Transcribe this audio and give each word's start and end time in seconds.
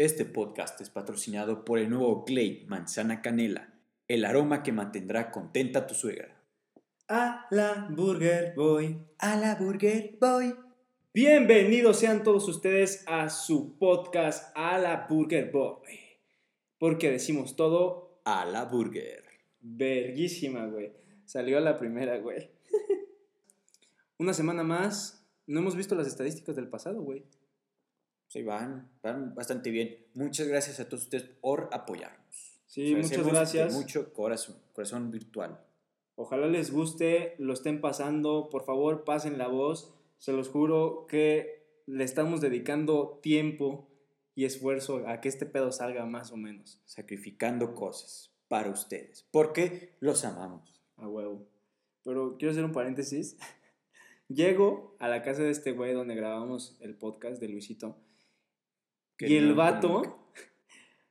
Este 0.00 0.24
podcast 0.24 0.80
es 0.80 0.88
patrocinado 0.88 1.62
por 1.62 1.78
el 1.78 1.90
nuevo 1.90 2.24
Glade 2.24 2.64
Manzana 2.68 3.20
Canela, 3.20 3.74
el 4.08 4.24
aroma 4.24 4.62
que 4.62 4.72
mantendrá 4.72 5.30
contenta 5.30 5.80
a 5.80 5.86
tu 5.86 5.92
suegra. 5.92 6.40
A 7.06 7.46
la 7.50 7.86
Burger 7.90 8.54
Boy. 8.56 8.96
A 9.18 9.36
la 9.36 9.56
Burger 9.56 10.16
Boy. 10.18 10.54
Bienvenidos 11.12 11.98
sean 11.98 12.22
todos 12.22 12.48
ustedes 12.48 13.04
a 13.06 13.28
su 13.28 13.76
podcast 13.76 14.56
A 14.56 14.78
la 14.78 15.06
Burger 15.06 15.50
Boy. 15.52 15.98
Porque 16.78 17.10
decimos 17.10 17.54
todo 17.54 18.22
A 18.24 18.46
la 18.46 18.64
Burger. 18.64 19.22
verguísima, 19.60 20.64
güey. 20.64 20.94
Salió 21.26 21.58
a 21.58 21.60
la 21.60 21.78
primera, 21.78 22.16
güey. 22.16 22.48
Una 24.16 24.32
semana 24.32 24.62
más. 24.62 25.26
No 25.46 25.60
hemos 25.60 25.76
visto 25.76 25.94
las 25.94 26.06
estadísticas 26.06 26.56
del 26.56 26.68
pasado, 26.68 27.02
güey. 27.02 27.22
Sí, 28.30 28.44
van, 28.44 28.88
van 29.02 29.34
bastante 29.34 29.70
bien. 29.72 30.06
Muchas 30.14 30.46
gracias 30.46 30.78
a 30.78 30.88
todos 30.88 31.02
ustedes 31.02 31.24
por 31.24 31.68
apoyarnos. 31.72 32.62
Sí, 32.64 32.94
muchas 32.94 33.18
Agradecemos 33.18 33.26
de 33.26 33.32
gracias. 33.32 33.74
Mucho 33.74 34.12
corazón, 34.12 34.56
corazón 34.72 35.10
virtual. 35.10 35.60
Ojalá 36.14 36.46
les 36.46 36.70
guste, 36.70 37.34
lo 37.38 37.52
estén 37.52 37.80
pasando. 37.80 38.48
Por 38.48 38.64
favor, 38.64 39.02
pasen 39.02 39.36
la 39.36 39.48
voz. 39.48 39.92
Se 40.18 40.32
los 40.32 40.48
juro 40.48 41.08
que 41.08 41.66
le 41.86 42.04
estamos 42.04 42.40
dedicando 42.40 43.18
tiempo 43.20 43.88
y 44.36 44.44
esfuerzo 44.44 45.08
a 45.08 45.20
que 45.20 45.28
este 45.28 45.44
pedo 45.44 45.72
salga 45.72 46.06
más 46.06 46.30
o 46.30 46.36
menos. 46.36 46.80
Sacrificando 46.84 47.74
cosas 47.74 48.32
para 48.46 48.70
ustedes. 48.70 49.26
Porque 49.32 49.96
los 49.98 50.24
amamos. 50.24 50.80
A 50.98 51.08
huevo. 51.08 51.48
Pero 52.04 52.36
quiero 52.38 52.52
hacer 52.52 52.64
un 52.64 52.70
paréntesis. 52.70 53.36
Llego 54.28 54.94
a 55.00 55.08
la 55.08 55.22
casa 55.22 55.42
de 55.42 55.50
este 55.50 55.72
güey 55.72 55.94
donde 55.94 56.14
grabamos 56.14 56.76
el 56.78 56.94
podcast 56.94 57.40
de 57.40 57.48
Luisito. 57.48 57.96
Y 59.20 59.36
el 59.36 59.54
vato 59.54 60.18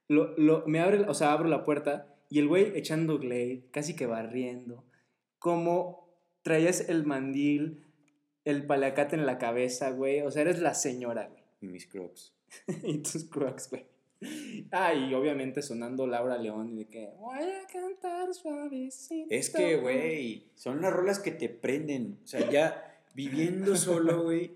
lo, 0.08 0.36
lo- 0.38 0.64
me 0.68 0.80
abre, 0.80 1.02
o 1.02 1.14
sea, 1.14 1.32
abro 1.32 1.48
la 1.48 1.64
puerta 1.64 2.16
y 2.30 2.40
el 2.40 2.48
güey 2.48 2.78
echando 2.78 3.18
glade, 3.20 3.64
casi 3.72 3.96
que 3.96 4.06
barriendo. 4.06 4.84
Como 5.40 6.10
traías 6.42 6.90
el 6.90 7.06
mandil, 7.06 7.84
el 8.46 8.66
palacate 8.66 9.16
en 9.16 9.26
la 9.26 9.38
cabeza, 9.38 9.92
güey. 9.92 10.22
O 10.22 10.32
sea, 10.32 10.42
eres 10.44 10.60
la 10.60 10.74
señora, 10.74 11.28
güey. 11.28 11.44
Y 11.62 11.68
mis 11.68 11.88
crocs. 11.88 12.34
y 12.84 12.98
tus 13.00 13.26
crocs, 13.26 13.70
güey. 13.70 13.86
Ah, 14.72 14.94
y 14.94 15.14
obviamente 15.14 15.62
sonando 15.62 16.06
Laura 16.06 16.38
León 16.38 16.70
y 16.70 16.76
de 16.76 16.88
que 16.88 17.10
voy 17.18 17.38
a 17.40 17.66
cantar 17.72 18.34
suavecito. 18.34 19.28
Es 19.30 19.50
que, 19.50 19.78
güey, 19.78 20.50
son 20.56 20.82
las 20.82 20.92
rolas 20.92 21.20
que 21.20 21.32
te 21.32 21.48
prenden. 21.48 22.20
O 22.24 22.28
sea, 22.28 22.50
ya 22.50 23.00
viviendo 23.16 23.78
solo, 23.78 24.24
güey, 24.24 24.56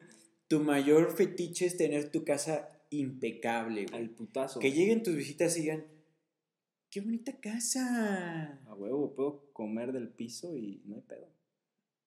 tu 0.49 0.59
mayor 0.59 1.15
fetiche 1.15 1.65
es 1.65 1.77
tener 1.77 2.11
tu 2.11 2.25
casa 2.25 2.72
impecable, 2.99 3.81
Al 3.91 4.05
güey. 4.05 4.07
putazo. 4.09 4.59
Que 4.59 4.71
lleguen 4.71 5.03
tus 5.03 5.15
visitas 5.15 5.55
y 5.57 5.61
digan, 5.61 5.85
qué 6.89 7.01
bonita 7.01 7.39
casa. 7.39 8.61
A 8.67 8.73
huevo, 8.75 9.13
puedo 9.13 9.51
comer 9.53 9.91
del 9.91 10.09
piso 10.09 10.57
y 10.57 10.81
no 10.85 10.95
hay 10.95 11.01
pedo. 11.01 11.27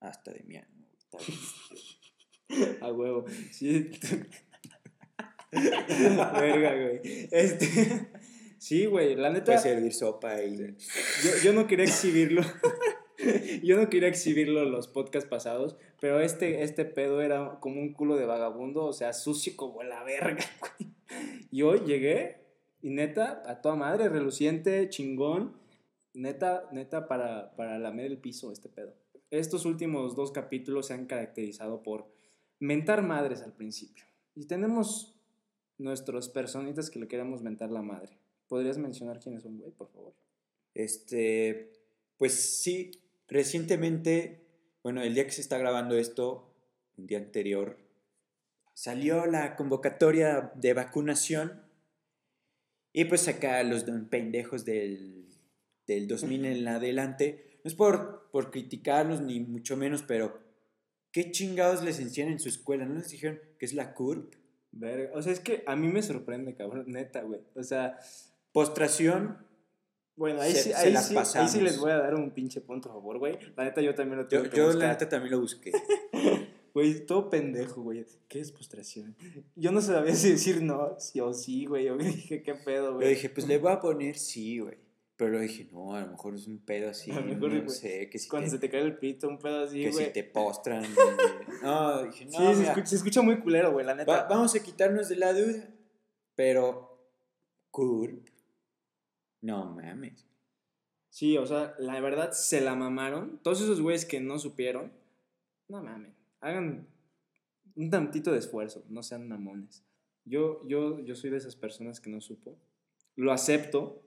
Hasta 0.01 0.33
de 0.33 0.43
mi 0.45 0.57
ano. 0.57 0.69
A 2.81 2.93
huevo. 2.93 3.25
Sí. 3.51 3.91
Verga, 5.53 6.75
güey. 6.75 7.01
Este. 7.31 8.09
Sí, 8.59 8.87
güey, 8.87 9.15
la 9.15 9.31
neta. 9.31 9.45
Puedes 9.45 9.63
servir 9.63 9.93
sopa 9.93 10.43
y... 10.43 10.57
Yo, 10.57 11.31
yo 11.45 11.53
no 11.53 11.67
quería 11.69 11.85
exhibirlo. 11.85 12.43
yo 13.63 13.77
no 13.77 13.89
quería 13.91 14.09
exhibirlo 14.09 14.63
en 14.63 14.73
los 14.73 14.89
podcasts 14.89 15.29
pasados, 15.29 15.77
pero 16.01 16.21
este, 16.21 16.63
este 16.63 16.85
pedo 16.85 17.23
era 17.23 17.59
como 17.61 17.81
un 17.81 17.93
culo 17.93 18.17
de 18.17 18.27
vagabundo, 18.27 18.85
o 18.85 18.93
sea, 18.93 19.13
sucio 19.13 19.55
como 19.57 19.83
la 19.83 20.03
verga, 20.03 20.45
güey. 20.61 20.95
Y 21.51 21.63
hoy 21.63 21.81
llegué 21.87 22.47
y 22.83 22.91
neta, 22.91 23.43
a 23.47 23.61
toda 23.61 23.77
madre, 23.77 24.09
reluciente, 24.09 24.89
chingón. 24.89 25.57
Neta, 26.15 26.69
neta, 26.73 27.09
para, 27.09 27.55
para 27.57 27.79
lamer 27.79 28.07
el 28.07 28.19
piso 28.19 28.53
este 28.53 28.69
pedo. 28.69 28.95
Estos 29.31 29.65
últimos 29.65 30.15
dos 30.15 30.33
capítulos 30.33 30.87
se 30.87 30.95
han 30.95 31.07
caracterizado 31.07 31.83
por 31.83 32.07
mentar 32.59 33.03
madres 33.03 33.43
al 33.43 33.53
principio. 33.53 34.05
Y 34.35 34.47
tenemos 34.47 35.15
nuestros 35.79 36.29
personitas 36.29 36.91
que 36.91 36.99
le 36.99 37.09
queremos 37.09 37.43
mentar 37.43 37.71
la 37.71 37.83
madre. 37.83 38.19
¿Podrías 38.49 38.79
mencionar 38.79 39.19
quiénes 39.19 39.43
son, 39.43 39.59
güey, 39.59 39.73
por 39.73 39.89
favor? 39.91 40.15
Este, 40.75 41.73
pues 42.17 42.61
sí, 42.63 42.93
recientemente, 43.29 44.46
bueno, 44.87 45.03
el 45.03 45.15
día 45.15 45.25
que 45.25 45.33
se 45.33 45.41
está 45.41 45.59
grabando 45.59 45.99
esto, 45.99 46.55
un 46.97 47.09
día 47.09 47.19
anterior, 47.19 47.77
salió 48.73 49.27
la 49.27 49.57
convocatoria 49.57 50.53
de 50.55 50.75
vacunación 50.75 51.61
y 52.93 53.07
pues 53.07 53.27
acá 53.27 53.61
los 53.65 53.83
pendejos 54.09 54.65
del, 54.65 55.27
del 55.89 56.07
2000 56.07 56.45
en 56.45 56.69
adelante, 56.69 57.59
no 57.65 57.69
es 57.69 57.75
por, 57.75 58.31
por 58.31 58.53
criticarlos 58.53 59.21
ni 59.23 59.41
mucho 59.41 59.77
menos, 59.77 60.05
pero 60.05 60.39
¿qué 61.11 61.33
chingados 61.33 61.83
les 61.83 61.99
enseñan 61.99 62.35
en 62.35 62.39
su 62.39 62.49
escuela? 62.49 62.87
¿No 62.87 62.95
les 62.95 63.11
dijeron 63.11 63.41
que 63.59 63.67
es 63.67 63.75
la 63.75 63.93
CURP? 63.93 64.35
Verga. 64.71 65.11
O 65.15 65.21
sea, 65.21 65.33
es 65.33 65.41
que 65.41 65.65
a 65.67 65.75
mí 65.75 65.89
me 65.89 66.01
sorprende, 66.01 66.55
cabrón, 66.55 66.85
neta, 66.87 67.23
güey. 67.23 67.41
O 67.57 67.65
sea, 67.65 67.99
Postración, 68.53 69.37
bueno, 70.17 70.41
ahí, 70.41 70.53
Se- 70.53 70.63
sí, 70.65 70.73
ahí, 70.73 70.97
sí, 70.97 71.15
ahí 71.39 71.49
sí 71.49 71.61
les 71.61 71.79
voy 71.79 71.91
a 71.93 71.99
dar 71.99 72.15
un 72.15 72.31
pinche 72.33 72.61
punto 72.61 72.89
a 72.91 72.93
favor, 72.95 73.19
güey. 73.19 73.39
La 73.57 73.65
neta, 73.65 73.81
yo 73.83 73.95
también 73.95 74.19
lo 74.19 74.27
tengo 74.27 74.45
yo, 74.45 74.51
que 74.51 74.57
yo 74.57 74.73
la 74.73 74.89
neta 74.89 75.09
también 75.09 75.33
lo 75.33 75.41
busqué. 75.41 75.73
Güey, 76.77 77.07
todo 77.07 77.31
pendejo, 77.31 77.81
güey. 77.81 78.05
¿Qué 78.29 78.39
es 78.39 78.53
postración? 78.53 79.17
Yo 79.55 79.73
no 79.73 79.81
sabía 79.81 80.15
si 80.15 80.33
decir 80.33 80.61
no, 80.61 80.95
sí 81.01 81.21
o 81.21 81.33
sí, 81.33 81.65
güey. 81.65 81.87
Yo 81.87 81.97
dije, 81.97 82.43
¿qué 82.43 82.55
pedo, 82.55 82.89
Yo 82.91 82.95
güey? 82.97 83.09
dije, 83.15 83.31
pues 83.31 83.49
le 83.49 83.57
voy 83.57 83.73
a 83.73 83.81
poner 83.81 84.19
sí, 84.19 84.59
güey. 84.59 84.77
Pero 85.17 85.31
luego 85.31 85.43
dije, 85.45 85.67
no, 85.73 85.95
a 85.97 86.03
lo 86.03 86.09
mejor 86.09 86.35
es 86.35 86.47
un 86.47 86.59
pedo 86.59 86.91
así, 86.91 87.11
A 87.13 87.21
lo 87.21 87.23
mejor, 87.29 87.51
no 87.55 87.63
güey, 87.65 87.71
sé, 87.75 88.11
que 88.11 88.19
si, 88.19 88.29
Cuando 88.29 88.45
te, 88.49 88.51
se 88.51 88.59
te 88.59 88.69
cae 88.69 88.83
el 88.83 88.99
pito, 88.99 89.27
un 89.27 89.39
pedo 89.39 89.65
así, 89.65 89.85
que 89.85 89.91
güey. 89.91 90.05
si 90.05 90.13
te 90.13 90.25
postran. 90.25 90.85
güey. 90.95 91.07
No, 91.63 92.03
dije, 92.03 92.27
no, 92.27 92.33
sí, 92.33 92.55
se 92.57 92.63
escucha, 92.65 92.87
se 92.87 92.97
escucha 92.97 93.23
muy 93.23 93.41
culero, 93.41 93.73
güey, 93.73 93.87
la 93.87 93.95
neta. 93.95 94.13
va- 94.13 94.29
vamos 94.29 94.55
a 94.55 94.63
quitarnos 94.63 95.09
de 95.09 95.17
la 95.17 95.33
duda. 95.33 95.71
Pero, 96.35 97.11
CURP, 97.71 98.26
no 99.41 99.75
mames. 99.75 100.27
Sí, 101.09 101.39
o 101.39 101.47
sea, 101.47 101.75
la 101.79 102.01
verdad 102.01 102.33
se 102.33 102.61
la 102.61 102.75
mamaron. 102.75 103.41
Todos 103.43 103.61
esos 103.63 103.81
güeyes 103.81 104.05
que 104.05 104.21
no 104.21 104.39
supieron, 104.39 104.93
no 105.69 105.83
mames, 105.83 106.15
hagan 106.41 106.89
un 107.75 107.91
tantito 107.91 108.33
de 108.33 108.39
esfuerzo, 108.39 108.85
no 108.89 109.03
sean 109.03 109.29
mamones. 109.29 109.85
Yo, 110.25 110.67
yo, 110.69 110.99
yo 111.01 111.15
soy 111.15 111.31
de 111.31 111.37
esas 111.39 111.57
personas 111.57 112.01
que 112.01 112.11
no 112.11 112.21
supo. 112.21 112.59
Lo 113.15 113.33
acepto, 113.33 114.03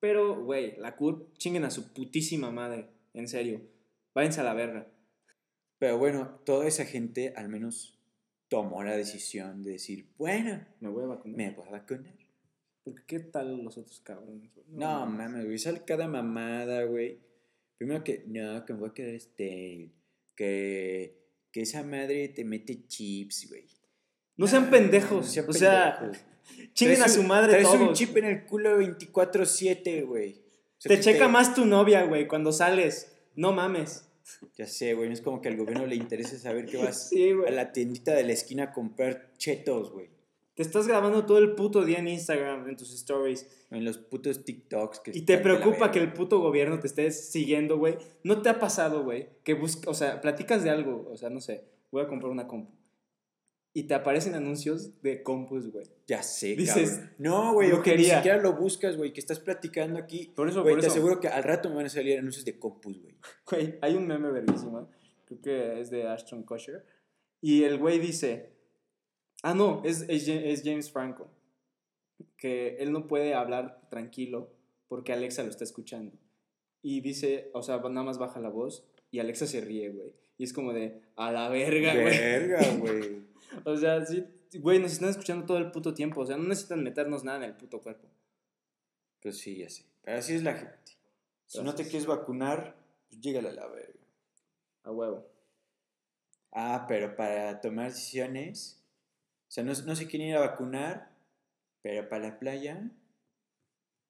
pero, 0.00 0.42
güey, 0.44 0.76
la 0.76 0.96
CURP, 0.96 1.36
chinguen 1.36 1.64
a 1.64 1.70
su 1.70 1.92
putísima 1.92 2.50
madre, 2.50 2.90
en 3.14 3.28
serio. 3.28 3.60
Váyanse 4.14 4.40
a 4.40 4.44
la 4.44 4.54
verga. 4.54 4.88
Pero 5.78 5.98
bueno, 5.98 6.40
toda 6.44 6.66
esa 6.66 6.84
gente 6.84 7.32
al 7.36 7.48
menos 7.48 7.98
tomó 8.48 8.82
la 8.82 8.96
decisión 8.96 9.62
de 9.62 9.72
decir, 9.72 10.12
bueno, 10.18 10.66
Me 10.80 10.88
voy 10.88 11.04
a 11.04 11.06
vacunar. 11.06 11.36
me 11.36 11.50
voy 11.52 11.68
a 11.68 11.70
vacunar. 11.70 12.14
Porque 12.90 13.04
qué 13.06 13.20
tal 13.20 13.62
los 13.62 13.76
otros 13.78 14.00
cabrones, 14.00 14.52
güey? 14.54 14.66
No, 14.70 15.06
mames, 15.06 15.44
güey, 15.44 15.58
sale 15.58 15.82
cada 15.86 16.06
mamada, 16.08 16.84
güey. 16.84 17.18
Primero 17.78 18.04
que, 18.04 18.24
no, 18.26 18.64
que 18.66 18.72
me 18.74 18.80
voy 18.80 18.90
a 18.90 18.94
quedar 18.94 19.14
estéril. 19.14 19.92
Que, 20.36 21.18
que 21.52 21.62
esa 21.62 21.82
madre 21.82 22.28
te 22.28 22.44
mete 22.44 22.86
chips, 22.86 23.48
güey. 23.48 23.66
No 24.36 24.46
sean 24.46 24.64
No, 24.64 24.70
pendejos. 24.70 25.26
no 25.26 25.32
sean 25.32 25.46
o 25.48 25.52
sea, 25.52 26.12
chinguen 26.74 27.02
a 27.02 27.08
su 27.08 27.22
madre 27.22 27.52
traes 27.52 27.64
todos. 27.66 27.80
un 27.80 27.92
chip 27.94 28.16
en 28.16 28.24
el 28.24 28.44
culo 28.46 28.78
24-7, 28.80 30.04
güey. 30.06 30.32
O 30.32 30.80
sea, 30.80 30.96
Te 30.96 31.00
checa 31.00 31.28
más 31.28 31.54
tu 31.54 31.64
novia, 31.66 32.04
güey, 32.04 32.26
cuando 32.26 32.52
sales. 32.52 33.12
No 33.34 33.52
mames. 33.52 34.06
Ya 34.56 34.66
sé, 34.66 34.94
güey, 34.94 35.08
no 35.08 35.14
es 35.14 35.20
como 35.20 35.40
que 35.42 35.48
al 35.48 35.56
gobierno 35.56 35.86
le 35.86 35.96
interese 35.96 36.38
saber 36.38 36.66
que 36.66 36.76
vas 36.78 37.08
Sí, 37.08 37.30
a 37.46 37.50
la 37.50 37.72
tiendita 37.72 38.14
de 38.14 38.24
la 38.24 38.32
esquina 38.32 38.64
a 38.64 38.72
comprar 38.72 39.32
chetos, 39.36 39.90
güey. 39.92 40.08
Te 40.60 40.64
estás 40.64 40.86
grabando 40.86 41.24
todo 41.24 41.38
el 41.38 41.54
puto 41.54 41.86
día 41.86 42.00
en 42.00 42.08
Instagram, 42.08 42.68
en 42.68 42.76
tus 42.76 42.92
stories. 42.92 43.48
En 43.70 43.82
los 43.82 43.96
putos 43.96 44.44
TikToks 44.44 45.00
que 45.00 45.12
Y 45.14 45.22
te 45.22 45.38
preocupa 45.38 45.90
que 45.90 46.00
el 46.00 46.12
puto 46.12 46.38
gobierno 46.38 46.78
te 46.78 46.86
esté 46.86 47.10
siguiendo, 47.12 47.78
güey. 47.78 47.96
¿No 48.24 48.42
te 48.42 48.50
ha 48.50 48.60
pasado, 48.60 49.02
güey? 49.02 49.30
Que 49.42 49.54
busca, 49.54 49.88
o 49.88 49.94
sea, 49.94 50.20
platicas 50.20 50.62
de 50.62 50.68
algo, 50.68 51.08
o 51.10 51.16
sea, 51.16 51.30
no 51.30 51.40
sé, 51.40 51.64
voy 51.90 52.02
a 52.02 52.08
comprar 52.08 52.30
una 52.30 52.46
compu. 52.46 52.74
Y 53.72 53.84
te 53.84 53.94
aparecen 53.94 54.34
anuncios 54.34 55.00
de 55.00 55.22
compus, 55.22 55.72
güey. 55.72 55.86
Ya 56.06 56.22
sé, 56.22 56.48
Dices, 56.56 56.90
cabrón. 56.90 57.14
No, 57.16 57.54
güey, 57.54 57.72
o 57.72 57.82
que 57.82 57.96
ni 57.96 58.04
siquiera 58.04 58.36
lo 58.36 58.52
buscas, 58.52 58.98
güey, 58.98 59.14
que 59.14 59.20
estás 59.20 59.40
platicando 59.40 59.98
aquí. 59.98 60.30
Por 60.36 60.46
eso, 60.50 60.60
Güey, 60.60 60.74
te 60.74 60.80
eso. 60.80 60.90
aseguro 60.90 61.20
que 61.20 61.28
al 61.28 61.42
rato 61.42 61.70
me 61.70 61.76
van 61.76 61.86
a 61.86 61.88
salir 61.88 62.18
anuncios 62.18 62.44
de 62.44 62.58
compus, 62.58 63.00
güey. 63.00 63.14
Güey, 63.50 63.78
hay 63.80 63.94
un 63.94 64.06
meme 64.06 64.30
verguísimo, 64.30 64.90
creo 65.24 65.40
que 65.40 65.80
es 65.80 65.88
de 65.88 66.06
Ashton 66.06 66.42
Kutcher. 66.42 66.84
Y 67.40 67.62
el 67.62 67.78
güey 67.78 67.98
dice, 67.98 68.59
ah, 69.42 69.54
no, 69.54 69.82
es, 69.84 70.04
es, 70.08 70.28
es 70.28 70.62
James 70.64 70.90
Franco. 70.90 71.28
Que 72.36 72.76
él 72.78 72.92
no 72.92 73.06
puede 73.06 73.34
hablar 73.34 73.88
tranquilo 73.90 74.50
porque 74.88 75.12
Alexa 75.12 75.42
lo 75.42 75.50
está 75.50 75.64
escuchando. 75.64 76.16
Y 76.82 77.00
dice, 77.00 77.50
o 77.52 77.62
sea, 77.62 77.78
nada 77.78 78.02
más 78.02 78.18
baja 78.18 78.40
la 78.40 78.48
voz 78.48 78.84
y 79.10 79.18
Alexa 79.18 79.46
se 79.46 79.60
ríe, 79.60 79.90
güey. 79.90 80.12
Y 80.38 80.44
es 80.44 80.52
como 80.52 80.72
de, 80.72 81.02
a 81.16 81.30
la 81.30 81.48
verga, 81.48 81.92
güey. 81.92 82.18
Verga, 82.18 82.60
güey. 82.78 83.22
O 83.64 83.76
sea, 83.76 84.04
sí, 84.06 84.24
güey, 84.54 84.78
nos 84.78 84.92
están 84.92 85.10
escuchando 85.10 85.44
todo 85.44 85.58
el 85.58 85.70
puto 85.70 85.92
tiempo. 85.92 86.22
O 86.22 86.26
sea, 86.26 86.36
no 86.36 86.48
necesitan 86.48 86.82
meternos 86.82 87.24
nada 87.24 87.38
en 87.38 87.44
el 87.44 87.56
puto 87.56 87.80
cuerpo. 87.80 88.08
Pues 89.20 89.38
sí, 89.38 89.58
ya 89.58 89.68
sé. 89.68 89.84
Pero 90.02 90.18
así 90.18 90.34
es 90.34 90.42
la 90.42 90.54
gente. 90.54 90.92
Si 91.46 91.62
no 91.62 91.74
te 91.74 91.84
quieres 91.84 92.06
vacunar, 92.06 92.76
pues 93.08 93.20
llégale 93.20 93.50
a 93.50 93.52
la 93.52 93.66
verga. 93.66 94.00
A 94.84 94.92
huevo. 94.92 95.26
Ah, 96.52 96.86
pero 96.88 97.14
para 97.14 97.60
tomar 97.60 97.88
decisiones, 97.88 98.79
o 99.50 99.52
sea, 99.52 99.64
no, 99.64 99.72
no 99.72 99.96
se 99.96 100.06
quieren 100.06 100.28
ir 100.28 100.36
a 100.36 100.46
vacunar, 100.46 101.10
pero 101.82 102.08
para 102.08 102.28
la 102.28 102.38
playa 102.38 102.88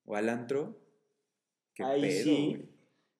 o 0.04 0.14
al 0.14 0.28
antro, 0.28 0.78
qué 1.72 1.82
Ahí 1.82 2.02
pedo, 2.02 2.24
sí. 2.24 2.46
güey. 2.50 2.68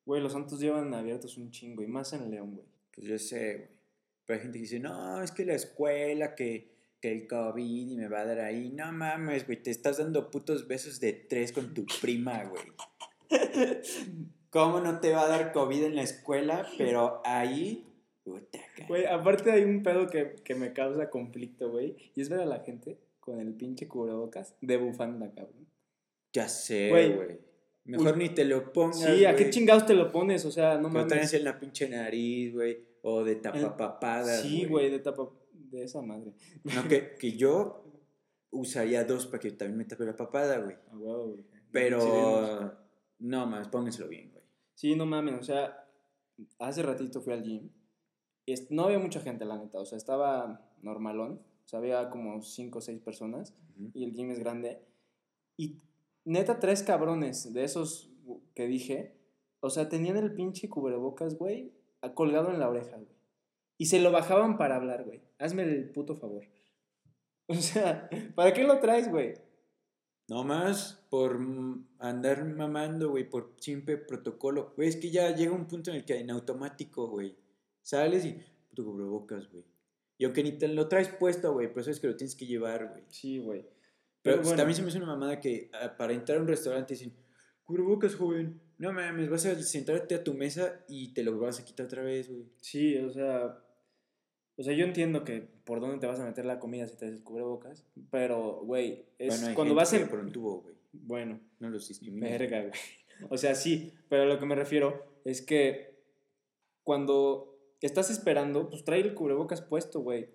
Güey, 0.05 0.23
los 0.23 0.33
santos 0.35 0.61
llevan 0.61 0.93
abiertos 0.93 1.39
un 1.39 1.51
chingo. 1.51 1.83
Y 1.83 1.87
más 1.87 2.13
en 2.13 2.31
León, 2.31 2.57
güey. 2.57 2.67
Pues 2.95 3.07
yo 3.07 3.19
sé, 3.19 3.57
güey. 3.57 3.69
Pero 4.27 4.37
hay 4.37 4.43
gente 4.43 4.59
que 4.59 4.63
dice, 4.65 4.81
no, 4.81 5.23
es 5.23 5.33
que 5.33 5.47
la 5.47 5.55
escuela, 5.55 6.35
que, 6.35 6.75
que 7.01 7.11
el 7.11 7.27
COVID 7.27 7.91
y 7.91 7.97
me 7.97 8.09
va 8.09 8.21
a 8.21 8.27
dar 8.27 8.41
ahí. 8.41 8.69
No 8.69 8.93
mames, 8.93 9.47
güey, 9.47 9.63
te 9.63 9.71
estás 9.71 9.97
dando 9.97 10.31
putos 10.31 10.69
besos 10.69 11.01
de 11.01 11.15
tres 11.15 11.53
con 11.53 11.73
tu 11.73 11.87
prima, 12.03 12.45
güey. 12.45 12.65
¿Cómo 14.51 14.81
no 14.81 15.01
te 15.01 15.13
va 15.13 15.23
a 15.23 15.29
dar 15.29 15.53
COVID 15.53 15.85
en 15.85 15.97
la 15.97 16.03
escuela? 16.03 16.69
Pero 16.77 17.23
ahí. 17.25 17.90
Güey, 18.89 19.07
aparte 19.07 19.51
hay 19.51 19.65
un 19.65 19.83
pedo 19.83 20.09
que, 20.09 20.37
que 20.45 20.55
me 20.55 20.73
causa 20.73 21.11
conflicto, 21.11 21.71
güey. 21.71 21.97
Y 22.15 22.21
es 22.21 22.29
ver 22.29 22.41
a 22.41 22.47
la 22.47 22.61
gente 22.61 22.99
con 23.21 23.41
el 23.41 23.55
pinche 23.55 23.87
cubrebocas 23.89 24.55
de 24.61 24.77
bufanda, 24.77 25.31
cabrón. 25.33 25.67
Ya 26.33 26.49
sé, 26.49 26.89
Güey. 26.91 27.51
Mejor 27.85 28.17
ni 28.19 28.29
te 28.29 28.45
lo 28.45 28.73
pongas. 28.73 29.01
Sí, 29.01 29.25
¿a 29.25 29.35
qué 29.35 29.51
chingados 29.51 29.87
te 29.87 29.95
lo 29.95 30.13
pones? 30.13 30.45
O 30.45 30.51
sea, 30.53 30.79
no 30.79 30.91
Que 30.91 30.99
lo 30.99 31.07
traes 31.07 31.23
mames. 31.25 31.35
en 31.35 31.45
la 31.45 31.59
pinche 31.59 31.89
nariz, 31.89 32.53
güey. 32.53 32.79
O 33.03 33.25
de 33.25 33.37
tapapapadas. 33.37 34.43
Sí, 34.43 34.67
güey, 34.67 34.91
de 34.91 34.99
tapa. 35.01 35.29
De 35.53 35.85
esa 35.85 36.03
madre. 36.03 36.33
No, 36.65 36.87
que, 36.89 37.15
que 37.19 37.33
yo 37.33 37.85
usaría 38.51 39.05
dos 39.05 39.27
para 39.27 39.41
que 39.41 39.53
también 39.53 39.79
me 39.79 39.85
tape 39.87 40.05
la 40.05 40.17
papada, 40.17 40.59
güey. 40.59 40.77
A 40.93 40.97
huevo, 40.97 41.27
güey. 41.29 41.45
Pero. 41.73 42.01
Sí, 42.01 42.77
No, 43.21 43.47
más, 43.47 43.69
póngenselo 43.69 44.09
bien, 44.09 44.31
güey. 44.31 44.45
Sí, 44.75 44.95
no 44.95 45.07
mames, 45.07 45.35
o 45.35 45.43
sea, 45.43 45.87
hace 46.59 46.83
ratito 46.83 47.21
fui 47.21 47.33
al 47.33 47.43
gym 47.43 47.71
y 48.51 48.75
no 48.75 48.85
había 48.85 48.99
mucha 48.99 49.21
gente, 49.21 49.45
la 49.45 49.59
neta, 49.59 49.79
o 49.79 49.85
sea, 49.85 49.99
estaba 49.99 50.67
normalón, 50.83 51.41
o 51.65 51.69
sea, 51.69 51.79
había 51.79 52.11
como 52.11 52.43
5 52.43 52.79
o 52.79 52.81
6 52.81 53.01
personas 53.01 53.55
y 53.95 54.05
el 54.05 54.13
gym 54.13 54.31
es 54.31 54.39
grande. 54.39 54.83
Y 55.57 55.81
neta, 56.25 56.59
tres 56.59 56.83
cabrones 56.83 57.53
de 57.53 57.65
esos 57.65 58.11
que 58.55 58.67
dije, 58.67 59.17
o 59.61 59.71
sea, 59.71 59.89
tenían 59.89 60.17
el 60.17 60.35
pinche 60.35 60.69
cubrebocas, 60.69 61.37
güey, 61.37 61.73
colgado 62.15 62.51
en 62.51 62.59
la 62.59 62.69
oreja, 62.69 62.97
güey. 62.97 63.15
Y 63.79 63.87
se 63.87 64.01
lo 64.01 64.11
bajaban 64.11 64.59
para 64.59 64.77
hablar, 64.77 65.05
güey. 65.05 65.23
Hazme 65.39 65.63
el 65.63 65.91
puto 65.91 66.17
favor. 66.17 66.45
O 67.47 67.55
sea, 67.55 68.09
¿para 68.37 68.55
qué 68.55 68.63
lo 68.63 68.79
traes, 68.79 69.11
güey? 69.11 69.35
No 70.29 70.45
más 70.45 71.05
por 71.11 71.37
andar 71.99 72.45
mamando, 72.45 73.11
güey, 73.11 73.29
por 73.29 73.57
simple 73.59 73.97
protocolo. 73.97 74.73
Güey, 74.77 74.89
es 74.89 74.95
que 74.95 75.11
ya 75.11 75.35
llega 75.35 75.51
un 75.51 75.67
punto 75.67 75.91
en 75.91 75.97
el 75.97 76.05
que 76.05 76.17
en 76.17 76.31
automático, 76.31 77.09
güey, 77.09 77.37
sales 77.83 78.25
y 78.25 78.41
puto 78.69 78.85
cubrebocas, 78.85 79.51
güey. 79.51 79.65
Y 80.19 80.25
aunque 80.25 80.43
ni 80.43 80.53
te 80.53 80.69
lo 80.69 80.89
traes 80.89 81.09
puesto, 81.09 81.53
güey, 81.53 81.69
pero 81.69 81.83
sabes 81.83 82.01
que 82.01 82.07
lo 82.07 82.17
tienes 82.17 82.37
que 82.37 82.47
llevar, 82.47 82.89
güey. 82.91 83.05
Sí, 83.09 83.39
güey. 83.39 83.67
Pero, 84.23 84.43
bueno. 84.43 84.57
también 84.57 84.77
se 84.77 84.83
me 84.83 84.89
hace 84.89 84.99
una 84.99 85.07
mamada 85.07 85.41
que 85.41 85.71
ah, 85.73 85.97
para 85.97 86.13
entrar 86.13 86.39
a 86.39 86.43
un 86.43 86.49
restaurante 86.49 86.95
dicen, 86.95 87.17
cubrebocas, 87.65 88.15
joven. 88.15 88.61
No 88.77 88.93
mames, 88.93 89.31
vas 89.31 89.47
a 89.47 89.63
sentarte 89.63 90.15
a 90.15 90.25
tu 90.25 90.35
mesa 90.35 90.85
y 90.89 91.15
te 91.15 91.23
lo 91.23 91.39
vas 91.39 91.59
a 91.59 91.65
quitar 91.65 91.87
otra 91.87 92.03
vez, 92.03 92.29
güey. 92.31 92.51
Sí, 92.61 92.99
o 92.99 93.11
sea, 93.11 93.65
o 94.57 94.63
sea, 94.63 94.75
yo 94.75 94.85
entiendo 94.85 95.25
que 95.25 95.41
por 95.65 95.81
dónde 95.81 95.99
te 95.99 96.07
vas 96.07 96.21
a 96.21 96.27
meter 96.27 96.45
la 96.45 96.59
comida 96.59 96.87
si 96.87 96.97
traes 96.99 97.15
el 97.15 97.23
cubrebocas, 97.23 97.87
pero, 98.11 98.61
güey, 98.63 99.07
es 99.19 99.41
Bueno, 99.41 99.55
cuando 99.55 99.75
vas 99.75 99.91
en... 99.95 100.07
por 100.07 100.19
un 100.19 100.31
tubo, 100.33 100.61
güey. 100.61 100.75
Bueno, 100.93 101.41
No 101.61 101.71
los 101.71 101.89
discrimino. 101.89 102.27
verga, 102.27 102.61
güey. 102.61 102.73
O 103.31 103.39
sea, 103.39 103.55
sí, 103.55 103.95
pero 104.09 104.23
a 104.23 104.27
lo 104.27 104.39
que 104.39 104.47
me 104.47 104.55
refiero 104.55 105.21
es 105.25 105.43
que 105.43 106.03
cuando 106.83 107.50
estás 107.87 108.11
esperando, 108.11 108.69
pues 108.69 108.85
trae 108.85 109.01
el 109.01 109.15
cubrebocas 109.15 109.63
puesto, 109.63 110.01
güey. 110.01 110.29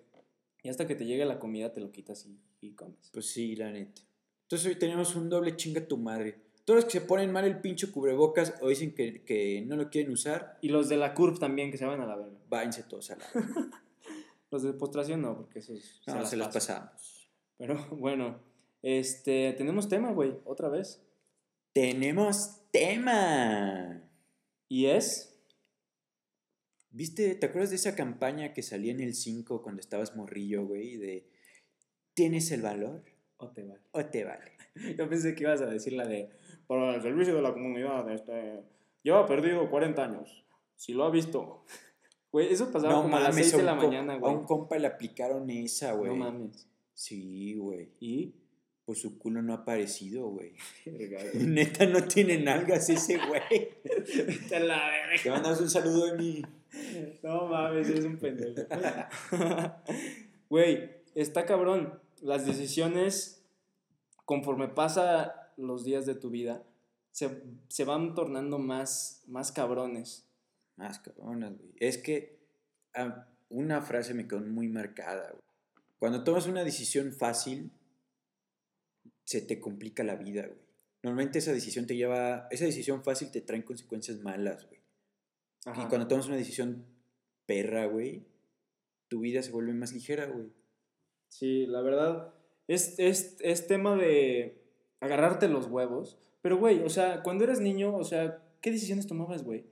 Y 0.62 0.68
hasta 0.68 0.86
que 0.86 0.94
te 0.96 1.06
llegue 1.06 1.24
la 1.24 1.38
comida 1.38 1.72
te 1.72 1.80
lo 1.80 1.92
quitas 1.92 2.26
y, 2.26 2.38
y 2.60 2.72
comes. 2.74 3.10
Pues 3.12 3.26
sí, 3.26 3.54
la 3.54 3.70
neta. 3.70 4.02
Entonces 4.42 4.66
hoy 4.68 4.76
tenemos 4.76 5.14
un 5.16 5.28
doble 5.28 5.56
chinga 5.56 5.86
tu 5.86 5.96
madre. 5.96 6.40
Todos 6.64 6.78
los 6.78 6.84
que 6.86 6.98
se 6.98 7.00
ponen 7.02 7.30
mal 7.30 7.44
el 7.44 7.60
pinche 7.60 7.90
cubrebocas 7.92 8.54
o 8.60 8.68
dicen 8.68 8.92
que, 8.94 9.24
que 9.24 9.62
no 9.66 9.76
lo 9.76 9.88
quieren 9.88 10.12
usar, 10.12 10.58
Y 10.60 10.68
los 10.68 10.88
de 10.88 10.96
la 10.96 11.14
curve 11.14 11.38
también, 11.38 11.70
que 11.70 11.78
se 11.78 11.84
van 11.84 12.00
a 12.00 12.06
la 12.06 12.16
verga. 12.16 12.36
váyanse 12.48 12.82
todos 12.82 13.10
a 13.12 13.16
la... 13.16 13.24
Los 14.50 14.62
de 14.62 14.72
postración 14.72 15.22
no, 15.22 15.36
porque 15.36 15.58
esos 15.58 16.00
No, 16.06 16.24
se, 16.24 16.36
las 16.36 16.48
paso. 16.48 16.58
pasamos. 16.58 17.30
Pero 17.56 17.86
bueno, 17.90 18.40
este, 18.82 19.52
tenemos 19.56 19.88
tema, 19.88 20.12
güey, 20.12 20.34
otra 20.44 20.68
vez. 20.68 21.04
Tenemos 21.72 22.60
tema. 22.70 24.02
Y 24.68 24.86
es... 24.86 25.35
¿Viste? 26.96 27.34
¿Te 27.34 27.44
acuerdas 27.46 27.68
de 27.70 27.76
esa 27.76 27.94
campaña 27.94 28.54
que 28.54 28.62
salía 28.62 28.90
en 28.90 29.00
el 29.00 29.14
5 29.14 29.62
cuando 29.62 29.80
estabas 29.80 30.16
morrillo, 30.16 30.66
güey? 30.66 30.96
De 30.96 31.28
¿tienes 32.14 32.50
el 32.52 32.62
valor 32.62 33.04
O 33.36 33.50
te 33.50 33.64
vale. 33.64 33.82
o 33.92 34.02
te 34.06 34.24
vale? 34.24 34.52
Yo 34.98 35.06
pensé 35.06 35.34
que 35.34 35.42
ibas 35.42 35.60
a 35.60 35.66
decir 35.66 35.92
la 35.92 36.06
de 36.06 36.30
para 36.66 36.94
el 36.94 37.02
servicio 37.02 37.36
de 37.36 37.42
la 37.42 37.52
comunidad, 37.52 38.10
este 38.10 38.62
lleva 39.02 39.26
perdido 39.26 39.70
40 39.70 40.02
años. 40.04 40.44
Si 40.74 40.92
lo 40.94 41.04
ha 41.04 41.10
visto. 41.10 41.64
Güey, 42.32 42.52
eso 42.52 42.70
pasaba 42.70 43.00
como 43.02 43.16
a 43.16 43.20
las 43.20 43.34
6 43.34 43.54
a 43.54 43.56
de 43.58 43.62
la 43.62 43.74
mañana, 43.74 44.14
A 44.14 44.18
güey. 44.18 44.34
un 44.34 44.44
compa 44.44 44.76
le 44.76 44.88
aplicaron 44.88 45.48
esa, 45.48 45.92
güey. 45.92 46.10
No 46.10 46.16
mames. 46.16 46.68
Sí, 46.92 47.54
güey. 47.54 47.88
¿Y? 47.98 48.34
Pues 48.86 49.00
su 49.00 49.18
culo 49.18 49.42
no 49.42 49.52
ha 49.52 49.56
aparecido, 49.56 50.28
güey. 50.28 50.54
Neta, 51.34 51.86
no 51.86 52.06
tiene 52.06 52.38
nalgas 52.38 52.88
ese 52.88 53.18
güey. 53.18 53.70
La 54.50 54.88
verga. 54.88 55.22
Te 55.22 55.30
mandas 55.30 55.60
un 55.60 55.68
saludo 55.68 56.06
de 56.06 56.18
mí. 56.18 56.42
No 57.22 57.46
mames, 57.46 57.88
es 57.88 58.04
un 58.04 58.16
pendejo. 58.18 58.62
Güey, 60.48 60.90
está 61.16 61.44
cabrón. 61.44 62.00
Las 62.22 62.46
decisiones, 62.46 63.44
conforme 64.24 64.68
pasa 64.68 65.52
los 65.56 65.84
días 65.84 66.06
de 66.06 66.14
tu 66.14 66.30
vida, 66.30 66.62
se, 67.10 67.42
se 67.68 67.84
van 67.84 68.14
tornando 68.14 68.58
más, 68.58 69.24
más 69.26 69.50
cabrones. 69.50 70.28
Más 70.76 71.00
cabronas, 71.00 71.58
güey. 71.58 71.72
Es 71.78 71.98
que 71.98 72.38
ah, 72.94 73.26
una 73.48 73.82
frase 73.82 74.14
me 74.14 74.28
quedó 74.28 74.40
muy 74.40 74.68
marcada, 74.68 75.30
güey. 75.30 75.42
Cuando 75.98 76.22
tomas 76.24 76.46
una 76.46 76.62
decisión 76.62 77.12
fácil, 77.12 77.72
se 79.26 79.42
te 79.42 79.60
complica 79.60 80.04
la 80.04 80.16
vida, 80.16 80.46
güey. 80.46 80.60
Normalmente 81.02 81.40
esa 81.40 81.52
decisión 81.52 81.86
te 81.86 81.96
lleva... 81.96 82.48
Esa 82.50 82.64
decisión 82.64 83.02
fácil 83.02 83.30
te 83.30 83.40
trae 83.40 83.64
consecuencias 83.64 84.20
malas, 84.20 84.66
güey. 84.66 84.80
Ajá. 85.66 85.82
Y 85.82 85.86
cuando 85.88 86.06
tomas 86.06 86.26
una 86.26 86.36
decisión 86.36 86.86
perra, 87.44 87.86
güey, 87.86 88.24
tu 89.08 89.20
vida 89.20 89.42
se 89.42 89.50
vuelve 89.50 89.74
más 89.74 89.92
ligera, 89.92 90.26
güey. 90.26 90.52
Sí, 91.28 91.66
la 91.66 91.82
verdad, 91.82 92.34
es, 92.68 92.98
es, 92.98 93.36
es 93.40 93.66
tema 93.66 93.96
de 93.96 94.62
agarrarte 95.00 95.48
los 95.48 95.66
huevos. 95.66 96.18
Pero, 96.40 96.56
güey, 96.56 96.82
o 96.82 96.88
sea, 96.88 97.22
cuando 97.22 97.44
eras 97.44 97.60
niño, 97.60 97.96
o 97.96 98.04
sea, 98.04 98.42
¿qué 98.60 98.70
decisiones 98.70 99.08
tomabas, 99.08 99.42
güey? 99.42 99.66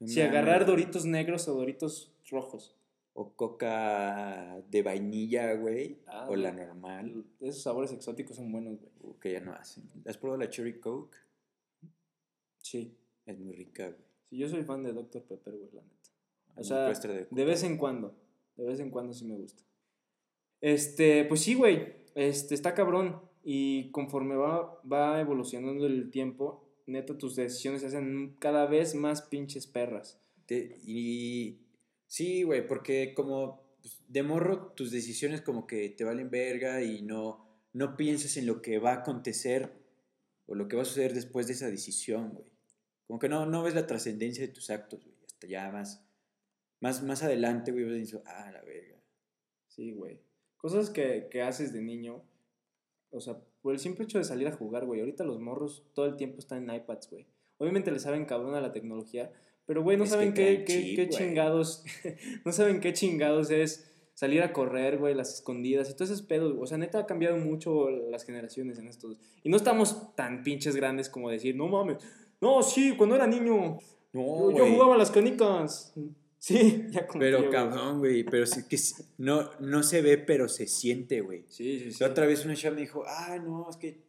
No 0.00 0.08
Si 0.08 0.22
agarrar 0.22 0.64
doritos 0.64 1.04
negros 1.04 1.46
o 1.48 1.54
doritos 1.54 2.12
rojos. 2.30 2.74
O 3.16 3.32
coca 3.34 4.60
de 4.68 4.82
vainilla, 4.82 5.54
güey. 5.54 6.00
Ah, 6.06 6.26
o 6.28 6.34
la 6.36 6.52
no. 6.52 6.66
normal. 6.66 7.24
Esos 7.40 7.62
sabores 7.62 7.92
exóticos 7.92 8.36
son 8.36 8.50
buenos, 8.50 8.78
güey. 9.00 9.14
que 9.20 9.32
ya 9.32 9.40
no 9.40 9.52
hacen. 9.52 9.84
¿Has 10.04 10.18
probado 10.18 10.40
la 10.42 10.50
Cherry 10.50 10.80
Coke? 10.80 11.16
Sí. 12.58 12.96
Es 13.26 13.38
muy 13.38 13.54
rica, 13.54 13.88
güey. 13.88 14.02
Sí, 14.30 14.36
yo 14.38 14.48
soy 14.48 14.64
fan 14.64 14.82
de 14.82 14.92
Dr. 14.92 15.22
Pepper, 15.22 15.54
güey, 15.54 15.70
la 15.72 15.82
neta. 15.82 16.10
O 16.56 16.62
sea, 16.64 16.88
de 17.30 17.44
vez 17.44 17.62
en 17.62 17.76
cuando. 17.78 18.14
De 18.56 18.64
vez 18.64 18.80
en 18.80 18.90
cuando 18.90 19.12
sí 19.12 19.24
me 19.24 19.36
gusta. 19.36 19.62
Este, 20.60 21.24
pues 21.24 21.40
sí, 21.40 21.54
güey. 21.54 21.94
Este, 22.14 22.54
está 22.54 22.74
cabrón. 22.74 23.20
Y 23.42 23.90
conforme 23.90 24.36
va, 24.36 24.80
va 24.90 25.20
evolucionando 25.20 25.86
el 25.86 26.10
tiempo, 26.10 26.64
neta, 26.86 27.16
tus 27.18 27.36
decisiones 27.36 27.82
se 27.82 27.88
hacen 27.88 28.36
cada 28.38 28.66
vez 28.66 28.94
más 28.94 29.22
pinches 29.22 29.66
perras. 29.66 30.20
Te- 30.46 30.78
y 30.84 31.60
sí, 32.06 32.42
güey, 32.42 32.66
porque 32.66 33.14
como 33.14 33.64
pues, 33.80 34.00
de 34.08 34.22
morro 34.22 34.72
tus 34.72 34.90
decisiones 34.90 35.42
como 35.42 35.66
que 35.66 35.88
te 35.90 36.04
valen 36.04 36.30
verga 36.30 36.82
y 36.82 37.02
no, 37.02 37.46
no 37.72 37.96
piensas 37.96 38.36
en 38.36 38.46
lo 38.46 38.62
que 38.62 38.78
va 38.78 38.92
a 38.92 38.96
acontecer 38.96 39.72
o 40.46 40.54
lo 40.54 40.68
que 40.68 40.76
va 40.76 40.82
a 40.82 40.86
suceder 40.86 41.14
después 41.14 41.46
de 41.46 41.54
esa 41.54 41.68
decisión, 41.68 42.30
güey. 42.30 42.46
Como 43.06 43.18
que 43.18 43.28
no, 43.28 43.46
no 43.46 43.62
ves 43.62 43.74
la 43.74 43.86
trascendencia 43.86 44.46
de 44.46 44.52
tus 44.52 44.70
actos, 44.70 45.04
güey. 45.04 45.16
Hasta 45.26 45.46
ya 45.46 45.70
más, 45.70 46.04
más, 46.80 47.02
más 47.02 47.22
adelante, 47.22 47.72
güey, 47.72 47.84
vas 47.84 47.94
diciendo, 47.94 48.24
ah, 48.26 48.50
la 48.50 48.62
verga. 48.62 48.98
Sí, 49.68 49.92
güey. 49.92 50.20
Cosas 50.56 50.90
que, 50.90 51.28
que 51.30 51.42
haces 51.42 51.72
de 51.72 51.82
niño. 51.82 52.22
O 53.10 53.20
sea, 53.20 53.38
por 53.60 53.74
el 53.74 53.78
simple 53.78 54.04
hecho 54.04 54.18
de 54.18 54.24
salir 54.24 54.48
a 54.48 54.56
jugar, 54.56 54.86
güey. 54.86 55.00
Ahorita 55.00 55.24
los 55.24 55.40
morros 55.40 55.84
todo 55.94 56.06
el 56.06 56.16
tiempo 56.16 56.38
están 56.38 56.68
en 56.68 56.76
iPads, 56.76 57.10
güey. 57.10 57.26
Obviamente 57.58 57.90
le 57.90 57.98
saben 57.98 58.24
cabrón 58.24 58.54
a 58.54 58.60
la 58.60 58.72
tecnología. 58.72 59.32
Pero, 59.66 59.82
güey, 59.82 59.96
no 59.96 60.04
Es 60.04 60.10
saben 60.10 60.34
qué, 60.34 60.64
qué, 60.64 60.82
chip, 60.82 60.96
qué 60.96 61.08
chingados. 61.08 61.84
no 62.44 62.52
saben 62.52 62.80
qué 62.80 62.92
chingados 62.92 63.50
es 63.50 63.90
salir 64.14 64.42
a 64.42 64.52
correr, 64.52 64.98
güey, 64.98 65.14
las 65.14 65.34
escondidas 65.34 65.90
y 65.90 65.94
todo 65.94 66.12
ese 66.12 66.22
pedo. 66.24 66.58
O 66.60 66.66
sea, 66.66 66.78
neta 66.78 67.00
ha 67.00 67.06
cambiado 67.06 67.36
mucho 67.36 67.90
las 67.90 68.24
generaciones 68.24 68.78
en 68.78 68.88
estos. 68.88 69.18
Y 69.42 69.48
no 69.48 69.56
estamos 69.56 70.14
tan 70.14 70.42
pinches 70.42 70.76
grandes 70.76 71.08
como 71.08 71.30
decir, 71.30 71.56
no 71.56 71.68
mames. 71.68 71.98
No, 72.40 72.62
sí, 72.62 72.94
cuando 72.96 73.16
era 73.16 73.26
niño. 73.26 73.78
No, 74.12 74.50
yo, 74.50 74.58
yo 74.58 74.66
jugaba 74.66 74.94
a 74.94 74.98
las 74.98 75.10
canicas. 75.10 75.94
Sí, 76.38 76.84
ya 76.90 77.06
como 77.06 77.20
Pero 77.20 77.50
cabrón, 77.50 77.98
güey. 77.98 78.22
Pero 78.24 78.46
sí 78.46 78.68
que 78.68 78.76
no, 79.18 79.50
no 79.60 79.82
se 79.82 80.02
ve, 80.02 80.18
pero 80.18 80.48
se 80.48 80.66
siente, 80.66 81.20
güey. 81.20 81.44
Sí, 81.48 81.78
sí, 81.78 81.92
sí. 81.92 81.98
La 82.00 82.10
otra 82.10 82.26
vez 82.26 82.44
una 82.44 82.54
chava 82.54 82.74
me 82.74 82.82
dijo, 82.82 83.02
ah, 83.06 83.38
no, 83.38 83.68
es 83.70 83.76
que 83.76 84.02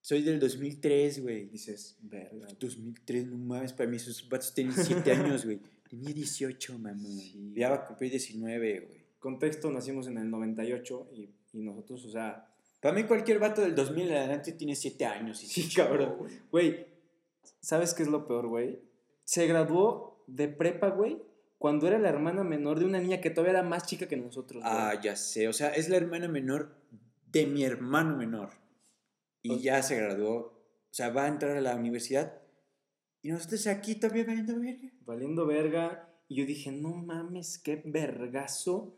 soy 0.00 0.22
del 0.22 0.38
2003, 0.40 1.22
güey. 1.22 1.46
Dices, 1.46 1.96
verga. 2.02 2.46
2003, 2.58 3.26
no 3.26 3.36
mames, 3.38 3.72
para 3.72 3.88
mí 3.90 3.96
esos 3.96 4.28
vatos 4.28 4.54
tenían 4.54 4.74
7 5.04 5.12
años, 5.12 5.44
güey. 5.44 5.60
Tenía 5.88 6.12
18, 6.12 6.78
mamá. 6.78 7.08
Sí. 7.08 7.52
Ya 7.56 7.68
va 7.70 7.76
a 7.76 7.84
cumplir 7.84 8.10
19, 8.10 8.80
güey. 8.80 9.00
Contexto, 9.18 9.70
nacimos 9.70 10.06
en 10.06 10.16
el 10.18 10.30
98 10.30 11.10
y, 11.14 11.28
y 11.52 11.60
nosotros, 11.62 12.04
o 12.06 12.10
sea, 12.10 12.46
Para 12.80 12.94
mí 12.94 13.04
cualquier 13.04 13.38
vato 13.38 13.60
del 13.60 13.74
2000 13.74 14.08
en 14.08 14.16
adelante 14.16 14.52
tiene 14.52 14.74
7 14.74 15.04
años. 15.04 15.42
Y 15.42 15.46
Sí, 15.46 15.68
cabrón. 15.74 16.16
güey. 16.18 16.32
Güey, 16.50 16.86
¿sabes 17.60 17.92
qué 17.92 18.02
es 18.02 18.08
lo 18.08 18.26
peor, 18.26 18.46
güey? 18.48 18.80
Se 19.24 19.46
graduó 19.46 20.24
de 20.26 20.48
prepa, 20.48 20.88
güey, 20.88 21.18
cuando 21.58 21.86
era 21.86 21.98
la 21.98 22.08
hermana 22.08 22.42
menor 22.44 22.78
de 22.78 22.86
una 22.86 23.00
niña 23.00 23.20
que 23.20 23.28
todavía 23.28 23.58
era 23.58 23.68
más 23.68 23.84
chica 23.86 24.08
que 24.08 24.16
nosotros, 24.16 24.62
güey. 24.62 24.74
Ah, 24.74 24.98
ya 25.02 25.14
sé. 25.16 25.46
O 25.48 25.52
sea, 25.52 25.68
es 25.70 25.88
la 25.90 25.96
hermana 25.98 26.26
menor 26.28 26.74
de 27.30 27.46
mi 27.46 27.62
hermano 27.64 28.16
menor. 28.16 28.50
Y 29.42 29.60
ya 29.60 29.82
se 29.82 29.96
graduó. 29.96 30.36
O 30.36 30.92
sea, 30.92 31.10
va 31.10 31.24
a 31.24 31.28
entrar 31.28 31.56
a 31.56 31.60
la 31.60 31.76
universidad. 31.76 32.40
Y 33.22 33.30
nosotros 33.30 33.66
aquí 33.66 33.94
todavía 33.94 34.24
valiendo 34.24 34.58
verga. 34.58 34.92
Valiendo 35.04 35.46
verga. 35.46 36.08
Y 36.28 36.36
yo 36.36 36.46
dije, 36.46 36.72
no 36.72 36.90
mames, 36.90 37.58
qué 37.58 37.82
vergazo. 37.84 38.96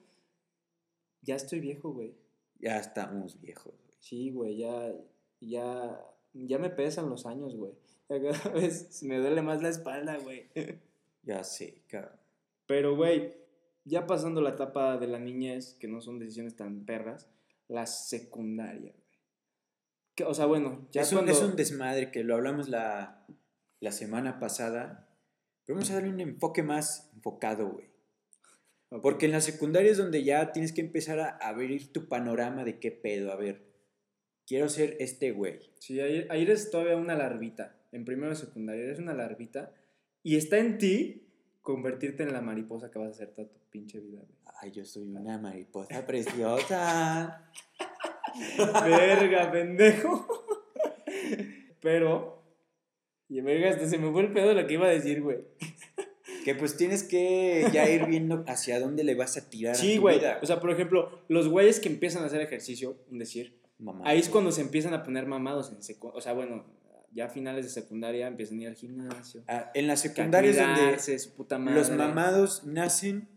Ya 1.22 1.37
estoy 1.37 1.61
viejo, 1.61 1.92
güey. 1.92 2.14
Ya 2.58 2.78
estamos 2.78 3.40
viejos, 3.40 3.75
güey. 3.75 3.96
Sí, 3.99 4.30
güey, 4.30 4.56
ya, 4.56 4.92
ya, 5.40 6.04
ya 6.32 6.58
me 6.58 6.70
pesan 6.70 7.08
los 7.08 7.26
años, 7.26 7.56
güey. 7.56 7.72
Ya 8.08 8.20
Cada 8.20 8.54
vez 8.54 9.02
me 9.04 9.18
duele 9.18 9.40
más 9.42 9.62
la 9.62 9.70
espalda, 9.70 10.18
güey. 10.18 10.49
Ya 11.22 11.44
sé, 11.44 11.82
cabrón. 11.87 12.18
Pero, 12.66 12.96
güey, 12.96 13.32
ya 13.84 14.06
pasando 14.06 14.40
la 14.40 14.50
etapa 14.50 14.99
de 14.99 15.06
la 15.06 15.18
niñez, 15.18 15.75
que 15.75 15.88
no 15.88 16.00
son 16.00 16.18
decisiones 16.18 16.56
tan 16.56 16.84
perras, 16.84 17.28
la 17.68 17.87
secundaria, 17.87 18.92
O 20.26 20.35
sea, 20.35 20.47
bueno, 20.47 20.88
ya 20.93 21.02
es, 21.02 21.12
un, 21.12 21.19
cuando... 21.19 21.33
es 21.33 21.41
un 21.41 21.57
desmadre 21.57 22.11
que 22.11 22.25
lo 22.25 22.35
hablamos 22.35 22.69
la, 22.69 23.26
la 23.81 23.93
semana 23.93 24.38
pasada. 24.38 25.09
Pero 25.64 25.76
vamos 25.76 25.91
a 25.91 25.95
darle 25.95 26.11
un 26.11 26.21
enfoque 26.21 26.62
más 26.62 27.11
enfocado, 27.14 27.69
güey. 27.69 27.87
Ok. 28.91 29.02
Porque 29.02 29.26
en 29.26 29.33
la 29.33 29.41
secundaria 29.41 29.91
es 29.91 29.99
donde 29.99 30.25
ya 30.25 30.52
tienes 30.52 30.73
que 30.73 30.81
empezar 30.81 31.21
a 31.21 31.31
abrir 31.41 31.93
tu 31.93 32.09
panorama 32.09 32.64
de 32.64 32.79
qué 32.79 32.91
pedo. 32.91 33.33
A 33.33 33.37
ver, 33.37 33.64
quiero 34.47 34.69
ser 34.69 34.97
este 35.00 35.33
güey. 35.33 35.61
Sí, 35.79 36.00
ahí, 36.00 36.26
ahí 36.31 36.43
eres 36.43 36.71
todavía 36.71 36.97
una 36.97 37.14
larvita. 37.14 37.76
En 37.93 38.05
primero 38.05 38.31
de 38.31 38.37
secundaria 38.37 38.85
eres 38.85 38.99
una 38.99 39.14
larvita. 39.14 39.73
Y 40.23 40.37
está 40.37 40.59
en 40.59 40.79
ti 40.79 41.29
convertirte 41.62 42.23
en 42.23 42.33
la 42.33 42.41
mariposa 42.41 42.91
que 42.91 42.99
vas 42.99 43.09
a 43.09 43.12
hacer 43.12 43.35
toda 43.35 43.49
tu 43.49 43.61
pinche 43.71 44.00
vida, 44.00 44.21
güey. 44.21 44.38
Ay, 44.61 44.71
yo 44.71 44.85
soy 44.85 45.05
una 45.05 45.38
mariposa 45.38 46.07
preciosa. 46.07 47.50
Verga, 48.85 49.51
pendejo. 49.51 50.27
Pero... 51.81 52.41
Y 53.29 53.41
verga, 53.41 53.71
hasta 53.71 53.87
se 53.89 53.97
me 53.97 54.11
fue 54.12 54.23
el 54.23 54.33
pedo 54.33 54.49
de 54.49 54.55
lo 54.61 54.67
que 54.67 54.75
iba 54.75 54.87
a 54.87 54.91
decir, 54.91 55.23
güey. 55.23 55.39
Que 56.45 56.57
pues 56.57 56.77
tienes 56.77 57.05
que 57.05 57.67
ya 57.73 57.89
ir 57.89 58.05
viendo 58.07 58.43
hacia 58.49 58.81
dónde 58.81 59.05
le 59.05 59.15
vas 59.15 59.37
a 59.37 59.49
tirar. 59.49 59.75
a 59.75 59.79
Sí, 59.79 59.95
tu 59.95 60.01
güey. 60.03 60.19
vida. 60.19 60.41
O 60.43 60.47
sea, 60.47 60.59
por 60.59 60.73
ejemplo, 60.73 61.23
los 61.29 61.47
güeyes 61.49 61.79
que 61.79 61.89
empiezan 61.89 62.25
a 62.25 62.27
hacer 62.27 62.41
ejercicio, 62.41 62.97
un 63.12 63.21
decir, 63.21 63.61
Mamá, 63.79 64.03
ahí 64.05 64.19
es 64.19 64.25
güey. 64.27 64.33
cuando 64.33 64.51
se 64.51 64.61
empiezan 64.61 64.93
a 64.93 65.05
poner 65.05 65.27
mamados 65.27 65.71
en 65.71 65.79
O 66.12 66.21
sea, 66.21 66.33
bueno, 66.33 66.65
ya 67.12 67.27
a 67.27 67.29
finales 67.29 67.65
de 67.65 67.71
secundaria 67.71 68.27
empiezan 68.27 68.59
a 68.59 68.62
ir 68.62 68.69
al 68.69 68.75
gimnasio. 68.75 69.45
Ah, 69.47 69.71
en 69.75 69.87
la 69.87 69.97
secundaria 69.97 70.51
es 70.51 70.57
donde 70.59 70.81
cuidarse, 70.81 71.17
su 71.21 71.33
puta 71.35 71.59
madre. 71.59 71.79
los 71.79 71.91
mamados 71.91 72.65
nacen 72.65 73.29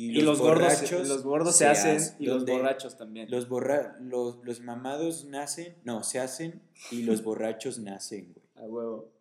y 0.00 0.16
y 0.18 0.22
los, 0.22 0.38
gordos, 0.38 0.58
borrachos 0.62 1.08
los 1.08 1.22
gordos 1.24 1.56
se, 1.56 1.66
hacen 1.66 1.96
hacen, 1.96 2.16
y 2.20 2.26
los 2.26 2.46
borrachos 2.46 2.96
también. 2.96 3.28
Los, 3.30 3.48
borra 3.48 3.96
los, 4.00 4.38
los 4.44 4.60
mamados 4.60 5.24
nacen, 5.24 5.74
no, 5.84 6.04
se 6.04 6.20
hacen 6.20 6.62
y 6.92 7.02
los 7.02 7.22
borrachos 7.24 7.78
nacen, 7.80 8.32
güey. 8.32 8.46
A 8.54 8.62
huevo. 8.70 9.12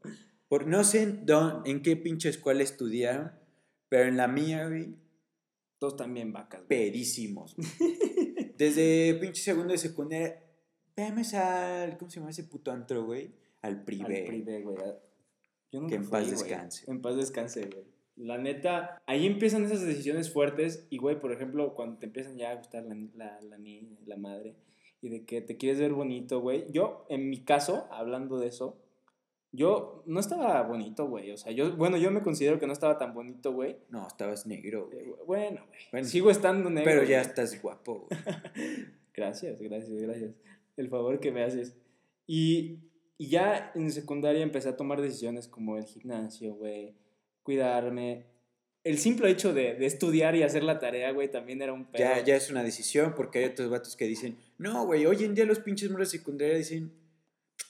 Por, 0.48 0.67
no 0.67 0.84
sé 0.84 1.01
en, 1.01 1.25
dón- 1.25 1.63
en 1.65 1.81
qué 1.81 1.98
pinche 1.98 2.29
escuela 2.29 2.62
estudiaron, 2.62 3.31
pero 3.89 4.07
en 4.07 4.17
la 4.17 4.27
mía, 4.27 4.67
güey, 4.67 4.93
Todos 5.79 5.96
también 5.98 6.31
vacas. 6.31 6.62
güey. 6.65 6.67
pedísimos. 6.91 7.55
güey. 7.55 7.67
Desde 8.57 9.15
pinche 9.15 9.41
segundo 9.41 9.72
de 9.74 9.77
secundaria, 9.79 10.43
vamos 10.96 11.34
al, 11.34 11.98
¿cómo 11.98 12.10
se 12.12 12.19
llama 12.19 12.29
ese 12.31 12.43
puto 12.43 12.72
antro, 12.72 13.03
güey? 13.05 13.31
Al 13.63 13.74
Al 13.77 13.84
privé. 13.84 14.25
privé, 14.27 14.62
güey. 14.62 14.77
Yo 15.72 15.81
nunca 15.81 15.89
Que 15.89 15.96
en 15.96 16.03
fui, 16.03 16.12
paz 16.12 16.24
güey. 16.25 16.31
descanse. 16.38 16.84
En 16.91 17.01
paz 17.01 17.15
descanse, 17.17 17.65
güey. 17.65 17.84
La 18.18 18.38
neta, 18.38 19.02
ahí 19.06 19.26
empiezan 19.26 19.64
esas 19.64 19.86
decisiones 19.86 20.32
fuertes. 20.34 20.88
Y, 20.90 20.98
güey, 20.98 21.20
por 21.20 21.32
ejemplo, 21.32 21.74
cuando 21.76 21.98
te 22.00 22.08
empiezan 22.08 22.38
ya 22.38 22.52
a 22.52 22.56
gustar 22.56 22.84
la, 22.84 22.96
la, 23.16 23.42
la 23.42 23.58
niña, 23.58 23.96
la 24.06 24.18
madre, 24.18 24.56
y 25.02 25.10
de 25.10 25.24
que 25.26 25.42
te 25.42 25.56
quieres 25.58 25.80
ver 25.80 25.94
bonito, 25.94 26.42
güey. 26.42 26.66
Yo, 26.72 27.06
en 27.10 27.30
mi 27.30 27.44
caso, 27.44 27.88
hablando 27.92 28.40
de 28.40 28.48
eso, 28.48 28.78
yo 29.52 30.04
no 30.06 30.20
estaba 30.20 30.62
bonito, 30.64 31.08
güey. 31.08 31.32
O 31.32 31.38
sea, 31.38 31.52
yo, 31.52 31.76
bueno, 31.78 31.98
yo 31.98 32.12
me 32.12 32.22
considero 32.24 32.60
que 32.60 32.68
no 32.68 32.74
estaba 32.74 32.98
tan 32.98 33.14
bonito, 33.14 33.54
güey. 33.54 33.78
No, 33.90 34.08
estabas 34.08 34.46
negro, 34.48 34.88
güey. 34.92 35.00
Eh, 35.10 35.16
Bueno, 35.26 35.66
güey. 35.68 35.80
Bueno, 35.92 36.08
Sigo 36.08 36.32
estando 36.32 36.70
negro. 36.70 36.90
Pero 36.92 37.04
ya 37.04 37.20
güey. 37.20 37.30
estás 37.30 37.62
guapo, 37.62 38.08
güey. 38.10 38.20
Gracias, 39.14 39.60
gracias, 39.60 40.00
gracias. 40.00 40.32
El 40.76 40.90
favor 40.90 41.20
que 41.20 41.32
me 41.32 41.44
haces. 41.44 41.76
Y, 42.28 42.78
y 43.18 43.30
ya 43.30 43.72
en 43.74 43.92
secundaria 43.92 44.44
empecé 44.44 44.70
a 44.70 44.78
tomar 44.78 45.02
decisiones 45.02 45.48
como 45.48 45.76
el 45.76 45.86
gimnasio, 45.86 46.54
güey, 46.54 46.94
cuidarme. 47.48 48.25
El 48.84 48.98
simple 48.98 49.30
hecho 49.30 49.54
de, 49.54 49.75
de 49.75 49.86
estudiar 49.86 50.36
y 50.36 50.44
hacer 50.44 50.63
la 50.63 50.80
tarea, 50.80 51.12
güey, 51.12 51.32
también 51.32 51.62
era 51.62 51.72
un 51.72 51.86
pedo. 51.86 52.04
Ya, 52.04 52.22
ya 52.22 52.36
es 52.36 52.50
una 52.51 52.62
decisión, 52.62 53.13
porque 53.16 53.39
hay 53.39 53.46
otros 53.46 53.70
vatos 53.70 53.96
que 53.96 54.06
dicen, 54.06 54.38
no, 54.58 54.86
güey, 54.86 55.06
hoy 55.06 55.24
en 55.24 55.34
día 55.34 55.46
los 55.46 55.60
pinches 55.60 55.89
morros 55.89 56.12
de 56.12 56.18
secundaria 56.18 56.58
dicen, 56.58 56.92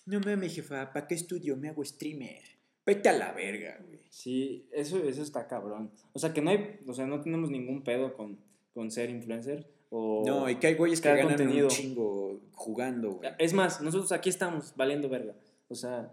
no 0.08 0.20
mames, 0.20 0.56
jefa, 0.56 0.92
¿para 0.92 1.06
qué 1.06 1.14
estudio? 1.14 1.56
Me 1.58 1.70
hago 1.70 1.86
streamer. 1.86 2.42
Vete 2.88 3.10
a 3.10 3.14
la 3.14 3.34
verga, 3.34 3.80
güey. 3.88 4.00
Sí, 4.10 4.68
eso, 4.72 4.98
eso 5.04 5.22
está 5.22 5.48
cabrón. 5.48 5.92
O 6.14 6.18
sea, 6.20 6.34
que 6.34 6.42
no 6.42 6.50
hay, 6.50 6.80
o 6.88 6.94
sea, 6.94 7.06
no 7.06 7.22
tenemos 7.22 7.52
ningún 7.52 7.84
pedo 7.84 8.16
con, 8.16 8.40
con 8.74 8.90
ser 8.90 9.12
influencer 9.12 9.68
o... 9.90 10.24
No, 10.26 10.50
y 10.50 10.56
que 10.56 10.68
hay 10.68 10.76
güeyes 10.76 11.02
que 11.02 11.10
ganan 11.10 11.28
contenido. 11.28 11.68
un 11.68 11.72
chingo 11.72 12.42
jugando, 12.54 13.12
güey. 13.12 13.30
Es 13.38 13.54
más, 13.54 13.82
nosotros 13.82 14.12
aquí 14.12 14.30
estamos 14.30 14.74
valiendo 14.76 15.08
verga. 15.08 15.36
O 15.68 15.76
sea, 15.76 16.12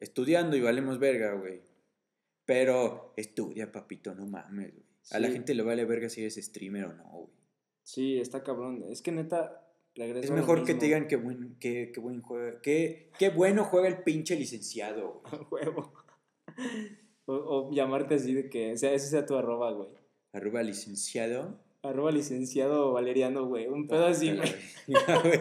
Estudiando 0.00 0.56
y 0.56 0.62
valemos 0.62 0.98
verga, 0.98 1.34
güey. 1.34 1.60
Pero 2.50 3.12
estudia, 3.16 3.70
papito, 3.70 4.12
no 4.12 4.26
mames, 4.26 4.72
güey. 4.72 4.84
A 5.12 5.20
la 5.20 5.28
gente 5.30 5.54
le 5.54 5.62
vale 5.62 5.84
verga 5.84 6.08
si 6.08 6.20
eres 6.22 6.34
streamer 6.34 6.84
o 6.86 6.92
no, 6.94 7.04
güey. 7.04 7.30
sí, 7.84 8.18
está 8.18 8.42
cabrón. 8.42 8.82
Es 8.90 9.02
que 9.02 9.12
neta, 9.12 9.68
regreso 9.94 10.24
Es 10.24 10.30
a 10.32 10.34
lo 10.34 10.40
mejor 10.40 10.58
que 10.64 10.72
mismo. 10.74 10.80
te 10.80 10.86
digan 10.86 11.06
que 11.06 11.14
buen, 11.14 11.56
que, 11.60 11.92
que 11.92 12.00
buen 12.00 12.20
juega, 12.22 12.60
que, 12.60 13.08
bueno 13.36 13.62
juega 13.62 13.86
el 13.86 14.02
pinche 14.02 14.34
licenciado, 14.34 15.22
güey. 15.48 15.64
Huevo. 15.68 15.92
O, 17.26 17.34
o 17.34 17.72
llamarte 17.72 18.16
así 18.16 18.34
de 18.34 18.50
que, 18.50 18.72
o 18.72 18.76
sea, 18.76 18.92
ese 18.94 19.06
sea 19.06 19.24
tu 19.26 19.36
arroba, 19.36 19.70
güey. 19.70 19.90
Arroba 20.32 20.64
licenciado. 20.64 21.56
Arroba 21.82 22.10
licenciado 22.10 22.92
Valeriano, 22.92 23.46
güey. 23.46 23.68
Un 23.68 23.86
pedo 23.86 24.06
así, 24.06 24.34
güey. 24.34 24.52
Ya, 24.88 25.22
güey. 25.22 25.40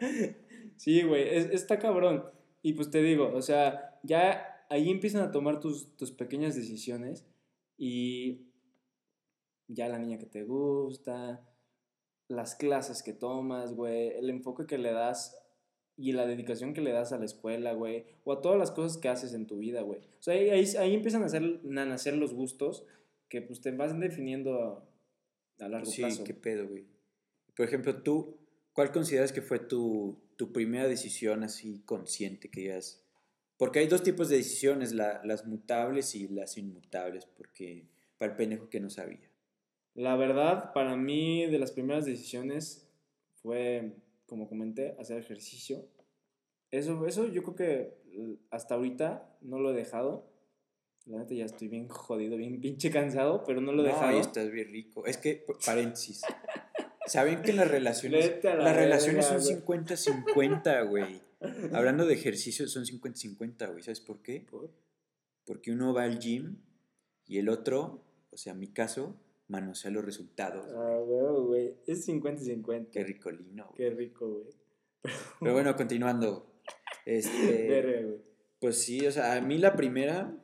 Sí, 0.78 1.02
güey, 1.04 1.28
es- 1.36 1.50
está 1.50 1.78
cabrón. 1.78 2.24
Y 2.60 2.72
pues 2.72 2.90
te 2.90 3.00
digo, 3.02 3.30
o 3.32 3.40
sea, 3.40 4.00
ya 4.02 4.50
ahí 4.70 4.90
empiezan 4.90 5.22
a 5.22 5.30
tomar 5.30 5.60
tus, 5.60 5.96
tus 5.96 6.10
pequeñas 6.12 6.54
decisiones 6.54 7.26
y 7.76 8.46
ya 9.68 9.88
la 9.88 9.98
niña 9.98 10.18
que 10.18 10.26
te 10.26 10.44
gusta, 10.44 11.46
las 12.28 12.54
clases 12.54 13.02
que 13.02 13.12
tomas, 13.12 13.74
güey, 13.74 14.08
el 14.16 14.30
enfoque 14.30 14.66
que 14.66 14.78
le 14.78 14.92
das 14.92 15.36
y 15.96 16.12
la 16.12 16.26
dedicación 16.26 16.74
que 16.74 16.80
le 16.80 16.92
das 16.92 17.12
a 17.12 17.18
la 17.18 17.24
escuela, 17.24 17.72
güey, 17.72 18.04
o 18.24 18.32
a 18.32 18.40
todas 18.40 18.58
las 18.58 18.70
cosas 18.72 18.98
que 18.98 19.08
haces 19.08 19.32
en 19.32 19.46
tu 19.46 19.58
vida, 19.58 19.82
güey. 19.82 20.00
O 20.18 20.22
sea, 20.22 20.34
ahí, 20.34 20.50
ahí, 20.50 20.64
ahí 20.78 20.94
empiezan 20.94 21.22
a, 21.22 21.26
hacer, 21.26 21.42
a 21.42 21.84
nacer 21.84 22.16
los 22.16 22.34
gustos 22.34 22.84
que 23.28 23.42
pues 23.42 23.60
te 23.60 23.70
vas 23.70 23.98
definiendo 23.98 24.60
a, 24.62 25.64
a 25.64 25.68
largo 25.68 25.86
Sí, 25.90 26.02
plazo. 26.02 26.24
qué 26.24 26.34
pedo, 26.34 26.68
güey. 26.68 26.86
Por 27.56 27.66
ejemplo, 27.66 28.02
tú, 28.02 28.38
¿cuál 28.72 28.90
consideras 28.90 29.32
que 29.32 29.42
fue 29.42 29.60
tu, 29.60 30.18
tu 30.36 30.52
primera 30.52 30.88
decisión 30.88 31.44
así 31.44 31.82
consciente 31.84 32.50
que 32.50 32.60
digas? 32.62 33.03
Porque 33.56 33.78
hay 33.78 33.86
dos 33.86 34.02
tipos 34.02 34.28
de 34.28 34.36
decisiones, 34.38 34.92
la- 34.92 35.20
las 35.24 35.46
mutables 35.46 36.14
y 36.14 36.28
las 36.28 36.56
inmutables, 36.58 37.26
porque 37.26 37.86
para 38.18 38.32
el 38.32 38.36
pendejo 38.36 38.68
que 38.68 38.80
no 38.80 38.90
sabía. 38.90 39.30
La 39.94 40.16
verdad, 40.16 40.72
para 40.72 40.96
mí, 40.96 41.46
de 41.46 41.58
las 41.58 41.70
primeras 41.72 42.04
decisiones 42.04 42.88
fue, 43.42 43.92
como 44.26 44.48
comenté, 44.48 44.96
hacer 44.98 45.18
ejercicio. 45.18 45.86
Eso, 46.70 47.06
eso 47.06 47.26
yo 47.28 47.42
creo 47.44 47.54
que 47.54 47.94
l- 48.12 48.38
hasta 48.50 48.74
ahorita 48.74 49.36
no 49.42 49.58
lo 49.60 49.70
he 49.70 49.74
dejado. 49.76 50.32
La 51.06 51.18
neta 51.18 51.34
ya 51.34 51.44
estoy 51.44 51.68
bien 51.68 51.86
jodido, 51.88 52.36
bien 52.36 52.60
pinche 52.60 52.90
cansado, 52.90 53.44
pero 53.44 53.60
no 53.60 53.70
lo 53.72 53.82
he 53.84 53.88
No, 53.88 53.94
dejado. 53.94 54.16
y 54.16 54.20
estás 54.20 54.50
bien 54.50 54.72
rico. 54.72 55.06
Es 55.06 55.18
que, 55.18 55.44
paréntesis. 55.64 56.22
¿Saben 57.06 57.42
que 57.42 57.52
las 57.52 57.70
relaciones, 57.70 58.42
la 58.42 58.56
las 58.56 58.76
relaciones 58.76 59.26
son 59.26 59.40
güey. 59.62 59.80
50-50, 59.80 60.88
güey? 60.88 61.22
Hablando 61.72 62.06
de 62.06 62.14
ejercicio, 62.14 62.66
son 62.66 62.84
50-50, 62.84 63.70
güey. 63.70 63.82
¿Sabes 63.82 64.00
por 64.00 64.22
qué? 64.22 64.40
¿Por? 64.40 64.70
Porque 65.44 65.72
uno 65.72 65.92
va 65.92 66.04
al 66.04 66.18
gym 66.18 66.56
y 67.26 67.38
el 67.38 67.48
otro, 67.48 68.02
o 68.30 68.36
sea, 68.36 68.54
en 68.54 68.60
mi 68.60 68.68
caso, 68.68 69.20
manosea 69.48 69.90
los 69.90 70.04
resultados. 70.04 70.66
Ah, 70.74 70.98
güey. 71.44 71.74
Es 71.86 72.08
50-50. 72.08 72.90
Qué 72.90 73.04
ricolino, 73.04 73.66
güey. 73.66 73.76
Qué 73.76 73.90
rico, 73.90 74.28
güey. 74.28 74.48
Pero 75.40 75.52
bueno, 75.52 75.76
continuando. 75.76 76.50
Este, 77.04 77.68
Verga, 77.68 78.00
güey. 78.00 78.20
pues 78.58 78.78
sí, 78.78 79.06
o 79.06 79.12
sea, 79.12 79.34
a 79.34 79.40
mí 79.42 79.58
la 79.58 79.76
primera 79.76 80.34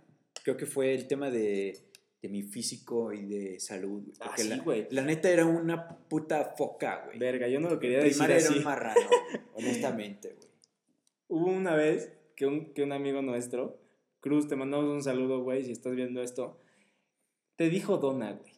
creo 0.43 0.57
que 0.57 0.67
fue 0.67 0.95
el 0.95 1.07
tema 1.07 1.31
de, 1.31 1.89
de 2.22 2.28
mi 2.28 2.42
físico 2.42 3.12
y 3.12 3.24
de 3.26 3.60
salud. 3.60 4.02
güey, 4.02 4.16
Ah, 4.20 4.24
Porque 4.26 4.42
sí, 4.42 4.48
la, 4.48 4.58
güey. 4.58 4.86
la 4.90 5.02
neta 5.02 5.30
era 5.30 5.46
una 5.46 5.88
puta 6.08 6.54
foca, 6.56 7.04
güey. 7.06 7.18
Verga, 7.18 7.48
yo 7.48 7.60
no 7.60 7.70
lo 7.70 7.78
quería 7.80 7.98
decir 7.98 8.12
primaria 8.12 8.36
era 8.36 8.48
así. 8.48 8.58
un 8.58 8.64
marrano, 8.64 9.00
honestamente, 9.54 10.34
güey. 10.34 10.48
Hubo 11.28 11.46
una 11.50 11.74
vez 11.74 12.12
que 12.36 12.46
un, 12.46 12.72
que 12.74 12.82
un 12.82 12.92
amigo 12.92 13.22
nuestro, 13.22 13.78
Cruz, 14.20 14.48
te 14.48 14.56
mandamos 14.56 14.90
un 14.90 15.02
saludo, 15.02 15.42
güey, 15.42 15.64
si 15.64 15.72
estás 15.72 15.94
viendo 15.94 16.22
esto, 16.22 16.60
te 17.56 17.70
dijo 17.70 17.96
dona, 17.98 18.32
güey. 18.32 18.52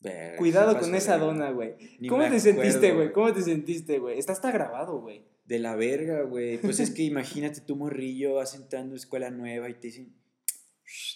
Verga, 0.00 0.36
Cuidado 0.38 0.78
con 0.78 0.94
esa 0.94 1.18
dona, 1.18 1.50
güey. 1.50 1.74
¿Cómo 2.08 2.28
te 2.28 2.38
sentiste, 2.40 2.92
güey? 2.92 3.12
¿Cómo 3.12 3.32
te 3.32 3.42
sentiste, 3.42 3.98
güey? 3.98 4.18
Está 4.18 4.32
hasta 4.32 4.50
grabado, 4.52 5.00
güey. 5.00 5.24
De 5.44 5.58
la 5.58 5.74
verga, 5.76 6.22
güey. 6.22 6.58
Pues 6.58 6.78
es 6.78 6.90
que 6.90 7.02
imagínate 7.02 7.60
tu 7.62 7.74
morrillo, 7.76 8.34
vas 8.34 8.54
entrando 8.54 8.94
a 8.94 8.96
escuela 8.96 9.30
nueva 9.30 9.68
y 9.68 9.74
te 9.74 9.88
dicen, 9.88 10.06
"Shh, 10.06 10.27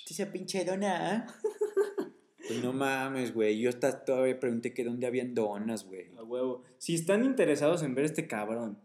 esa 0.09 0.31
pinche 0.33 0.65
dona. 0.65 1.11
¿ah?". 1.13 1.27
Pues 2.49 2.63
no 2.63 2.73
mames, 2.73 3.33
güey. 3.33 3.59
Yo 3.61 3.69
hasta 3.69 4.05
todavía 4.05 4.39
pregunté 4.39 4.75
que 4.75 4.83
dónde 4.85 5.07
habían 5.07 5.33
donas, 5.33 5.85
güey. 5.85 6.13
A 6.17 6.25
huevo. 6.25 6.65
Si 6.77 6.95
están 6.97 7.25
interesados 7.25 7.83
en 7.85 7.95
ver 7.95 8.05
este 8.05 8.27
cabrón 8.27 8.79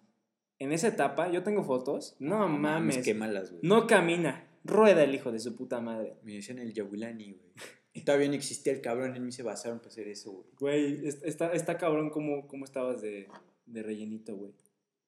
en 0.60 0.72
esa 0.72 0.90
etapa, 0.90 1.32
yo 1.32 1.42
tengo 1.44 1.64
fotos. 1.64 2.16
No 2.20 2.48
mames. 2.48 3.00
Qué 3.00 3.16
malas, 3.16 3.50
güey. 3.50 3.62
No 3.64 3.88
camina. 3.88 4.48
Rueda 4.64 5.04
el 5.04 5.16
hijo 5.16 5.32
de 5.32 5.40
su 5.40 5.56
puta 5.56 5.82
madre. 5.82 6.18
Me 6.24 6.34
decían 6.36 6.60
el 6.60 6.72
Yabulani, 6.72 7.32
güey. 7.34 7.52
Y 7.94 8.02
todavía 8.02 8.28
no 8.28 8.36
existía 8.36 8.72
el 8.74 8.82
cabrón, 8.82 9.16
en 9.16 9.26
mí 9.26 9.32
se 9.32 9.42
basaron 9.42 9.80
para 9.80 9.90
hacer 9.90 10.08
eso, 10.08 10.32
güey. 10.32 10.46
Güey, 10.60 11.08
es- 11.08 11.24
está, 11.24 11.52
está 11.54 11.78
cabrón 11.80 12.12
cómo, 12.12 12.48
cómo 12.48 12.64
estabas 12.64 13.02
de, 13.02 13.28
de 13.66 13.82
rellenito, 13.84 14.36
güey. 14.38 14.52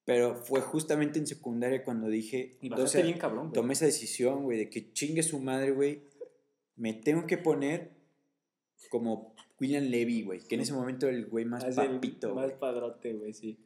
Pero 0.10 0.34
fue 0.36 0.60
justamente 0.62 1.20
en 1.20 1.28
secundaria 1.28 1.84
cuando 1.84 2.08
dije, 2.08 2.58
Y 2.62 2.70
bien 2.70 3.18
cabrón, 3.20 3.50
güey. 3.50 3.54
tomé 3.54 3.74
esa 3.74 3.86
decisión, 3.86 4.42
güey, 4.44 4.58
de 4.58 4.68
que 4.70 4.92
chingue 4.92 5.22
su 5.22 5.40
madre, 5.40 5.70
güey. 5.72 6.02
Me 6.78 6.94
tengo 6.94 7.28
que 7.28 7.38
poner 7.38 7.92
como 8.90 9.36
William 9.60 9.84
Levy, 9.84 10.24
güey, 10.24 10.40
que 10.40 10.56
en 10.56 10.62
ese 10.62 10.74
momento 10.74 11.08
era 11.08 11.16
el 11.16 11.28
güey 11.28 11.46
más 11.46 11.64
Así 11.64 11.76
papito, 11.76 12.34
Más 12.34 12.46
güey. 12.48 12.60
padrote, 12.60 13.14
güey, 13.14 13.34
sí. 13.34 13.60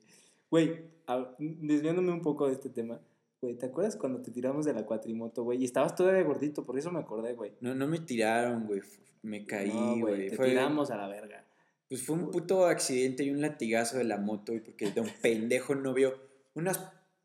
Güey, 0.50 0.82
a- 1.08 1.34
desviándome 1.40 2.12
un 2.12 2.22
poco 2.22 2.48
de 2.48 2.54
este 2.54 2.70
tema, 2.70 3.00
güey, 3.42 3.56
¿te 3.58 3.68
acuerdas 3.68 3.96
cuando 3.96 4.22
te 4.22 4.32
tiramos 4.32 4.66
de 4.66 4.74
la 4.74 4.86
cuatrimoto, 4.86 5.44
güey? 5.44 5.62
Y 5.62 5.66
estabas 5.66 5.96
todavía 5.96 6.24
gordito, 6.24 6.66
por 6.66 6.78
eso 6.78 6.92
me 6.92 7.00
acordé, 7.00 7.36
güey. 7.36 7.54
No, 7.62 7.74
no 7.74 7.88
me 7.88 8.00
tiraron, 8.00 8.66
güey. 8.68 8.82
Me 9.22 9.46
caí, 9.46 9.70
No, 9.72 9.98
güey. 10.00 10.30
Te 10.30 10.36
Fue- 10.36 10.50
tiramos 10.50 10.92
a 10.92 10.98
la 10.98 11.08
verga. 11.08 11.46
Pues 11.88 12.06
fue 12.06 12.16
un 12.16 12.32
puto 12.32 12.66
accidente 12.66 13.24
y 13.24 13.30
un 13.30 13.40
latigazo 13.40 13.98
de 13.98 14.04
la 14.04 14.18
moto, 14.18 14.52
güey, 14.52 14.64
porque 14.64 14.92
de 14.92 15.00
un 15.02 15.08
pendejo 15.22 15.76
no 15.76 15.94
vio 15.94 16.33
unas 16.54 16.80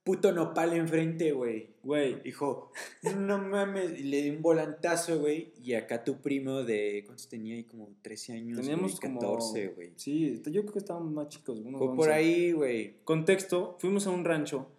puto 0.08 0.32
nopal 0.32 0.72
enfrente, 0.72 1.32
güey. 1.32 1.76
Güey, 1.82 2.22
Dijo, 2.22 2.72
no 3.18 3.36
mames, 3.38 4.00
y 4.00 4.04
le 4.04 4.22
di 4.22 4.30
un 4.30 4.40
volantazo, 4.40 5.20
güey. 5.20 5.52
Y 5.62 5.74
acá 5.74 6.02
tu 6.02 6.22
primo 6.22 6.62
de, 6.62 7.02
¿cuántos 7.04 7.28
tenía 7.28 7.54
ahí? 7.54 7.64
Como 7.64 7.94
13 8.00 8.32
años, 8.32 8.58
teníamos 8.58 8.92
güey, 8.92 9.02
como... 9.02 9.20
14, 9.20 9.68
güey. 9.68 9.92
Sí, 9.96 10.42
yo 10.46 10.62
creo 10.62 10.72
que 10.72 10.78
estábamos 10.78 11.12
más 11.12 11.28
chicos, 11.28 11.58
unos 11.58 11.78
Fue 11.78 11.88
por 11.88 12.08
11. 12.08 12.12
ahí, 12.12 12.52
güey. 12.52 13.02
Contexto, 13.04 13.76
fuimos 13.80 14.06
a 14.06 14.10
un 14.10 14.24
rancho 14.24 14.70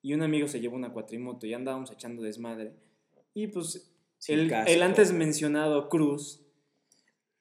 y 0.00 0.14
un 0.14 0.22
amigo 0.22 0.48
se 0.48 0.58
llevó 0.58 0.76
una 0.76 0.90
cuatrimoto 0.94 1.46
y 1.46 1.52
andábamos 1.52 1.90
echando 1.90 2.22
desmadre. 2.22 2.72
Y 3.34 3.48
pues 3.48 3.92
el, 4.26 4.50
el 4.50 4.82
antes 4.82 5.12
mencionado 5.12 5.90
Cruz, 5.90 6.46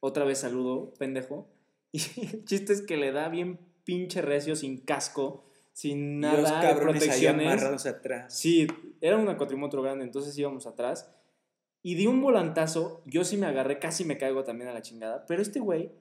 otra 0.02 0.26
vez 0.26 0.40
saludo, 0.40 0.94
pendejo. 1.00 1.48
Y 1.94 2.02
el 2.26 2.44
chiste 2.44 2.74
es 2.74 2.82
que 2.82 2.98
le 2.98 3.14
da 3.14 3.30
bien 3.30 3.58
pinche 3.86 4.22
recio, 4.22 4.58
sin 4.58 4.80
casco, 4.82 5.47
sin 5.78 6.20
nada 6.22 6.42
los 6.42 6.52
cabrones 6.52 7.04
ahí 7.04 7.08
protecciones. 7.10 7.46
amarrados 7.46 7.86
atrás. 7.86 8.34
Sí, 8.36 8.66
era 9.00 9.16
una 9.16 9.38
cuatrimoto 9.38 9.80
grande, 9.80 10.06
entonces 10.06 10.36
íbamos 10.36 10.66
atrás. 10.66 11.14
Y 11.84 11.94
di 11.94 12.08
un 12.08 12.20
volantazo, 12.20 13.04
yo 13.06 13.24
sí 13.24 13.38
me 13.38 13.46
agarré, 13.46 13.78
casi 13.78 14.04
me 14.04 14.18
caigo 14.18 14.44
también 14.44 14.70
a 14.70 14.74
la 14.74 14.82
chingada. 14.82 15.26
Pero 15.28 15.40
este 15.44 15.60
güey 15.60 15.92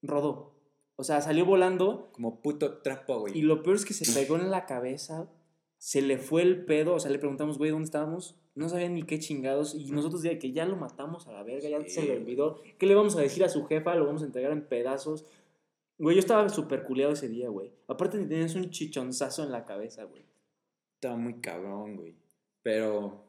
rodó. 0.00 0.54
O 0.96 1.04
sea, 1.04 1.20
salió 1.20 1.44
volando 1.44 2.08
Como 2.12 2.40
puto 2.40 2.78
trapo, 2.80 3.18
güey. 3.20 3.36
y 3.38 3.42
lo 3.42 3.62
peor 3.62 3.76
es 3.76 3.84
que 3.84 3.92
se 3.92 4.10
pegó 4.18 4.36
en 4.36 4.50
la 4.50 4.64
cabeza, 4.64 5.28
se 5.76 6.00
le 6.00 6.16
fue 6.16 6.40
el 6.40 6.64
pedo, 6.64 6.94
o 6.94 7.00
sea, 7.00 7.10
le 7.10 7.18
preguntamos, 7.18 7.58
güey, 7.58 7.70
¿dónde 7.70 7.84
estábamos? 7.84 8.36
No 8.54 8.70
sabían 8.70 8.94
ni 8.94 9.02
qué 9.02 9.18
chingados, 9.18 9.74
y 9.74 9.90
nosotros 9.92 10.22
de 10.22 10.38
que 10.38 10.52
ya 10.52 10.64
lo 10.64 10.76
matamos 10.76 11.26
a 11.26 11.32
la 11.32 11.42
verga, 11.42 11.68
ya 11.68 11.78
Sí, 11.82 11.90
se 11.90 12.02
le 12.04 12.16
olvidó. 12.16 12.62
¿Qué 12.78 12.86
le 12.86 12.94
vamos 12.94 13.16
a 13.16 13.20
decir 13.20 13.44
a 13.44 13.50
su 13.50 13.66
jefa? 13.66 13.94
Lo 13.96 14.06
vamos 14.06 14.22
a 14.22 14.24
entregar 14.24 14.50
en 14.52 14.66
pedazos. 14.66 15.26
Güey, 16.00 16.16
yo 16.16 16.20
estaba 16.20 16.48
súper 16.48 16.84
culeado 16.84 17.12
ese 17.12 17.28
día, 17.28 17.48
güey. 17.50 17.70
Aparte 17.86 18.18
tenías 18.18 18.54
un 18.54 18.70
chichonzazo 18.70 19.44
en 19.44 19.52
la 19.52 19.66
cabeza, 19.66 20.04
güey. 20.04 20.24
Estaba 20.94 21.16
muy 21.16 21.40
cabrón, 21.40 21.96
güey. 21.96 22.14
Pero 22.62 23.24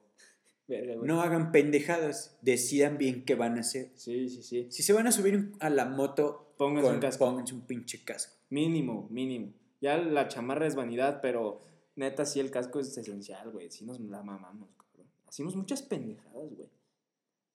Verga, 0.67 0.95
güey. 0.95 1.07
no 1.07 1.21
hagan 1.21 1.51
pendejadas. 1.51 2.37
Decidan 2.41 2.97
bien 2.97 3.25
qué 3.25 3.35
van 3.35 3.57
a 3.57 3.61
hacer. 3.61 3.91
Sí, 3.95 4.29
sí, 4.29 4.41
sí. 4.41 4.67
Si 4.71 4.83
se 4.83 4.93
van 4.93 5.05
a 5.07 5.11
subir 5.11 5.51
a 5.59 5.69
la 5.69 5.85
moto, 5.85 6.53
Pónganse 6.57 6.85
con- 6.87 6.95
un 6.95 7.01
casco. 7.01 7.25
pónganse 7.25 7.53
un 7.53 7.61
pinche 7.67 8.03
casco. 8.05 8.33
Mínimo, 8.49 9.07
mínimo. 9.09 9.53
Ya 9.81 9.97
la 9.97 10.27
chamarra 10.27 10.65
es 10.67 10.75
vanidad, 10.75 11.19
pero 11.21 11.61
neta 11.95 12.25
sí 12.25 12.39
el 12.39 12.51
casco 12.51 12.79
es 12.79 12.95
esencial, 12.97 13.51
güey. 13.51 13.69
Sí 13.69 13.83
nos 13.85 13.99
la 13.99 14.21
mamamos, 14.23 14.69
cabrón. 14.77 15.07
Hacimos 15.27 15.55
muchas 15.55 15.81
pendejadas, 15.81 16.53
güey. 16.55 16.69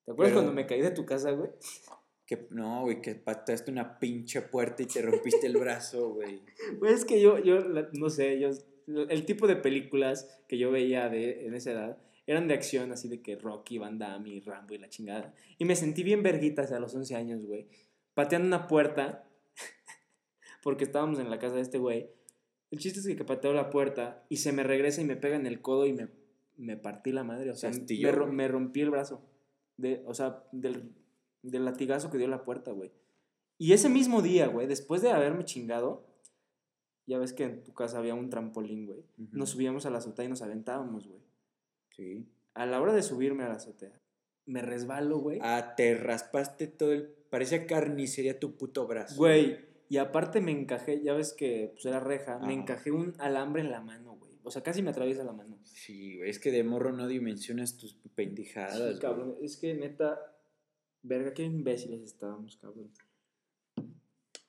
¿Te 0.05 0.13
acuerdas 0.13 0.33
Pero- 0.33 0.35
cuando 0.35 0.53
me 0.53 0.67
caí 0.67 0.83
de 0.83 0.91
tu 0.91 1.05
casa, 1.07 1.31
güey? 1.31 1.51
Que 2.27 2.49
no, 2.51 2.83
güey, 2.83 3.01
que 3.01 3.15
pateaste 3.15 3.71
una 3.71 3.99
pinche 3.99 4.43
puerta 4.43 4.83
y 4.83 4.87
te 4.87 5.01
rompiste 5.01 5.47
el 5.47 5.57
brazo, 5.57 6.11
güey. 6.11 6.43
Güey, 6.79 6.93
es 6.93 7.05
que 7.05 7.21
yo, 7.21 7.39
yo, 7.39 7.61
no 7.93 8.11
sé, 8.11 8.41
yo, 8.41 8.51
el 8.87 9.25
tipo 9.25 9.47
de 9.47 9.57
películas 9.57 10.41
que 10.49 10.59
yo 10.59 10.71
veía 10.71 11.09
de, 11.09 11.47
en 11.47 11.55
esa 11.55 11.73
edad 11.73 11.99
eran 12.27 12.49
de 12.49 12.55
acción, 12.55 12.91
así 12.91 13.09
de 13.09 13.23
que 13.23 13.37
Rocky, 13.37 13.79
Van 13.79 13.99
Damme 13.99 14.31
y 14.31 14.41
Rambo 14.41 14.75
y 14.75 14.79
la 14.79 14.89
chingada. 14.89 15.33
Y 15.59 15.65
me 15.65 15.77
sentí 15.77 16.03
bien 16.03 16.23
verguitas 16.23 16.73
a 16.73 16.81
los 16.81 16.95
11 16.95 17.15
años, 17.15 17.47
güey. 17.47 17.69
Pateando 18.15 18.49
una 18.49 18.67
puerta, 18.67 19.25
porque 20.62 20.85
estábamos 20.85 21.21
en 21.21 21.31
la 21.31 21.39
casa 21.39 21.55
de 21.55 21.62
este 21.62 21.79
güey. 21.79 22.11
El 22.73 22.81
chiste 22.81 22.99
es 22.99 23.17
que 23.17 23.25
pateo 23.25 23.53
la 23.53 23.71
puerta 23.71 24.25
y 24.29 24.39
se 24.39 24.53
me 24.53 24.65
regresa 24.65 25.01
y 25.01 25.05
me 25.05 25.17
pega 25.17 25.37
en 25.37 25.47
el 25.47 25.61
codo 25.61 25.87
y 25.87 25.93
me, 25.93 26.09
me 26.57 26.77
partí 26.77 27.12
la 27.12 27.23
madre. 27.23 27.51
O 27.51 27.55
sea, 27.55 27.73
Se 27.73 27.81
me, 27.81 28.27
me 28.27 28.49
rompí 28.49 28.81
el 28.81 28.91
brazo. 28.91 29.23
De, 29.77 30.03
o 30.07 30.15
sea, 30.15 30.43
del, 30.51 30.91
del 31.51 31.65
latigazo 31.65 32.11
que 32.11 32.19
dio 32.19 32.29
la 32.29 32.45
puerta, 32.45 32.73
güey. 32.73 32.93
Y 33.59 33.73
ese 33.73 33.89
mismo 33.89 34.23
día, 34.23 34.47
güey, 34.49 34.67
después 34.67 35.03
de 35.03 35.11
haberme 35.11 35.45
chingado, 35.45 36.07
ya 37.07 37.19
ves 37.19 37.33
que 37.33 37.45
en 37.45 37.63
tu 37.65 37.73
casa 37.73 37.99
había 37.99 38.15
un 38.15 38.29
trampolín, 38.31 38.87
güey. 38.87 39.01
Ujú. 39.19 39.37
Nos 39.37 39.51
subíamos 39.51 39.87
a 39.87 39.91
la 39.91 39.99
azotea 39.99 40.25
y 40.25 40.29
nos 40.29 40.43
aventábamos, 40.43 41.07
güey. 41.07 41.21
Sí. 41.91 42.29
A 42.55 42.67
la 42.67 42.81
hora 42.81 42.93
de 42.93 43.03
subirme 43.03 43.45
a 43.45 43.49
la 43.49 43.55
azotea, 43.55 44.01
me 44.45 44.61
resbalo, 44.63 45.19
güey. 45.19 45.39
Ah, 45.43 45.75
te 45.77 45.95
raspaste 45.95 46.67
todo 46.67 46.93
el... 46.93 47.09
Parecía 47.31 47.67
carnicería 47.67 48.39
tu 48.39 48.57
puto 48.57 48.87
brazo. 48.87 49.17
Güey, 49.17 49.59
y 49.89 49.99
aparte 49.99 50.41
me 50.41 50.53
encajé, 50.53 51.03
ya 51.03 51.15
ves 51.15 51.33
que 51.33 51.71
pues, 51.73 51.85
era 51.87 52.01
reja, 52.01 52.39
me 52.39 52.53
encajé 52.55 52.91
un 52.91 53.15
alambre 53.19 53.63
en 53.63 53.71
la 53.71 53.81
mano, 53.81 54.17
güey. 54.17 54.33
O 54.43 54.51
sea, 54.51 54.63
casi 54.63 54.83
me 54.83 54.91
atraviesa 54.91 55.25
la 55.25 55.33
mano. 55.33 55.59
Sí, 55.65 56.19
güey, 56.19 56.31
es 56.31 56.39
que 56.39 56.51
de 56.53 56.63
morro 56.63 56.93
no 56.93 57.09
dimensionas 57.09 57.77
tus 57.77 57.95
pendejadas, 58.15 58.77
Sí, 58.77 58.83
güey. 58.83 58.99
cabrón, 59.01 59.37
es 59.43 59.57
que 59.57 59.75
neta, 59.75 60.19
verga, 61.07 61.33
qué 61.35 61.42
imbéciles 61.45 62.03
estábamos, 62.03 62.57
cabrón. 62.57 62.90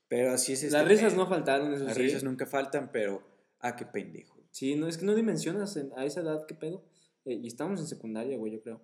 Pero 0.07 0.31
así 0.31 0.53
es 0.53 0.63
este 0.63 0.77
Las 0.77 0.87
risas 0.87 1.13
pedo. 1.13 1.23
no 1.23 1.29
faltaron, 1.29 1.73
eso 1.73 1.83
Las 1.83 1.95
sí. 1.95 2.01
risas 2.01 2.23
nunca 2.23 2.45
faltan, 2.45 2.91
pero... 2.91 3.21
Ah, 3.59 3.75
qué 3.75 3.85
pendejo. 3.85 4.37
Sí, 4.51 4.75
no, 4.75 4.87
es 4.87 4.97
que 4.97 5.05
no 5.05 5.15
dimensionas 5.15 5.75
en- 5.77 5.91
a 5.97 6.05
esa 6.05 6.21
edad, 6.21 6.45
qué 6.47 6.55
pedo. 6.55 6.83
Eh, 7.25 7.33
y 7.33 7.47
estábamos 7.47 7.79
en 7.81 7.87
secundaria, 7.87 8.37
güey, 8.37 8.53
yo 8.53 8.61
creo. 8.61 8.81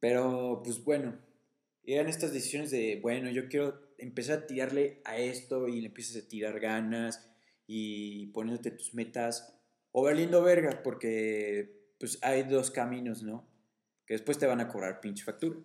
Pero, 0.00 0.60
pues 0.64 0.82
bueno, 0.84 1.18
eran 1.84 2.08
estas 2.08 2.32
decisiones 2.32 2.70
de, 2.70 2.98
bueno, 3.00 3.30
yo 3.30 3.48
quiero 3.48 3.94
empezar 3.98 4.38
a 4.40 4.46
tirarle 4.46 5.00
a 5.04 5.16
esto 5.18 5.68
y 5.68 5.80
le 5.80 5.86
empiezas 5.88 6.22
a 6.24 6.28
tirar 6.28 6.58
ganas 6.60 7.28
y 7.66 8.26
poniéndote 8.28 8.72
tus 8.72 8.94
metas 8.94 9.54
o 9.92 10.02
valiendo 10.02 10.42
verga, 10.42 10.82
porque 10.82 11.92
pues 11.98 12.18
hay 12.22 12.42
dos 12.42 12.70
caminos, 12.70 13.22
¿no? 13.22 13.48
Que 14.06 14.14
después 14.14 14.38
te 14.38 14.46
van 14.46 14.60
a 14.60 14.68
cobrar 14.68 15.00
pinche 15.00 15.24
factura. 15.24 15.56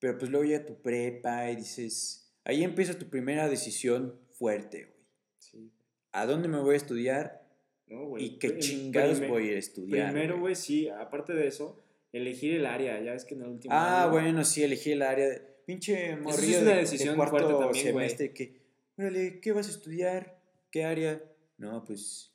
Pero 0.00 0.16
pues 0.18 0.30
luego 0.30 0.44
llega 0.46 0.64
tu 0.64 0.80
prepa 0.80 1.50
y 1.50 1.56
dices, 1.56 2.32
ahí 2.44 2.62
empieza 2.62 2.98
tu 2.98 3.08
primera 3.08 3.48
decisión 3.48 4.18
fuerte, 4.32 4.84
güey. 4.84 4.98
Sí. 5.38 5.72
¿A 6.12 6.26
dónde 6.26 6.48
me 6.48 6.58
voy 6.58 6.74
a 6.74 6.76
estudiar? 6.76 7.46
No, 7.88 8.06
güey. 8.06 8.24
¿Y 8.26 8.38
qué 8.38 8.58
chingados 8.58 9.12
primer- 9.18 9.30
voy 9.30 9.50
a 9.50 9.58
estudiar? 9.58 10.12
Primero, 10.12 10.38
güey, 10.38 10.54
sí, 10.54 10.88
aparte 10.88 11.32
de 11.34 11.46
eso, 11.48 11.84
Elegir 12.10 12.54
el 12.54 12.64
área, 12.64 12.98
ya 13.02 13.12
ves 13.12 13.26
que 13.26 13.34
en 13.34 13.42
el 13.42 13.48
último 13.48 13.74
Ah, 13.74 14.04
año- 14.04 14.12
bueno, 14.12 14.42
sí, 14.42 14.62
elegí 14.62 14.92
el 14.92 15.02
área. 15.02 15.28
de- 15.28 15.40
Pinche 15.66 16.16
morrillo 16.16 16.56
es 16.56 16.62
una 16.62 16.70
de- 16.70 16.76
de, 16.76 16.80
decisión 16.80 17.16
cuarto 17.16 17.36
fuerte 17.36 17.58
también, 17.64 17.84
semestre 17.84 18.32
que, 18.32 18.62
órale, 18.96 19.40
¿qué 19.40 19.52
vas 19.52 19.66
a 19.68 19.70
estudiar? 19.72 20.40
¿Qué 20.70 20.84
área? 20.84 21.22
No, 21.58 21.84
pues, 21.84 22.27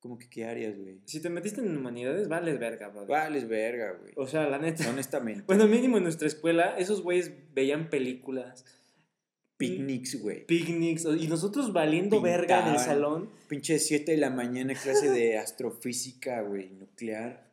¿cómo 0.00 0.18
que 0.18 0.28
qué 0.28 0.44
áreas, 0.44 0.76
güey? 0.78 1.00
Si 1.04 1.20
te 1.20 1.30
metiste 1.30 1.60
en 1.60 1.76
humanidades, 1.76 2.28
vales 2.28 2.58
verga, 2.58 2.88
brother. 2.88 3.08
Vales 3.08 3.48
verga, 3.48 3.96
güey. 4.00 4.12
O 4.16 4.26
sea, 4.26 4.48
la 4.48 4.58
neta. 4.58 4.88
Honestamente. 4.88 5.44
Bueno, 5.46 5.66
mínimo 5.66 5.96
en 5.96 6.04
nuestra 6.04 6.28
escuela, 6.28 6.76
esos 6.78 7.02
güeyes 7.02 7.32
veían 7.54 7.90
películas, 7.90 8.64
Picnics, 9.56 10.22
güey. 10.22 10.46
picnics, 10.46 11.04
y 11.04 11.26
nosotros 11.26 11.72
valiendo 11.72 12.20
verga 12.20 12.60
en 12.66 12.74
el 12.74 12.78
salón. 12.78 13.30
Pinche 13.48 13.80
7 13.80 14.12
de 14.12 14.18
la 14.18 14.30
mañana, 14.30 14.72
clase 14.74 15.10
de 15.10 15.36
astrofísica, 15.38 16.42
güey, 16.42 16.70
nuclear. 16.70 17.48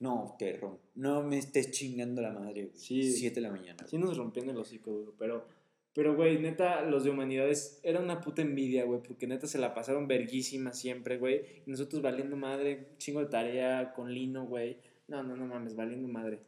No, 0.00 0.36
te 0.38 0.60
No 0.94 1.22
me 1.22 1.38
estés 1.38 1.70
chingando 1.70 2.20
la 2.20 2.32
madre, 2.32 2.66
güey. 2.66 2.78
Sí. 2.78 3.12
7 3.12 3.36
de 3.36 3.40
la 3.40 3.50
mañana. 3.50 3.86
Sí 3.88 3.96
nos 3.96 4.16
rompían 4.16 4.48
el 4.50 4.58
hocico, 4.58 4.92
güey, 4.92 5.14
pero... 5.18 5.57
Pero, 5.98 6.14
güey, 6.14 6.38
neta, 6.38 6.82
los 6.82 7.02
de 7.02 7.10
humanidades 7.10 7.80
era 7.82 7.98
una 7.98 8.20
puta 8.20 8.40
envidia, 8.40 8.84
güey, 8.84 9.02
porque 9.02 9.26
neta 9.26 9.48
se 9.48 9.58
la 9.58 9.74
pasaron 9.74 10.06
verguísima 10.06 10.72
siempre, 10.72 11.18
güey. 11.18 11.64
Y 11.66 11.70
nosotros 11.72 12.00
valiendo 12.02 12.36
madre, 12.36 12.90
chingo 12.98 13.18
de 13.18 13.26
tarea 13.26 13.94
con 13.94 14.14
lino, 14.14 14.46
güey. 14.46 14.78
No, 15.08 15.24
no, 15.24 15.34
no 15.34 15.44
mames, 15.46 15.74
valiendo 15.74 16.06
madre. 16.06 16.38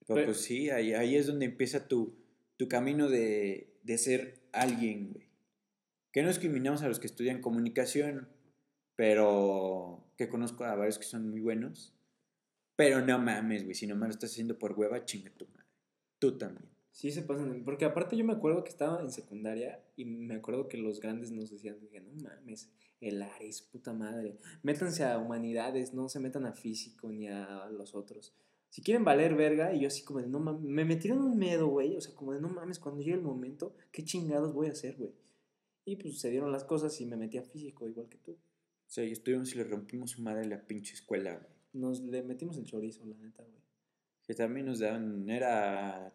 Pero 0.00 0.14
Pero- 0.16 0.24
pues 0.26 0.38
sí, 0.38 0.70
ahí, 0.70 0.92
ahí 0.92 1.14
es 1.14 1.28
donde 1.28 1.46
empieza 1.46 1.86
tu, 1.86 2.16
tu 2.56 2.66
camino 2.66 3.08
de, 3.08 3.78
de 3.84 3.96
ser 3.96 4.40
alguien, 4.50 5.12
güey. 5.12 5.28
Que 6.10 6.22
no 6.22 6.28
discriminamos 6.30 6.82
a 6.82 6.88
los 6.88 6.98
que 6.98 7.06
estudian 7.06 7.40
comunicación, 7.40 8.28
pero 8.96 10.04
que 10.16 10.28
conozco 10.28 10.64
a 10.64 10.74
varios 10.74 10.98
que 10.98 11.04
son 11.04 11.30
muy 11.30 11.38
buenos. 11.42 11.94
Pero 12.74 13.06
no 13.06 13.20
mames, 13.20 13.62
güey, 13.62 13.76
si 13.76 13.86
nomás 13.86 14.08
lo 14.08 14.14
estás 14.14 14.32
haciendo 14.32 14.58
por 14.58 14.72
hueva, 14.72 15.04
chinga 15.04 15.30
tu 15.30 15.46
madre. 15.46 15.68
Tú 16.18 16.36
también. 16.36 16.76
Sí 16.98 17.12
se 17.12 17.22
pasan, 17.22 17.62
porque 17.64 17.84
aparte 17.84 18.16
yo 18.16 18.24
me 18.24 18.32
acuerdo 18.32 18.64
que 18.64 18.70
estaba 18.70 19.00
en 19.00 19.12
secundaria 19.12 19.80
y 19.94 20.04
me 20.04 20.34
acuerdo 20.34 20.66
que 20.66 20.78
los 20.78 20.98
grandes 20.98 21.30
nos 21.30 21.48
decían, 21.48 21.78
dije, 21.78 22.00
no 22.00 22.10
mames, 22.24 22.72
el 23.00 23.22
Ares, 23.22 23.62
puta 23.62 23.92
madre, 23.92 24.36
métanse 24.64 25.04
a 25.04 25.16
humanidades, 25.16 25.94
no 25.94 26.08
se 26.08 26.18
metan 26.18 26.44
a 26.44 26.54
físico 26.54 27.08
ni 27.12 27.28
a 27.28 27.68
los 27.70 27.94
otros. 27.94 28.34
Si 28.70 28.82
quieren 28.82 29.04
valer 29.04 29.36
verga, 29.36 29.72
y 29.72 29.82
yo 29.82 29.86
así 29.86 30.02
como 30.02 30.18
de, 30.18 30.26
no 30.26 30.40
mames, 30.40 30.62
me 30.62 30.84
metieron 30.84 31.22
un 31.22 31.38
miedo, 31.38 31.68
güey, 31.68 31.96
o 31.96 32.00
sea, 32.00 32.12
como 32.16 32.32
de, 32.32 32.40
no 32.40 32.48
mames, 32.48 32.80
cuando 32.80 33.00
llegue 33.00 33.14
el 33.14 33.22
momento, 33.22 33.76
¿qué 33.92 34.02
chingados 34.02 34.52
voy 34.52 34.66
a 34.66 34.72
hacer, 34.72 34.96
güey? 34.96 35.14
Y 35.84 35.94
pues 35.94 36.18
se 36.18 36.30
dieron 36.30 36.50
las 36.50 36.64
cosas 36.64 37.00
y 37.00 37.06
me 37.06 37.16
metí 37.16 37.38
a 37.38 37.44
físico, 37.44 37.86
igual 37.86 38.08
que 38.08 38.18
tú. 38.18 38.32
O 38.32 38.90
sea, 38.90 39.04
y 39.04 39.12
estuvimos 39.12 39.54
y 39.54 39.58
le 39.58 39.62
rompimos 39.62 40.10
su 40.10 40.22
madre 40.22 40.40
a 40.40 40.48
la 40.48 40.66
pinche 40.66 40.94
escuela, 40.94 41.36
güey. 41.36 41.52
Nos 41.74 42.00
le 42.00 42.24
metimos 42.24 42.58
el 42.58 42.64
chorizo, 42.64 43.06
la 43.06 43.14
neta, 43.18 43.44
güey. 43.44 43.62
Que 44.26 44.34
también 44.34 44.66
nos 44.66 44.80
daban, 44.80 45.30
era 45.30 46.12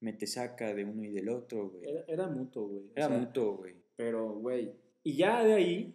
metesaca 0.00 0.74
de 0.74 0.84
uno 0.84 1.04
y 1.04 1.10
del 1.10 1.28
otro, 1.28 1.70
güey. 1.70 1.88
Era, 1.88 2.04
era 2.08 2.28
mutuo, 2.28 2.68
güey. 2.68 2.82
o 2.86 2.92
Era 2.94 3.08
sea, 3.08 3.18
mutuo, 3.18 3.56
güey. 3.56 3.74
Pero, 3.96 4.32
güey. 4.34 4.72
Y 5.02 5.16
ya 5.16 5.42
de 5.44 5.54
ahí, 5.54 5.94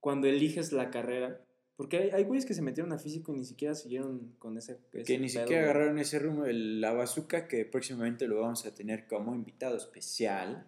cuando 0.00 0.26
eliges 0.26 0.72
la 0.72 0.90
carrera, 0.90 1.44
porque 1.76 1.96
hay, 1.98 2.10
hay 2.10 2.24
güeyes 2.24 2.44
que 2.44 2.54
se 2.54 2.62
metieron 2.62 2.92
a 2.92 2.98
físico 2.98 3.32
y 3.34 3.38
ni 3.38 3.44
siquiera 3.44 3.74
siguieron 3.74 4.34
con 4.38 4.58
ese. 4.58 4.78
ese 4.92 5.04
Que 5.04 5.18
ni 5.18 5.28
pedo, 5.28 5.40
siquiera 5.42 5.62
güey. 5.62 5.70
agarraron 5.70 5.98
ese 5.98 6.18
rumbo 6.18 6.42
de 6.42 6.52
la 6.52 6.92
bazooka 6.92 7.46
que 7.48 7.64
próximamente 7.64 8.26
lo 8.26 8.40
vamos 8.40 8.66
a 8.66 8.74
tener 8.74 9.06
como 9.06 9.34
invitado 9.34 9.76
especial. 9.76 10.66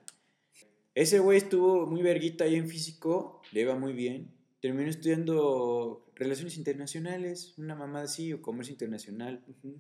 Ese 0.95 1.19
güey 1.21 1.39
estuvo 1.39 1.87
muy 1.87 2.03
verguita 2.03 2.45
ahí 2.45 2.57
en 2.57 2.69
físico, 2.69 3.41
le 3.53 3.63
iba 3.63 3.77
muy 3.77 3.93
bien. 3.93 4.31
Terminó 4.61 4.91
estudiando 4.91 6.07
relaciones 6.15 6.59
internacionales, 6.59 7.57
una 7.59 7.75
mamada 7.75 8.05
así, 8.05 8.33
o 8.33 8.43
comercio 8.43 8.73
internacional. 8.73 9.43
Ujú. 9.49 9.79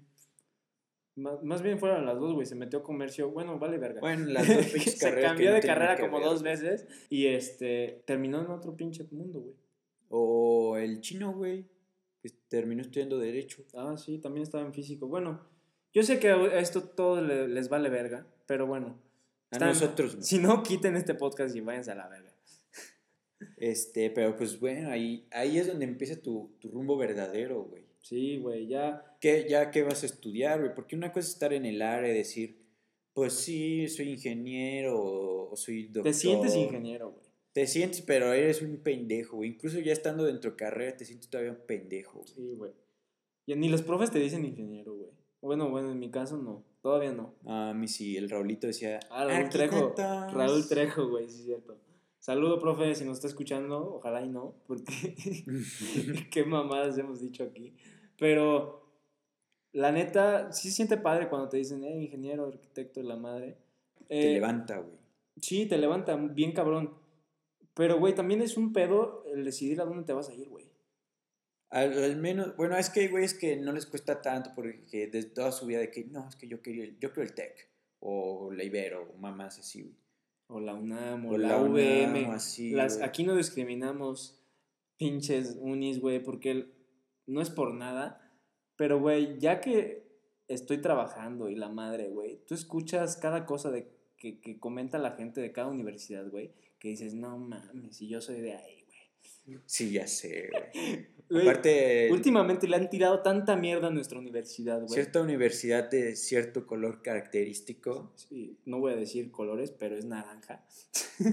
Más, 1.20 1.42
más 1.42 1.62
bien 1.62 1.78
fueron 1.78 2.04
las 2.06 2.18
dos, 2.18 2.34
güey. 2.34 2.46
Se 2.46 2.54
metió 2.54 2.80
a 2.80 2.82
comercio. 2.82 3.30
Bueno, 3.30 3.58
vale 3.58 3.78
verga. 3.78 4.00
Bueno, 4.00 4.26
las 4.26 4.46
dos 4.48 4.66
pinches 4.66 4.98
se 4.98 5.20
cambió 5.20 5.52
de 5.52 5.60
carrera 5.60 5.96
como 5.98 6.18
ver. 6.18 6.26
dos 6.26 6.42
veces 6.42 6.86
y 7.08 7.26
este 7.26 8.02
terminó 8.06 8.40
en 8.40 8.50
otro 8.50 8.76
pinche 8.76 9.04
mundo, 9.10 9.40
güey. 9.40 9.54
O 10.08 10.76
el 10.76 11.00
chino, 11.00 11.32
güey, 11.32 11.66
que 12.22 12.30
terminó 12.48 12.82
estudiando 12.82 13.18
Derecho. 13.18 13.64
Ah, 13.74 13.96
sí, 13.96 14.18
también 14.18 14.42
estaba 14.42 14.64
en 14.64 14.72
físico. 14.74 15.06
Bueno, 15.06 15.40
yo 15.92 16.02
sé 16.02 16.18
que 16.18 16.28
a 16.30 16.58
esto 16.58 16.82
todo 16.82 17.20
le- 17.20 17.48
les 17.48 17.68
vale 17.68 17.88
verga, 17.90 18.26
pero 18.46 18.66
bueno. 18.66 18.98
A 19.52 19.56
Están- 19.56 19.68
nosotros, 19.68 20.16
no. 20.16 20.22
Si 20.22 20.38
no, 20.38 20.62
quiten 20.62 20.96
este 20.96 21.14
podcast 21.14 21.54
y 21.54 21.60
váyanse 21.60 21.92
a 21.92 21.94
la 21.96 22.08
verga. 22.08 22.30
Este, 23.56 24.10
pero 24.10 24.36
pues 24.36 24.58
bueno, 24.60 24.90
ahí, 24.90 25.26
ahí 25.30 25.58
es 25.58 25.66
donde 25.66 25.84
empieza 25.84 26.20
tu, 26.20 26.50
tu 26.60 26.70
rumbo 26.70 26.96
verdadero, 26.96 27.62
güey. 27.64 27.84
Sí, 28.02 28.38
güey, 28.38 28.66
ya. 28.66 29.16
¿Qué, 29.20 29.46
ya 29.48 29.70
qué 29.70 29.82
vas 29.82 30.02
a 30.02 30.06
estudiar, 30.06 30.60
güey? 30.60 30.74
Porque 30.74 30.96
una 30.96 31.12
cosa 31.12 31.26
es 31.26 31.34
estar 31.34 31.52
en 31.52 31.66
el 31.66 31.82
área 31.82 32.10
y 32.10 32.16
decir, 32.16 32.60
pues 33.12 33.34
sí, 33.34 33.88
soy 33.88 34.10
ingeniero 34.10 34.98
o, 34.98 35.56
soy 35.56 35.84
doctor. 35.84 36.04
Te 36.04 36.14
sientes 36.14 36.54
ingeniero, 36.54 37.10
güey. 37.10 37.30
Te 37.52 37.66
sientes, 37.66 38.02
pero 38.02 38.32
eres 38.32 38.62
un 38.62 38.78
pendejo, 38.78 39.36
güey. 39.36 39.50
Incluso 39.50 39.80
ya 39.80 39.92
estando 39.92 40.24
dentro 40.24 40.52
de 40.52 40.56
carrera 40.56 40.96
te 40.96 41.04
sientes 41.04 41.28
todavía 41.28 41.52
un 41.52 41.66
pendejo, 41.66 42.20
güey. 42.20 42.28
Sí, 42.34 42.54
güey. 42.56 42.72
Y 43.46 43.54
ni 43.56 43.68
los 43.68 43.82
profes 43.82 44.10
te 44.10 44.20
dicen 44.20 44.44
ingeniero, 44.44 44.94
güey. 44.94 45.10
Bueno, 45.42 45.70
bueno, 45.70 45.90
en 45.90 45.98
mi 45.98 46.10
caso 46.10 46.36
no. 46.36 46.64
Todavía 46.82 47.12
no. 47.12 47.34
A 47.44 47.74
mí 47.74 47.88
sí, 47.88 48.16
el 48.16 48.30
Raulito 48.30 48.66
decía, 48.66 49.00
Ah, 49.10 49.24
Raúl 49.24 49.50
Trejo. 49.50 49.94
Raúl 49.96 50.68
Trejo, 50.68 51.08
güey, 51.08 51.28
sí 51.28 51.40
es 51.40 51.44
cierto. 51.46 51.76
Saludo, 52.20 52.58
profe, 52.60 52.94
si 52.94 53.04
nos 53.04 53.16
está 53.16 53.28
escuchando. 53.28 53.94
Ojalá 53.96 54.22
y 54.22 54.28
no, 54.28 54.54
porque 54.66 55.14
qué 56.30 56.44
mamadas 56.44 56.96
hemos 56.98 57.20
dicho 57.20 57.44
aquí. 57.44 57.74
Pero 58.18 58.86
la 59.72 59.90
neta, 59.90 60.52
sí 60.52 60.68
se 60.68 60.76
siente 60.76 60.96
padre 60.98 61.28
cuando 61.28 61.48
te 61.48 61.56
dicen, 61.56 61.82
eh, 61.84 62.02
ingeniero, 62.02 62.46
arquitecto, 62.46 63.02
la 63.02 63.16
madre. 63.16 63.56
Te 64.08 64.30
Eh, 64.30 64.34
levanta, 64.34 64.78
güey. 64.78 64.98
Sí, 65.40 65.66
te 65.66 65.78
levanta 65.78 66.16
bien 66.16 66.52
cabrón. 66.52 66.94
Pero, 67.74 67.98
güey, 67.98 68.14
también 68.14 68.42
es 68.42 68.56
un 68.56 68.72
pedo 68.72 69.24
el 69.32 69.44
decidir 69.44 69.80
a 69.80 69.84
dónde 69.84 70.04
te 70.04 70.12
vas 70.12 70.28
a 70.28 70.34
ir, 70.34 70.48
güey. 70.48 70.68
Al, 71.70 72.02
al 72.02 72.16
menos, 72.16 72.56
bueno, 72.56 72.76
es 72.76 72.90
que 72.90 73.00
hay 73.00 73.08
güeyes 73.08 73.32
que 73.32 73.56
no 73.56 73.72
les 73.72 73.86
cuesta 73.86 74.20
tanto 74.20 74.50
porque 74.56 75.06
desde 75.06 75.30
toda 75.30 75.52
su 75.52 75.66
vida 75.66 75.78
de 75.78 75.90
que 75.90 76.04
no, 76.04 76.28
es 76.28 76.34
que 76.34 76.48
yo 76.48 76.60
quería, 76.60 76.84
yo 76.98 77.12
quiero 77.12 77.22
el 77.22 77.32
TEC 77.32 77.70
o 78.00 78.50
la 78.52 78.64
Ibero 78.64 79.12
o 79.14 79.18
mamás 79.18 79.60
así, 79.60 79.82
güey. 79.82 79.94
O 80.50 80.60
la 80.60 80.74
UNAM, 80.74 81.26
o, 81.26 81.30
O 81.30 81.38
la, 81.38 81.48
la 81.48 81.56
UNAM, 81.58 81.72
VM. 81.72 82.26
así, 82.26 82.70
Las, 82.72 82.96
güey. 82.96 83.08
aquí 83.08 83.24
no 83.24 83.36
discriminamos 83.36 84.42
pinches 84.96 85.56
unis, 85.60 86.00
güey, 86.00 86.22
porque 86.22 86.50
el- 86.50 86.74
no 87.26 87.40
es 87.40 87.50
por 87.50 87.72
nada. 87.74 88.20
Pero, 88.76 88.98
güey, 89.00 89.38
ya 89.38 89.60
que 89.60 90.08
estoy 90.48 90.78
trabajando 90.78 91.48
y 91.48 91.54
la 91.54 91.68
madre, 91.68 92.08
güey, 92.08 92.44
tú 92.46 92.54
escuchas 92.54 93.16
cada 93.16 93.46
cosa 93.46 93.70
de, 93.70 93.88
que, 94.16 94.40
que 94.40 94.58
comenta 94.58 94.98
la 94.98 95.12
gente 95.12 95.40
de 95.40 95.52
cada 95.52 95.68
universidad, 95.68 96.28
güey, 96.28 96.52
que 96.78 96.88
dices, 96.88 97.14
no 97.14 97.38
mames, 97.38 98.00
y 98.02 98.08
yo 98.08 98.20
soy 98.20 98.40
de 98.40 98.54
ahí. 98.56 98.79
Sí, 99.66 99.92
ya 99.92 100.06
sé, 100.06 100.50
güey. 100.50 101.08
Aparte, 101.42 102.08
Últimamente 102.10 102.66
le 102.66 102.74
han 102.74 102.90
tirado 102.90 103.20
tanta 103.20 103.54
mierda 103.54 103.86
a 103.86 103.90
nuestra 103.90 104.18
universidad, 104.18 104.78
güey. 104.78 104.88
cierta 104.88 105.22
universidad 105.22 105.88
de 105.88 106.16
cierto 106.16 106.66
color 106.66 107.02
característico. 107.02 108.12
Sí, 108.16 108.56
no 108.64 108.80
voy 108.80 108.94
a 108.94 108.96
decir 108.96 109.30
colores, 109.30 109.70
pero 109.70 109.96
es 109.96 110.04
naranja. 110.04 110.64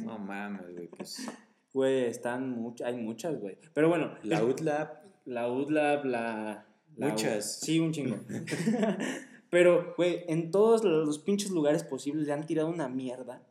No 0.04 0.20
mames, 0.20 0.72
güey. 0.72 0.88
Pues, 0.88 1.18
Güey, 1.74 2.06
están 2.06 2.50
muchas, 2.52 2.88
hay 2.88 2.96
muchas, 2.96 3.40
güey. 3.40 3.58
Pero 3.74 3.90
bueno, 3.90 4.18
la 4.24 4.44
UTLAB, 4.44 4.90
La 5.26 5.52
UDLAB, 5.52 6.06
la... 6.06 6.66
la 6.96 7.10
Muchas. 7.10 7.60
sí, 7.60 7.80
un 7.80 7.92
chingo. 7.92 8.18
Pero, 9.50 9.94
güey, 9.96 10.24
en 10.28 10.50
todos 10.52 10.84
los 10.84 11.20
pinches 11.20 11.52
lugares 11.52 11.84
posibles 11.84 12.26
le 12.26 12.34
han 12.34 12.46
tirado 12.46 12.70
una 12.70 12.88
mierda 12.90 13.44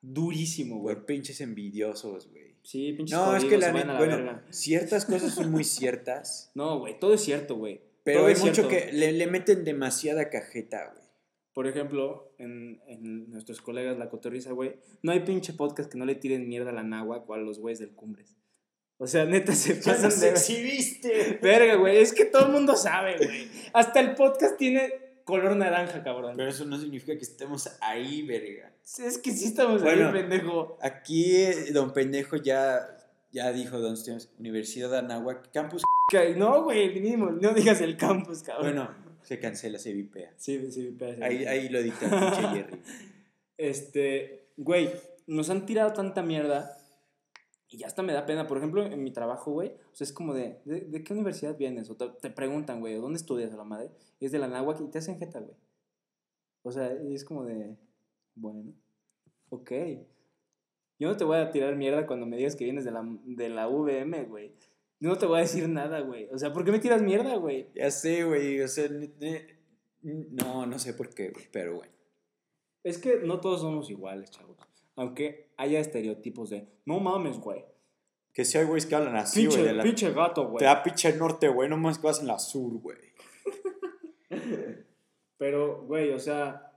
durísimo, 0.00 0.78
güey. 0.78 0.94
por 0.94 1.06
pinches 1.06 1.40
envidiosos, 1.40 2.30
güey. 2.30 2.45
Sí, 2.66 2.92
pinches 2.94 3.16
No, 3.16 3.36
es 3.36 3.44
que 3.44 3.58
la 3.58 3.68
se 3.68 3.72
neta, 3.72 3.96
bueno, 3.96 4.16
verga. 4.16 4.42
ciertas 4.50 5.06
cosas 5.06 5.32
son 5.34 5.50
muy 5.52 5.62
ciertas, 5.78 6.50
No, 6.54 6.78
güey, 6.80 6.98
todo 6.98 7.14
es 7.14 7.20
cierto, 7.20 7.54
güey. 7.56 7.80
pero 8.02 8.18
Todo 8.20 8.26
hay 8.28 8.32
es 8.34 8.40
mucho 8.40 8.68
cierto. 8.68 8.70
que 8.70 8.92
le, 8.92 9.12
le 9.12 9.26
meten 9.28 9.64
demasiada 9.64 10.28
cajeta, 10.30 10.90
güey. 10.92 11.06
Por 11.52 11.66
ejemplo, 11.68 12.34
en, 12.38 12.82
en 12.86 13.30
nuestros 13.30 13.62
colegas 13.62 13.96
La 13.96 14.10
Cotorriza, 14.10 14.52
güey, 14.52 14.76
no 15.02 15.12
hay 15.12 15.20
pinche 15.20 15.52
podcast 15.54 15.90
que 15.90 15.96
no 15.96 16.04
le 16.04 16.14
tiren 16.16 16.48
mierda 16.48 16.70
a 16.70 16.74
la 16.74 16.82
náhuatl 16.82 17.30
o 17.30 17.34
a 17.34 17.38
los 17.38 17.58
güeyes 17.60 17.78
del 17.78 17.94
Cumbres. 17.94 18.36
O 18.98 19.06
sea, 19.06 19.24
neta, 19.26 19.54
se 19.54 19.74
pasan 19.76 20.18
de... 20.20 20.30
exhibiste. 20.30 21.38
Verga, 21.42 21.76
güey, 21.76 21.98
es 21.98 22.12
que 22.12 22.24
todo 22.24 22.46
el 22.46 22.52
mundo 22.52 22.76
sabe, 22.76 23.16
güey. 23.18 23.48
Hasta 23.72 24.00
el 24.00 24.14
podcast 24.14 24.56
tiene 24.58 24.90
color 25.26 25.54
naranja, 25.56 26.02
cabrón. 26.02 26.34
Pero 26.36 26.48
eso 26.48 26.64
no 26.64 26.78
significa 26.78 27.12
que 27.14 27.24
estemos 27.24 27.68
ahí, 27.82 28.22
verga. 28.22 28.72
Es 28.98 29.18
que 29.18 29.32
sí 29.32 29.44
estamos 29.46 29.82
Bueno. 29.82 30.06
ahí, 30.06 30.12
pendejo. 30.12 30.78
Aquí 30.80 31.34
eh, 31.34 31.72
don 31.72 31.92
pendejo 31.92 32.36
ya, 32.36 32.80
ya 33.32 33.52
dijo 33.52 33.78
don 33.78 33.96
Steven, 33.98 34.20
Universidad 34.38 34.90
de 34.90 34.98
Anáhuac, 34.98 35.50
campus. 35.52 35.82
No, 36.36 36.62
güey, 36.62 36.94
mínimo, 36.94 37.30
no 37.30 37.52
digas 37.52 37.80
el 37.82 37.96
campus, 37.98 38.42
cabrón. 38.44 38.64
Bueno, 38.66 38.94
se 39.22 39.38
cancela, 39.40 39.78
se 39.78 39.92
vipea. 39.92 40.32
Sí, 40.36 40.70
sí, 40.70 40.86
espera, 40.86 41.26
Ahí, 41.26 41.38
sí. 41.40 41.46
ahí 41.46 41.68
lo 41.68 41.80
edita 41.80 42.06
el 42.06 42.10
pinche 42.10 42.48
Jerry. 42.54 42.82
Este, 43.58 44.50
güey, 44.56 44.90
nos 45.26 45.50
han 45.50 45.66
tirado 45.66 45.92
tanta 45.92 46.22
mierda 46.22 46.76
Y 47.76 47.80
ya 47.80 47.88
hasta 47.88 48.02
me 48.02 48.14
da 48.14 48.24
pena. 48.24 48.46
Por 48.46 48.56
ejemplo, 48.56 48.86
en 48.86 49.02
mi 49.02 49.12
trabajo, 49.12 49.52
güey, 49.52 49.68
o 49.68 49.94
sea, 49.94 50.06
es 50.06 50.12
como 50.14 50.32
de, 50.32 50.62
¿de, 50.64 50.80
de 50.80 51.04
qué 51.04 51.12
universidad 51.12 51.58
vienes? 51.58 51.90
O 51.90 51.96
te, 51.96 52.08
te 52.08 52.30
preguntan, 52.30 52.80
güey, 52.80 52.94
¿dónde 52.94 53.18
estudias 53.18 53.52
a 53.52 53.56
la 53.58 53.64
madre? 53.64 53.90
Y 54.18 54.24
es 54.24 54.32
de 54.32 54.38
la 54.38 54.48
náhuatl 54.48 54.84
y 54.84 54.88
te 54.88 54.96
hacen 54.96 55.18
jeta, 55.18 55.40
güey. 55.40 55.58
O 56.62 56.72
sea, 56.72 56.90
y 57.02 57.14
es 57.14 57.22
como 57.22 57.44
de, 57.44 57.76
bueno, 58.34 58.72
ok. 59.50 59.70
Yo 60.98 61.08
no 61.08 61.18
te 61.18 61.24
voy 61.24 61.36
a 61.36 61.50
tirar 61.50 61.76
mierda 61.76 62.06
cuando 62.06 62.24
me 62.24 62.38
digas 62.38 62.56
que 62.56 62.64
vienes 62.64 62.86
de 62.86 62.92
la, 62.92 63.06
de 63.24 63.50
la 63.50 63.68
VM, 63.68 64.24
güey. 64.24 64.54
Yo 64.98 65.10
no 65.10 65.18
te 65.18 65.26
voy 65.26 65.40
a 65.40 65.42
decir 65.42 65.68
nada, 65.68 66.00
güey. 66.00 66.30
O 66.32 66.38
sea, 66.38 66.54
¿por 66.54 66.64
qué 66.64 66.72
me 66.72 66.78
tiras 66.78 67.02
mierda, 67.02 67.36
güey? 67.36 67.68
Ya 67.74 67.90
sé, 67.90 68.24
güey. 68.24 68.58
O 68.62 68.68
sea, 68.68 68.88
no, 70.00 70.64
no 70.64 70.78
sé 70.78 70.94
por 70.94 71.10
qué, 71.10 71.28
güey, 71.28 71.44
pero 71.52 71.76
bueno. 71.76 71.92
Es 72.82 72.96
que 72.96 73.18
no 73.18 73.38
todos 73.38 73.60
somos 73.60 73.90
iguales, 73.90 74.30
chavos. 74.30 74.56
Aunque 74.96 75.52
haya 75.56 75.78
estereotipos 75.80 76.50
de, 76.50 76.66
no 76.84 76.98
mames, 77.00 77.38
güey. 77.38 77.64
Que 78.32 78.44
si 78.44 78.58
hay 78.58 78.64
güeyes 78.66 78.86
que 78.86 78.94
hablan 78.94 79.16
así, 79.16 79.42
Pinche, 79.42 79.62
güey. 79.62 79.74
la- 79.74 79.82
pinche 79.82 80.12
gato, 80.12 80.46
güey. 80.48 80.58
Te 80.58 80.64
da 80.66 80.82
pinche 80.82 81.12
norte, 81.14 81.48
güey. 81.48 81.68
No 81.68 81.76
más 81.78 81.98
que 81.98 82.06
vas 82.06 82.20
en 82.20 82.26
la 82.26 82.38
sur, 82.38 82.72
güey. 82.80 82.98
Pero, 85.38 85.82
güey, 85.86 86.10
o 86.12 86.18
sea. 86.18 86.72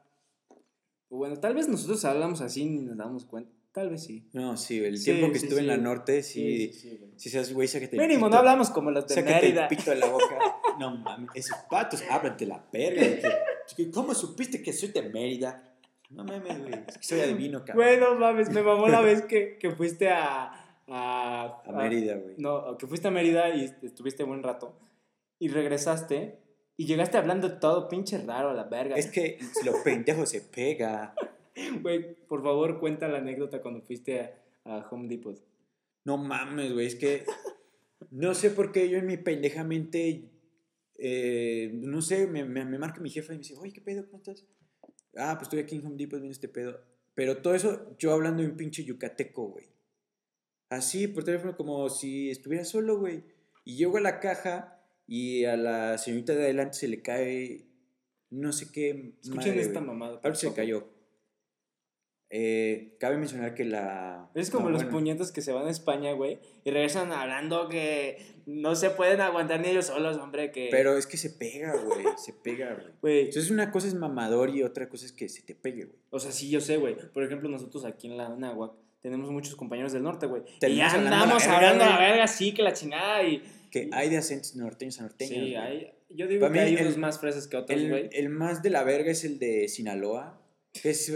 Bueno, 1.09 1.37
tal 1.39 1.55
vez 1.55 1.67
nosotros 1.67 2.05
hablamos 2.05 2.41
así 2.41 2.65
ni 2.65 2.79
nos 2.81 2.97
damos 2.97 3.25
cuenta. 3.25 3.51
Tal 3.71 3.89
vez 3.89 4.03
sí. 4.03 4.27
No, 4.33 4.57
sí, 4.57 4.83
el 4.83 4.97
Sí, 4.97 5.05
tiempo 5.11 5.31
que 5.31 5.39
sí, 5.39 5.45
estuve 5.45 5.61
en 5.61 5.67
la 5.67 5.77
norte, 5.77 6.23
sí. 6.23 6.71
Si 7.15 7.29
seas 7.29 7.53
güey, 7.53 7.67
sácate 7.67 7.95
el 7.95 8.01
Mínimo, 8.01 8.25
pito. 8.25 8.29
no 8.31 8.37
hablamos 8.37 8.69
como 8.71 8.91
los 8.91 9.07
de 9.07 9.21
Mérida. 9.23 9.63
el 9.63 9.75
pito 9.75 9.91
de 9.91 9.97
la 9.97 10.07
boca. 10.09 10.37
No 10.79 10.97
mames, 10.97 11.29
esos 11.35 11.57
patos 11.69 11.99
de 12.01 12.45
la 12.45 12.65
que- 12.71 13.21
que 13.77 13.91
¿Cómo 13.91 14.13
supiste 14.15 14.61
que 14.61 14.73
soy 14.73 14.89
de 14.89 15.03
Mérida? 15.09 15.63
No 16.09 16.23
mames, 16.23 16.59
güey. 16.61 16.73
Es 16.87 16.97
que 16.97 17.03
soy 17.03 17.19
adivino, 17.21 17.59
cabrón. 17.63 17.75
Güey, 17.85 17.99
no 17.99 18.15
mames, 18.15 18.49
me 18.51 18.61
mamó 18.63 18.87
la 18.87 19.01
vez 19.01 19.21
que, 19.23 19.57
que 19.57 19.71
fuiste 19.71 20.09
a. 20.09 20.65
A, 20.91 21.61
A 21.65 21.71
Mérida, 21.71 22.15
güey. 22.15 22.35
No, 22.39 22.75
que 22.77 22.87
fuiste 22.87 23.07
a 23.07 23.11
Mérida 23.11 23.49
y 23.55 23.65
estuviste 23.83 24.23
buen 24.23 24.41
rato. 24.41 24.75
Y 25.37 25.49
regresaste. 25.49 26.39
Y 26.77 26.85
llegaste 26.85 27.17
hablando 27.17 27.59
todo 27.59 27.87
pinche 27.89 28.17
raro 28.19 28.49
a 28.49 28.53
la 28.53 28.63
verga. 28.63 28.95
Es 28.95 29.11
que 29.11 29.37
lo 29.65 29.73
pendejo 29.83 30.25
se 30.25 30.41
pega. 30.41 31.13
Güey, 31.81 32.15
por 32.27 32.41
favor, 32.41 32.79
cuenta 32.79 33.09
la 33.09 33.17
anécdota 33.17 33.61
cuando 33.61 33.81
fuiste 33.81 34.21
a, 34.21 34.33
a 34.63 34.87
Home 34.89 35.09
Depot. 35.09 35.37
No 36.05 36.17
mames, 36.17 36.71
güey. 36.71 36.87
Es 36.87 36.95
que 36.95 37.25
no 38.11 38.33
sé 38.33 38.49
por 38.51 38.71
qué 38.71 38.87
yo 38.89 38.97
en 38.97 39.05
mi 39.07 39.17
pendejamente. 39.17 40.31
eh, 40.97 41.69
no 41.73 42.01
sé, 42.01 42.27
me, 42.27 42.45
me, 42.45 42.63
me 42.63 42.79
marca 42.79 43.01
mi 43.01 43.09
jefa 43.09 43.33
y 43.33 43.37
me 43.37 43.43
dice, 43.43 43.55
oye, 43.59 43.73
¿qué 43.73 43.81
pedo? 43.81 44.05
¿Cómo 44.05 44.19
estás? 44.19 44.47
Ah, 45.15 45.35
pues 45.35 45.43
estoy 45.43 45.59
aquí 45.59 45.75
en 45.75 45.85
Home 45.85 45.97
Depot, 45.97 46.19
viene 46.19 46.31
este 46.31 46.47
pedo. 46.47 46.79
Pero 47.15 47.41
todo 47.41 47.55
eso 47.55 47.95
yo 47.97 48.13
hablando 48.13 48.43
de 48.43 48.49
un 48.49 48.57
pinche 48.57 48.83
yucateco, 48.83 49.49
güey. 49.49 49.65
Así, 50.69 51.07
por 51.07 51.23
teléfono, 51.23 51.57
como 51.57 51.89
si 51.89 52.29
estuviera 52.29 52.63
solo, 52.63 52.99
güey. 52.99 53.23
Y 53.65 53.75
llego 53.75 53.97
a 53.97 54.01
la 54.01 54.19
caja 54.19 54.81
y 55.07 55.45
a 55.45 55.57
la 55.57 55.97
señorita 55.97 56.33
de 56.33 56.43
adelante 56.43 56.77
se 56.77 56.87
le 56.87 57.01
cae 57.01 57.69
no 58.29 58.51
sé 58.51 58.71
qué. 58.71 59.13
Escuchen 59.21 59.53
madre, 59.53 59.61
esta 59.61 59.79
güey. 59.79 59.87
mamada. 59.87 60.19
Algo 60.23 60.35
se 60.35 60.49
le 60.49 60.53
cayó. 60.53 60.87
Eh, 62.31 62.95
cabe 62.99 63.17
mencionar 63.17 63.55
que 63.55 63.65
la. 63.65 64.29
Es 64.35 64.51
como 64.51 64.65
no, 64.65 64.71
los 64.71 64.83
bueno, 64.83 64.97
puñetas 64.97 65.31
que 65.31 65.41
se 65.41 65.51
van 65.51 65.65
a 65.65 65.71
España, 65.71 66.11
güey, 66.13 66.39
y 66.63 66.69
regresan 66.69 67.11
hablando 67.11 67.69
que 67.69 68.17
no 68.45 68.75
se 68.75 68.91
pueden 68.91 69.19
aguantar 69.21 69.59
ni 69.61 69.69
ellos 69.69 69.87
solos, 69.87 70.17
hombre, 70.17 70.51
que... 70.51 70.67
Pero 70.71 70.97
es 70.97 71.07
que 71.07 71.17
se 71.17 71.31
pega, 71.31 71.75
güey. 71.75 72.05
Se 72.17 72.33
pega, 72.33 72.77
güey. 73.01 73.19
Entonces, 73.21 73.49
una 73.51 73.71
cosa 73.71 73.87
es 73.87 73.95
mamador 73.95 74.49
y 74.55 74.61
otra 74.63 74.89
cosa 74.89 75.05
es 75.05 75.11
que 75.11 75.27
se 75.29 75.41
te 75.41 75.55
pegue, 75.55 75.85
güey. 75.85 75.97
o 76.11 76.19
sea, 76.19 76.31
sí, 76.31 76.49
yo 76.49 76.61
sé, 76.61 76.77
güey. 76.77 76.95
Por 77.13 77.23
ejemplo, 77.23 77.49
nosotros 77.49 77.83
aquí 77.85 78.07
en 78.07 78.17
la 78.17 78.29
Náhuac 78.35 78.73
tenemos 79.01 79.31
muchos 79.31 79.55
compañeros 79.55 79.93
del 79.93 80.03
norte, 80.03 80.25
güey. 80.27 80.43
Y 80.61 80.75
ya 80.75 80.87
la 80.87 80.93
andamos 80.93 81.41
verga, 81.43 81.55
hablando 81.55 81.85
la 81.85 81.97
verga, 81.99 82.27
sí, 82.27 82.53
que 82.53 82.61
la 82.63 82.73
chingada 82.73 83.23
y... 83.23 83.41
Que 83.71 83.89
hay 83.91 84.09
de 84.09 84.17
acentos 84.17 84.55
norteños 84.55 84.99
a 84.99 85.03
norteños. 85.03 85.33
Sí, 85.33 85.55
hay... 85.55 85.91
Yo 86.09 86.27
digo 86.27 86.45
que 86.47 86.53
mí 86.53 86.59
hay 86.59 86.75
el- 86.75 86.81
unos 86.81 86.97
más 86.97 87.19
fresas 87.19 87.47
que 87.47 87.55
otros, 87.57 87.79
El, 87.79 87.89
güey. 87.89 88.09
el 88.13 88.29
más 88.29 88.61
de 88.63 88.71
la 88.71 88.83
verga 88.83 89.11
es 89.11 89.23
el 89.23 89.37
de 89.39 89.67
Sinaloa. 89.67 90.41
Es, 90.73 91.11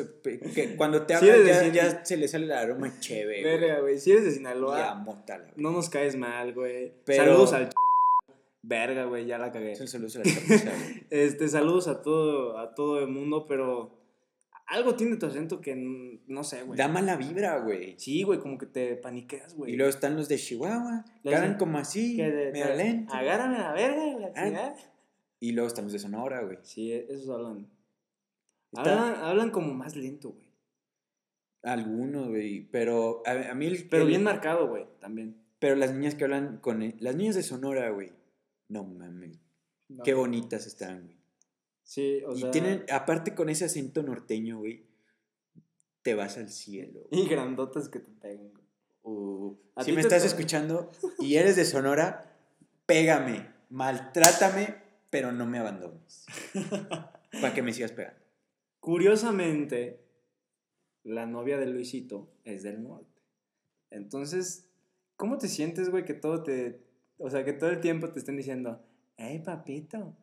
que 0.55 0.75
cuando 0.77 1.05
te 1.05 1.13
hablan 1.13 1.45
ya, 1.45 1.67
ya 1.67 2.05
se 2.05 2.17
le 2.17 2.27
sale 2.27 2.45
el 2.45 2.51
aroma 2.51 2.99
chévere. 2.99 3.41
güey. 3.41 3.59
Verga, 3.59 3.79
güey. 3.81 3.99
Si 3.99 4.11
eres 4.11 4.25
de 4.25 4.31
Sinaloa, 4.31 4.95
mota, 4.95 5.37
la 5.37 5.51
no 5.55 5.71
nos 5.71 5.89
caes 5.89 6.15
mal, 6.15 6.53
güey. 6.53 6.93
Pero- 7.05 7.23
Saludos 7.23 7.53
al... 7.53 7.69
Verga, 8.65 9.03
güey, 9.05 9.25
ya 9.25 9.37
la 9.37 9.51
cagué. 9.51 9.75
Saludos 9.75 10.15
a 10.15 10.19
la 10.19 10.25
chapuza, 10.25 10.71
güey. 10.71 11.03
Este, 11.09 11.47
saludos 11.49 11.87
a 11.87 12.01
todo, 12.01 12.57
a 12.57 12.73
todo 12.73 12.99
el 12.99 13.07
mundo, 13.09 13.45
pero 13.45 13.99
algo 14.67 14.95
tiene 14.95 15.17
tu 15.17 15.25
acento 15.25 15.59
que 15.59 15.75
no 15.75 16.43
sé, 16.43 16.63
güey. 16.63 16.77
Da 16.77 16.87
mala 16.87 17.17
vibra, 17.17 17.59
güey. 17.59 17.95
Sí, 17.99 18.23
güey, 18.23 18.39
como 18.39 18.57
que 18.57 18.65
te 18.65 18.95
paniqueas, 18.95 19.53
güey. 19.55 19.73
Y 19.73 19.75
luego 19.75 19.89
están 19.89 20.15
los 20.15 20.29
de 20.29 20.37
Chihuahua, 20.37 21.03
de- 21.23 21.57
como 21.59 21.77
así, 21.77 22.15
de- 22.17 22.51
lento. 22.75 23.13
Agárrame 23.13 23.59
la 23.59 23.73
verga, 23.73 24.05
la 24.19 24.31
Ah. 24.35 24.75
Y 25.41 25.51
luego 25.51 25.67
están 25.67 25.83
los 25.83 25.93
de 25.93 25.99
Sonora, 25.99 26.41
güey. 26.43 26.57
Sí, 26.63 26.93
esos 26.93 27.29
hablan. 27.29 27.67
Está- 28.75 29.07
Hablan, 29.09 29.23
hablan 29.23 29.51
como 29.51 29.73
más 29.73 29.95
lento, 29.95 30.29
güey. 30.31 30.51
Algunos, 31.63 32.27
güey. 32.29 32.67
Pero 32.71 33.23
a, 33.25 33.51
a 33.51 33.53
mí 33.55 33.65
el- 33.67 33.87
Pero 33.87 34.03
el- 34.03 34.09
bien 34.09 34.23
marcado, 34.23 34.67
güey, 34.67 34.85
también. 34.99 35.37
Pero 35.59 35.75
las 35.75 35.93
niñas 35.93 36.15
que 36.15 36.25
hablan 36.25 36.57
con... 36.57 36.81
el- 36.81 36.95
las 36.99 37.15
niñas 37.15 37.35
de 37.35 37.43
Sonora, 37.43 37.89
güey. 37.89 38.11
No 38.67 38.83
mames. 38.83 39.39
No. 39.87 40.03
Qué 40.03 40.13
bonitas 40.13 40.65
están, 40.65 41.03
güey. 41.03 41.17
Sí, 41.83 42.21
o 42.25 42.33
y 42.33 42.41
sea. 42.41 42.51
tienen, 42.51 42.85
aparte 42.91 43.35
con 43.35 43.49
ese 43.49 43.65
acento 43.65 44.03
norteño, 44.03 44.57
güey, 44.59 44.85
te 46.01 46.15
vas 46.15 46.37
al 46.37 46.49
cielo. 46.49 47.01
güey. 47.09 47.23
Y 47.23 47.27
grandotas 47.27 47.89
que 47.89 47.99
te 47.99 48.35
güey. 48.35 48.51
Uh, 49.03 49.57
¿A 49.75 49.83
si 49.83 49.91
me 49.91 49.99
estás 49.99 50.23
escuchando 50.23 50.89
y 51.19 51.35
eres 51.35 51.57
de 51.57 51.65
Sonora, 51.65 52.37
pégame, 52.85 53.49
maltrátame, 53.69 54.77
pero 55.09 55.33
no 55.33 55.45
me 55.45 55.59
abandones. 55.59 56.25
Para 57.41 57.53
que 57.53 57.61
me 57.61 57.73
sigas 57.73 57.91
pegando. 57.91 58.19
Curiosamente, 58.83 60.01
la 61.05 61.25
novia 61.25 61.57
de 61.57 61.67
Luisito 61.67 62.27
es 62.43 62.63
del 62.63 62.83
norte. 62.83 63.21
Entonces, 63.89 64.67
¿cómo 65.15 65.37
te 65.37 65.47
sientes, 65.47 65.89
güey, 65.89 66.03
que 66.03 66.13
todo 66.13 66.43
te. 66.43 66.81
O 67.17 67.29
sea, 67.29 67.45
que 67.45 67.53
todo 67.53 67.69
el 67.69 67.79
tiempo 67.79 68.09
te 68.09 68.19
estén 68.19 68.35
diciendo, 68.35 68.83
hey, 69.15 69.41
papito, 69.45 70.17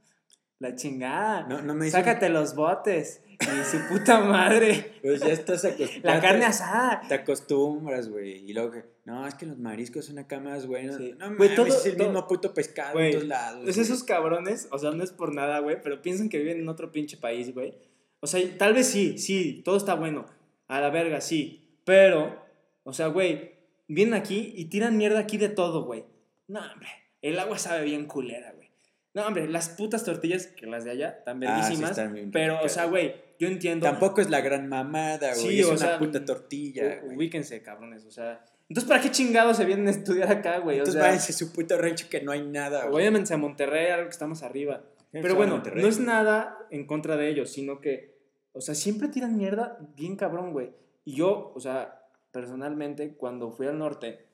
la 0.58 0.74
chingada, 0.74 1.46
No, 1.48 1.62
no 1.62 1.72
me 1.74 1.86
dicen- 1.86 2.00
sácate 2.04 2.28
los 2.28 2.54
botes 2.54 3.22
y 3.30 3.64
su 3.64 3.78
puta 3.88 4.20
madre, 4.20 4.92
Pues 5.02 5.20
ya 5.20 5.28
estás 5.32 5.64
acostumbrado. 5.64 6.16
la 6.16 6.20
carne 6.20 6.44
asada. 6.44 7.00
Te 7.08 7.14
acostumbras, 7.14 8.10
güey. 8.10 8.44
Y 8.46 8.52
luego 8.52 8.72
que, 8.72 8.84
no, 9.06 9.26
es 9.26 9.34
que 9.36 9.46
los 9.46 9.56
mariscos 9.56 10.04
son 10.04 10.18
acá 10.18 10.38
más 10.38 10.66
buenos. 10.66 10.96
Sí. 10.96 11.14
No, 11.18 11.34
Güey, 11.34 11.54
todo- 11.54 11.64
es 11.68 11.86
el 11.86 11.96
todo- 11.96 12.08
mismo 12.10 12.28
puto 12.28 12.52
pescado 12.52 13.00
en 13.00 13.12
todos 13.12 13.24
lados. 13.26 13.62
Pues 13.64 13.78
esos 13.78 14.04
cabrones, 14.04 14.68
o 14.70 14.78
sea, 14.78 14.90
no 14.90 15.02
es 15.02 15.12
por 15.12 15.34
nada, 15.34 15.60
güey, 15.60 15.80
pero 15.82 16.02
piensan 16.02 16.28
que 16.28 16.36
viven 16.36 16.58
en 16.60 16.68
otro 16.68 16.92
pinche 16.92 17.16
país, 17.16 17.54
güey. 17.54 17.74
O 18.20 18.26
sea, 18.26 18.40
tal 18.58 18.74
vez 18.74 18.86
sí, 18.86 19.18
sí, 19.18 19.62
todo 19.64 19.76
está 19.76 19.94
bueno. 19.94 20.26
A 20.68 20.80
la 20.80 20.90
verga, 20.90 21.20
sí. 21.20 21.78
Pero, 21.84 22.36
o 22.84 22.92
sea, 22.92 23.08
güey, 23.08 23.52
vienen 23.88 24.14
aquí 24.14 24.52
y 24.56 24.66
tiran 24.66 24.96
mierda 24.96 25.18
aquí 25.18 25.36
de 25.36 25.48
todo, 25.48 25.84
güey. 25.84 26.04
No, 26.46 26.60
hombre, 26.60 26.88
el 27.22 27.38
agua 27.38 27.58
sabe 27.58 27.84
bien 27.84 28.06
culera, 28.06 28.52
güey. 28.52 28.70
No, 29.12 29.26
hombre, 29.26 29.48
las 29.48 29.70
putas 29.70 30.04
tortillas, 30.04 30.46
que 30.46 30.66
las 30.66 30.84
de 30.84 30.92
allá, 30.92 31.16
están 31.18 31.42
Ah, 31.44 31.62
sí 31.62 31.76
bien 32.12 32.30
pero, 32.30 32.62
o 32.62 32.68
sea, 32.68 32.84
güey, 32.84 33.16
yo 33.40 33.48
entiendo. 33.48 33.84
Tampoco 33.84 34.20
es 34.20 34.30
la 34.30 34.40
gran 34.40 34.68
mamada, 34.68 35.34
güey. 35.34 35.46
Sí, 35.48 35.60
es 35.60 35.66
o 35.66 35.70
una 35.70 35.78
sea, 35.78 35.98
puta 35.98 36.24
tortilla, 36.24 37.00
güey. 37.02 37.16
Ubíquense, 37.16 37.60
cabrones, 37.62 38.04
o 38.04 38.10
sea. 38.10 38.44
Entonces, 38.68 38.88
¿para 38.88 39.00
qué 39.00 39.10
chingados 39.10 39.56
se 39.56 39.64
vienen 39.64 39.88
a 39.88 39.90
estudiar 39.90 40.30
acá, 40.30 40.58
güey? 40.58 40.76
O 40.76 40.78
Entonces 40.80 40.94
sea, 40.94 41.02
váyanse 41.02 41.32
a 41.32 41.34
su 41.34 41.52
puto 41.52 41.76
rancho 41.76 42.08
que 42.08 42.20
no 42.20 42.30
hay 42.30 42.42
nada, 42.42 42.86
güey. 42.86 43.06
Váyanse 43.06 43.34
a 43.34 43.36
Monterrey, 43.36 43.90
algo 43.90 44.04
que 44.04 44.12
estamos 44.12 44.44
arriba. 44.44 44.80
Pero 45.12 45.34
bueno, 45.34 45.62
no 45.74 45.88
es 45.88 45.98
nada 45.98 46.66
en 46.70 46.86
contra 46.86 47.16
de 47.16 47.28
ellos, 47.28 47.50
sino 47.50 47.80
que, 47.80 48.16
o 48.52 48.60
sea, 48.60 48.74
siempre 48.74 49.08
tiran 49.08 49.36
mierda 49.36 49.78
bien 49.96 50.16
cabrón, 50.16 50.52
güey. 50.52 50.72
Y 51.04 51.14
yo, 51.14 51.52
o 51.54 51.60
sea, 51.60 52.06
personalmente, 52.30 53.16
cuando 53.16 53.50
fui 53.50 53.66
al 53.66 53.78
norte, 53.78 54.26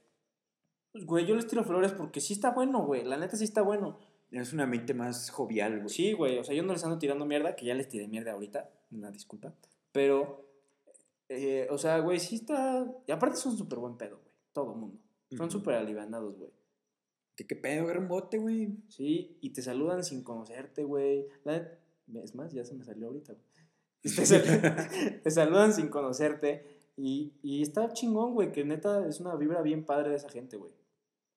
pues, 0.93 1.07
güey, 1.07 1.27
yo 1.27 1.35
les 1.35 1.47
tiro 1.47 1.65
flores 1.65 1.93
porque 1.93 2.21
sí 2.21 2.35
está 2.35 2.51
bueno, 2.51 2.85
güey. 2.85 3.05
La 3.05 3.17
neta 3.17 3.37
sí 3.37 3.45
está 3.45 3.63
bueno. 3.63 3.99
Es 4.31 4.53
una 4.53 4.67
mente 4.67 4.93
más 4.93 5.31
jovial, 5.31 5.79
güey. 5.79 5.89
Sí, 5.89 6.13
güey, 6.13 6.39
o 6.39 6.45
sea, 6.45 6.55
yo 6.55 6.63
no 6.63 6.73
les 6.73 6.85
ando 6.85 6.99
tirando 6.99 7.25
mierda, 7.25 7.55
que 7.55 7.65
ya 7.65 7.75
les 7.75 7.89
tiré 7.89 8.09
mierda 8.09 8.33
ahorita, 8.33 8.71
una 8.91 9.11
disculpa. 9.11 9.55
Pero, 9.93 10.47
eh, 11.29 11.69
o 11.71 11.79
sea, 11.79 11.99
güey, 12.01 12.21
sí 12.21 12.37
está... 12.37 12.87
Y 13.07 13.13
aparte 13.13 13.37
son 13.37 13.57
súper 13.57 13.79
buen 13.79 13.97
pedo, 13.97 14.19
güey. 14.19 14.33
Todo 14.53 14.75
mundo. 14.75 14.99
Son 15.37 15.51
súper 15.51 15.75
alivianados, 15.75 16.37
güey. 16.37 16.51
¿Qué, 17.37 17.47
qué 17.47 17.55
pedo? 17.57 17.85
Agarra 17.85 18.01
un 18.01 18.09
bote, 18.09 18.39
güey. 18.39 18.79
Sí, 18.89 19.39
y 19.41 19.51
te 19.51 19.63
saludan 19.63 20.03
sin 20.03 20.23
conocerte, 20.25 20.85
güey. 20.85 21.27
Es 22.25 22.35
más, 22.35 22.53
ya 22.53 22.65
se 22.65 22.75
me 22.75 22.83
salió 22.85 23.09
ahorita, 23.09 23.35
güey. 23.35 23.45
Te, 24.03 24.09
sal- 24.09 25.21
te 25.23 25.31
saludan 25.31 25.73
sin 25.73 25.89
conocerte. 25.89 26.65
Y, 26.97 27.35
y 27.43 27.63
está 27.63 27.93
chingón, 27.93 28.33
güey, 28.33 28.53
que 28.53 28.65
neta 28.65 29.07
es 29.07 29.21
una 29.21 29.37
vibra 29.37 29.61
bien 29.61 29.85
padre 29.85 30.11
de 30.11 30.17
esa 30.17 30.31
gente, 30.31 30.57
güey. 30.57 30.73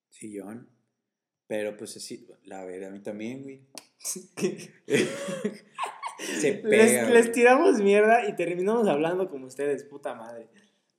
Sí, 0.08 0.38
John. 0.38 0.68
Pero 1.46 1.76
pues 1.76 1.96
así, 1.96 2.26
la 2.44 2.64
verdad, 2.64 2.88
a 2.90 2.92
mí 2.92 3.00
también, 3.00 3.42
güey. 3.42 3.66
Se 6.40 6.52
pega. 6.54 7.10
les, 7.10 7.32
tiramos 7.32 7.80
mierda 7.80 8.28
y 8.28 8.36
terminamos 8.36 8.86
hablando 8.88 9.28
como 9.28 9.46
ustedes, 9.46 9.84
puta 9.84 10.14
madre. 10.14 10.48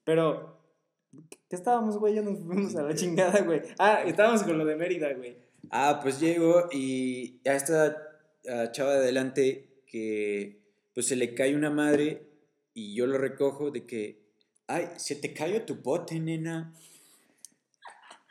Pero, 0.03 0.60
¿Qué 1.49 1.55
estábamos, 1.55 1.97
güey? 1.97 2.15
Ya 2.15 2.21
nos 2.21 2.39
fuimos 2.39 2.75
a 2.75 2.83
la 2.83 2.95
chingada, 2.95 3.41
güey. 3.41 3.61
Ah, 3.77 4.03
estábamos 4.05 4.43
con 4.43 4.57
lo 4.57 4.65
de 4.65 4.75
Mérida, 4.75 5.13
güey. 5.13 5.37
Ah, 5.69 5.99
pues 6.01 6.19
llego 6.19 6.69
y 6.71 7.41
a 7.47 7.53
esta 7.55 7.97
chava 8.71 8.93
de 8.93 8.99
adelante 8.99 9.83
que 9.85 10.61
pues 10.93 11.07
se 11.07 11.15
le 11.15 11.33
cae 11.35 11.55
una 11.55 11.69
madre 11.69 12.27
y 12.73 12.95
yo 12.95 13.05
lo 13.07 13.17
recojo 13.17 13.71
de 13.71 13.85
que, 13.85 14.23
ay, 14.67 14.87
se 14.97 15.15
te 15.15 15.33
cayó 15.33 15.63
tu 15.63 15.75
bote, 15.75 16.19
nena. 16.19 16.73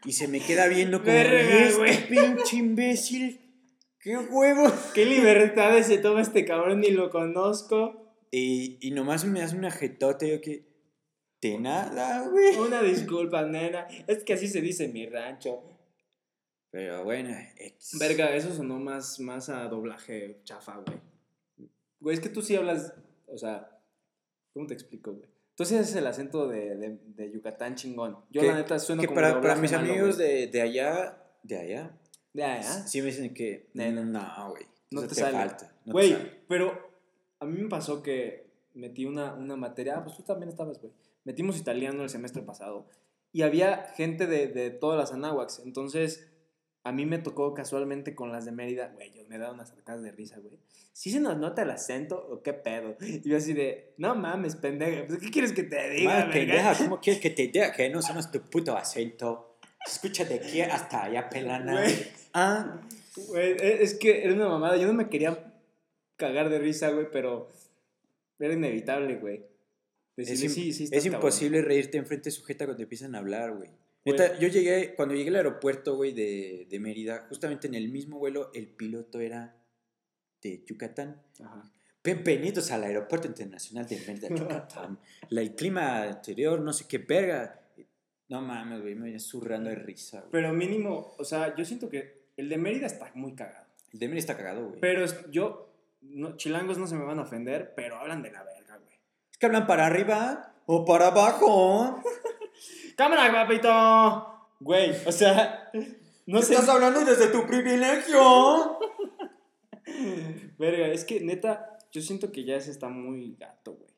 Y 0.05 0.13
se 0.13 0.29
me 0.29 0.41
queda 0.41 0.67
viendo 0.67 1.01
como, 1.01 1.13
Verga, 1.13 1.43
"¿Y 1.43 1.63
este 1.65 1.77
güey". 1.79 2.09
pinche 2.09 2.57
imbécil, 2.57 3.41
qué 4.01 4.17
huevo. 4.17 4.73
¿Qué 4.95 5.05
libertades 5.05 5.87
se 5.87 5.99
toma 5.99 6.23
este 6.23 6.45
cabrón? 6.47 6.81
Ni 6.81 6.91
lo 6.91 7.11
conozco. 7.11 8.15
Y, 8.31 8.79
y 8.81 8.93
nomás 8.93 9.25
me 9.27 9.43
hace 9.43 9.57
una 9.57 9.71
jetote, 9.71 10.31
yo 10.31 10.41
que, 10.41 10.70
de 11.41 11.59
nada, 11.59 12.29
güey. 12.29 12.57
Una 12.57 12.83
disculpa, 12.83 13.43
nena. 13.43 13.87
Es 14.07 14.25
que 14.25 14.35
así 14.35 14.47
se 14.49 14.61
dice 14.61 14.85
en 14.85 14.93
mi 14.93 15.07
rancho. 15.07 15.63
Pero 16.71 17.03
bueno, 17.05 17.31
X. 17.57 17.99
Verga, 17.99 18.35
eso 18.35 18.55
sonó 18.55 18.79
más, 18.79 19.19
más 19.21 19.49
a 19.49 19.65
doblaje 19.69 20.41
chafa, 20.45 20.77
güey. 20.87 20.99
Güey, 22.01 22.15
es 22.15 22.21
que 22.21 22.29
tú 22.29 22.43
sí 22.43 22.55
hablas, 22.57 22.95
o 23.27 23.37
sea, 23.37 23.79
¿cómo 24.53 24.67
te 24.67 24.75
explico, 24.75 25.13
güey? 25.13 25.29
Tú 25.57 25.65
sí 25.65 25.75
haces 25.77 25.97
el 25.97 26.07
acento 26.07 26.47
de, 26.49 26.77
de, 26.77 26.99
de 27.17 27.33
Yucatán 27.33 27.75
chingón. 27.75 28.17
Yo 28.31 28.41
Que- 28.41 28.47
la 28.49 28.55
neta 28.55 28.79
sueno 28.79 29.01
que 29.03 29.09
como 29.09 29.17
para, 29.21 29.41
para 29.41 29.57
mis 29.57 29.73
malo, 29.73 29.91
amigos 29.93 30.17
de, 30.17 30.47
de 30.47 30.61
allá, 30.63 31.19
de 31.43 31.59
allá, 31.59 31.99
De 32.33 32.45
allá. 32.45 32.63
sí 32.87 33.01
me 33.01 33.07
dicen 33.09 33.35
que, 33.35 33.69
Nena. 33.75 34.03
no, 34.05 34.51
güey. 34.51 34.65
No 34.93 35.01
eso 35.01 35.09
te 35.09 35.15
sale. 35.17 35.37
falta. 35.37 35.73
no 35.85 35.85
te 35.87 35.91
Güey, 35.93 36.13
sale. 36.13 36.41
pero 36.49 36.91
a 37.41 37.45
mí 37.47 37.61
me 37.61 37.69
pasó 37.69 38.03
que 38.03 38.47
metí 38.75 39.05
una, 39.05 39.35
una 39.35 39.57
materia, 39.57 39.97
ah, 39.99 40.05
pues 40.05 40.17
tú 40.17 40.23
también 40.23 40.49
estabas, 40.51 40.81
güey. 40.81 40.93
Metimos 41.25 41.59
italiano 41.59 42.03
el 42.03 42.09
semestre 42.11 42.43
pasado 42.43 42.87
y 43.33 43.43
había 43.43 43.93
gente 43.97 44.27
de, 44.27 44.49
de 44.49 44.71
todas 44.71 44.99
las 44.99 45.13
anáhuacs, 45.13 45.61
entonces 45.65 46.27
a 46.83 46.93
mí 46.93 47.05
me 47.05 47.19
tocó 47.19 47.53
casualmente 47.53 48.15
con 48.15 48.33
las 48.33 48.47
de 48.47 48.53
Mérida, 48.53 48.89
güey, 48.95 49.13
yo 49.13 49.23
me 49.29 49.37
daba 49.39 49.53
unas 49.53 49.71
arcadas 49.73 50.03
de 50.03 50.13
risa, 50.13 50.39
güey. 50.39 50.59
¿Sí 50.93 51.11
se 51.11 51.21
nos 51.21 51.37
nota 51.37 51.63
el 51.63 51.71
acento 51.71 52.27
o 52.31 52.43
qué 52.43 52.55
pedo? 52.55 52.97
Y 53.01 53.21
yo 53.29 53.37
así 53.37 53.53
de, 53.53 53.95
no 53.99 54.15
mames, 54.15 54.57
pendeja, 54.57 55.07
pues, 55.07 55.19
¿qué 55.21 55.31
quieres 55.31 55.53
que 55.53 55.63
te 55.63 55.91
diga, 55.91 56.11
Madre 56.11 56.33
pendeja, 56.33 56.75
¿cómo 56.79 56.99
quieres 57.01 57.21
que 57.21 57.31
te 57.31 57.49
diga 57.49 57.73
que 57.73 57.91
no 57.91 58.01
somos 58.01 58.31
tu 58.31 58.41
puto 58.41 58.77
acento? 58.77 59.59
Escucha 59.87 60.25
de 60.25 60.37
aquí 60.37 60.61
hasta 60.63 61.05
allá, 61.05 61.29
pelana. 61.29 61.73
Güey. 61.73 61.95
Ah, 62.33 62.81
Güey, 63.29 63.53
e- 63.53 63.83
es 63.83 63.95
que 63.99 64.23
era 64.25 64.33
una 64.35 64.49
mamada. 64.49 64.77
Yo 64.77 64.87
no 64.87 64.93
me 64.93 65.09
quería 65.09 65.53
cagar 66.17 66.49
de 66.49 66.59
risa, 66.59 66.91
güey, 66.91 67.11
pero 67.11 67.49
era 68.39 68.55
inevitable, 68.55 69.17
güey. 69.17 69.45
Es, 70.23 70.29
Decirle, 70.29 70.47
im- 70.47 70.55
sí, 70.55 70.73
sí, 70.73 70.85
es 70.85 70.91
estás 70.93 71.05
cabrón". 71.05 71.21
imposible 71.21 71.63
reírte 71.63 71.99
enfrente 71.99 72.25
de 72.25 72.31
sujeta 72.33 72.65
cuando 72.65 72.77
te 72.79 72.83
empiezan 72.85 73.15
a 73.15 73.19
hablar, 73.19 73.51
güey. 73.57 73.71
Güey. 74.05 74.17
Neta, 74.19 74.39
yo 74.39 74.49
llegué, 74.49 74.95
cuando 74.95 75.15
llegué 75.15 75.29
al 75.29 75.37
aeropuerto, 75.37 75.97
güey, 75.97 76.13
de, 76.13 76.67
de 76.71 76.81
Mérida, 76.81 77.27
justamente 77.29 77.67
en 77.67 77.75
el 77.75 77.89
mismo 77.91 78.19
vuelo, 78.19 78.51
el 78.55 78.69
piloto 78.69 79.21
era 79.21 79.57
de 80.43 80.65
Yucatán. 80.67 81.23
Ajá. 81.45 81.71
Bienvenidos 82.03 82.71
al 82.71 82.85
aeropuerto 82.85 83.27
internacional 83.29 83.87
de 83.87 84.01
Mérida, 84.07 84.29
Yucatán. 84.35 84.99
La, 85.29 85.43
el 85.43 85.55
clima 85.55 86.03
anterior, 86.05 86.61
no 86.61 86.73
sé 86.73 86.87
qué 86.89 86.99
verga. 86.99 87.57
No 88.29 88.41
mames, 88.41 88.81
güey, 88.81 88.95
me 88.95 89.05
venía 89.07 89.19
zurrando 89.19 89.69
de 89.71 89.75
risa, 89.77 90.21
güey. 90.21 90.31
Pero 90.33 90.53
mínimo, 90.53 91.15
o 91.19 91.25
sea, 91.25 91.55
yo 91.57 91.65
siento 91.65 91.91
que 91.91 92.29
el 92.37 92.49
de 92.49 92.57
Mérida 92.59 92.87
está 92.87 93.11
muy 93.15 93.35
cagado. 93.35 93.67
El 93.93 93.99
de 93.99 94.07
Mérida 94.07 94.21
está 94.21 94.37
cagado, 94.37 94.69
güey. 94.69 94.81
Pero 94.81 95.05
es- 95.05 95.17
yo, 95.31 95.75
no, 96.01 96.37
chilangos 96.37 96.79
no 96.79 96.87
se 96.87 96.95
me 96.95 97.05
van 97.05 97.19
a 97.19 97.23
ofender, 97.23 97.75
pero 97.77 97.97
hablan 97.97 98.23
de 98.23 98.31
la 98.31 98.45
verga. 98.45 98.60
Es 98.60 98.60
que 99.41 99.47
hablan 99.47 99.67
para 99.67 99.87
arriba 99.87 100.55
o 100.67 100.85
para 100.85 101.09
abajo. 101.09 102.01
¡Cámara, 102.97 103.33
papito! 103.33 104.49
Güey, 104.61 104.95
o 105.07 105.11
sea, 105.13 105.71
no 106.27 106.43
sé. 106.43 106.53
Estás 106.55 106.69
hablando 106.69 107.03
desde 107.05 107.29
tu 107.29 107.47
privilegio. 107.47 108.79
Verga, 110.59 110.89
es 110.89 111.05
que 111.07 111.21
neta, 111.21 111.79
yo 111.91 112.03
siento 112.03 112.31
que 112.31 112.45
ya 112.45 112.57
ese 112.57 112.71
está 112.71 112.89
muy 112.89 113.35
gato, 113.41 113.73
güey. 113.73 113.91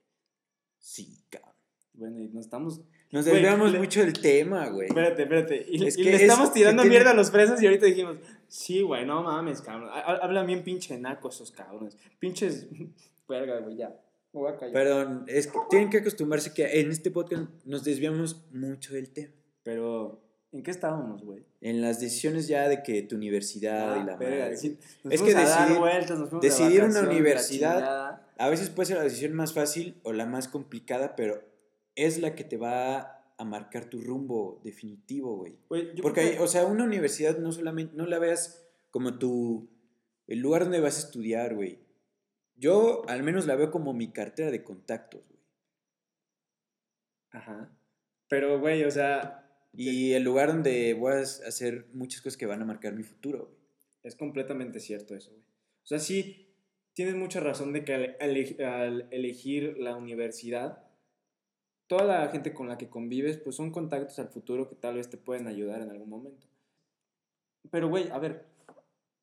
Sí, 0.79 1.19
cabrón. 1.29 1.53
Bueno, 1.95 2.21
y 2.21 2.29
nos 2.29 2.45
estamos 2.47 2.81
Nos 3.11 3.25
desviamos 3.25 3.75
mucho 3.77 4.01
del 4.01 4.13
tema, 4.15 4.69
güey. 4.69 4.89
Espérate, 4.89 5.23
espérate. 5.25 5.67
Y, 5.69 5.85
Es 5.85 5.99
y 5.99 6.05
que 6.05 6.11
le 6.11 6.17
es- 6.17 6.23
estamos 6.23 6.53
tirando 6.53 6.83
tiene- 6.83 6.97
mierda 6.97 7.11
a 7.11 7.15
los 7.15 7.31
fresas 7.33 7.61
y 7.61 7.67
ahorita 7.67 7.87
dijimos, 7.87 8.17
sí, 8.49 8.81
güey, 8.83 9.05
no 9.05 9.23
mames, 9.25 9.61
cabrón. 9.61 9.91
Ha- 9.93 10.01
ha- 10.01 10.17
Hablan 10.25 10.47
bien 10.47 10.63
pinche 10.63 10.97
naco 10.99 11.29
esos 11.29 11.51
cabrones. 11.51 11.99
Pinches, 12.21 12.69
verga, 13.29 13.59
güey, 13.59 13.77
ya. 13.77 13.93
Voy 14.33 14.51
a 14.51 14.57
callar. 14.57 14.73
Perdón, 14.73 15.25
es 15.29 15.47
que 15.47 15.59
tienen 15.69 15.91
que 15.91 15.99
acostumbrarse 15.99 16.55
que 16.55 16.81
en 16.81 16.91
este 16.91 17.11
podcast 17.11 17.45
nos 17.65 17.85
desviamos 17.85 18.43
mucho 18.53 18.95
del 18.95 19.11
tema. 19.11 19.33
Pero, 19.63 20.21
¿en 20.53 20.63
qué 20.63 20.71
estábamos, 20.71 21.23
güey? 21.23 21.45
En 21.61 21.83
las 21.83 22.01
decisiones 22.01 22.49
ya 22.49 22.69
de 22.69 22.83
que 22.83 23.03
tu 23.03 23.17
universidad 23.17 24.03
y 24.03 24.07
la 24.07 24.15
Ah, 24.15 24.17
verga, 24.17 24.45
madre. 24.45 24.57
sí, 24.57 24.79
Es 25.11 25.21
que 25.23 25.35
decidir- 25.35 25.79
vueltas, 25.79 26.19
de 26.31 26.39
decidir 26.41 26.83
una 26.85 27.03
la 27.03 27.09
universidad-. 27.11 28.23
A 28.39 28.49
veces 28.49 28.71
puede 28.71 28.87
ser 28.87 28.97
la 28.97 29.05
decisión 29.05 29.35
más 29.35 29.53
fácil 29.53 30.01
o 30.03 30.13
la 30.13 30.27
más 30.27 30.49
complicada, 30.49 31.15
pero 31.15 31.43
es 31.95 32.19
la 32.19 32.35
que 32.35 32.43
te 32.45 32.57
va 32.57 33.19
a 33.37 33.45
marcar 33.45 33.85
tu 33.85 34.01
rumbo 34.01 34.61
definitivo, 34.65 35.37
güey. 35.37 35.57
Porque, 36.01 36.21
hay- 36.21 36.39
o 36.39 36.47
sea, 36.49 36.65
una 36.65 36.85
universidad 36.85 37.39
no 37.39 37.53
solamente, 37.53 37.95
no 37.97 38.07
la 38.07 38.19
veas 38.19 38.65
como 38.91 39.19
tu, 39.19 39.69
el 40.27 40.39
lugar 40.41 40.63
donde 40.65 40.81
vas 40.81 40.97
a 40.97 41.07
estudiar, 41.07 41.55
güey. 41.55 41.79
Yo 42.63 43.03
al 43.09 43.25
menos 43.25 43.47
la 43.47 43.57
veo 43.57 43.73
como 43.73 43.93
mi 43.93 44.13
cartera 44.13 44.53
de 44.53 44.63
contactos, 44.63 45.27
güey. 45.29 45.41
Ajá. 47.33 47.77
Pero, 48.29 48.61
güey, 48.61 48.85
o 48.85 48.91
sea, 48.91 49.39
Y 49.73 50.13
el 50.13 50.23
lugar 50.23 50.49
donde 50.49 50.95
voy 50.95 51.15
a 51.15 51.17
hacer 51.23 51.89
muchas 51.93 52.21
cosas 52.23 52.37
que 52.37 52.47
van 52.47 52.63
a 52.63 52.65
marcar 52.65 52.95
mi 52.95 53.03
futuro, 53.03 53.47
güey. 53.47 53.59
es 54.05 54.15
completamente 54.15 54.79
cierto 54.79 55.17
eso, 55.17 55.33
güey. 55.33 55.43
O 55.43 55.87
sea, 55.87 55.99
sí, 55.99 56.55
tienes 56.95 57.17
mucha 57.17 57.41
razón 57.41 57.73
de 57.73 57.85
que 57.85 57.95
al, 57.95 58.17
al 58.65 59.09
elegir 59.11 59.77
la 59.79 59.97
universidad, 59.97 60.89
toda 61.89 62.05
la 62.05 62.29
gente 62.29 62.55
con 62.55 62.69
la 62.69 62.79
que 62.79 62.89
convives, 62.89 63.39
pues 63.39 63.57
son 63.57 63.73
contactos 63.73 64.21
al 64.21 64.29
futuro 64.29 64.69
que 64.69 64.77
tal 64.77 64.95
vez 64.97 65.11
te 65.11 65.17
pueden 65.17 65.49
ayudar 65.49 65.81
en 65.83 65.91
algún 65.91 66.11
momento. 66.11 66.47
Pero, 67.73 67.89
güey, 67.89 68.09
a 68.11 68.19
ver, 68.19 68.47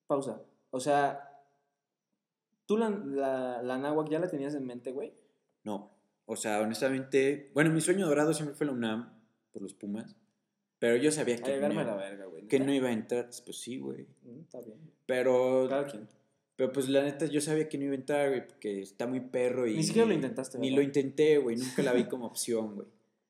pausa. 0.08 0.42
O 0.72 0.80
sea, 0.82 1.29
¿tú 2.70 2.78
la, 2.78 2.92
la, 2.92 3.64
la 3.64 4.06
ya 4.12 4.20
la 4.20 4.30
tenías 4.30 4.54
en 4.54 4.64
mente, 4.64 4.92
güey? 4.92 5.12
No. 5.64 5.92
O 6.28 6.36
sea, 6.36 6.62
honestamente, 6.62 7.50
bueno, 7.56 7.72
mi 7.72 7.82
sueño 7.82 8.06
dorado 8.06 8.32
siempre 8.32 8.56
fue 8.56 8.68
la 8.68 8.74
UNAM 8.74 9.12
por 9.52 9.64
los 9.64 9.74
Pumas. 9.74 10.16
Pero 10.78 10.96
yo 10.96 11.12
sabía 11.12 11.38
que, 11.38 11.60
no, 11.60 11.68
la 11.84 11.96
verga, 11.96 12.26
güey. 12.26 12.46
que 12.48 12.60
no 12.60 12.72
iba 12.72 12.90
a 12.90 12.92
entrar. 12.92 13.28
Pues 13.44 13.58
sí, 13.58 13.80
güey. 13.80 14.06
Mm, 14.22 14.42
Está 14.42 14.62
bien. 14.62 14.78
Pero, 15.08 15.66
Cada 15.68 15.88
quien. 15.88 16.08
pero 16.56 16.72
pues 16.72 16.88
la 16.90 17.02
neta 17.02 17.26
yo 17.26 17.42
sabía 17.42 17.68
que 17.68 17.80
no 17.80 17.86
iba 17.86 17.94
a 17.94 17.98
entrar, 17.98 18.30
güey, 18.30 18.46
porque 18.48 18.82
está 18.84 19.08
muy 19.08 19.22
perro 19.22 19.66
y... 19.66 19.76
Ni 19.76 19.84
siquiera 19.84 20.08
lo 20.08 20.14
intentaste, 20.14 20.60
Ni 20.60 20.68
¿verdad? 20.68 20.78
lo 20.78 20.84
intenté, 20.84 21.40
güey. 21.40 21.56
Nunca 21.56 21.82
la 21.82 21.94
vi 21.94 22.04
como 22.04 22.26
opción, 22.28 22.76
güey. 22.76 22.88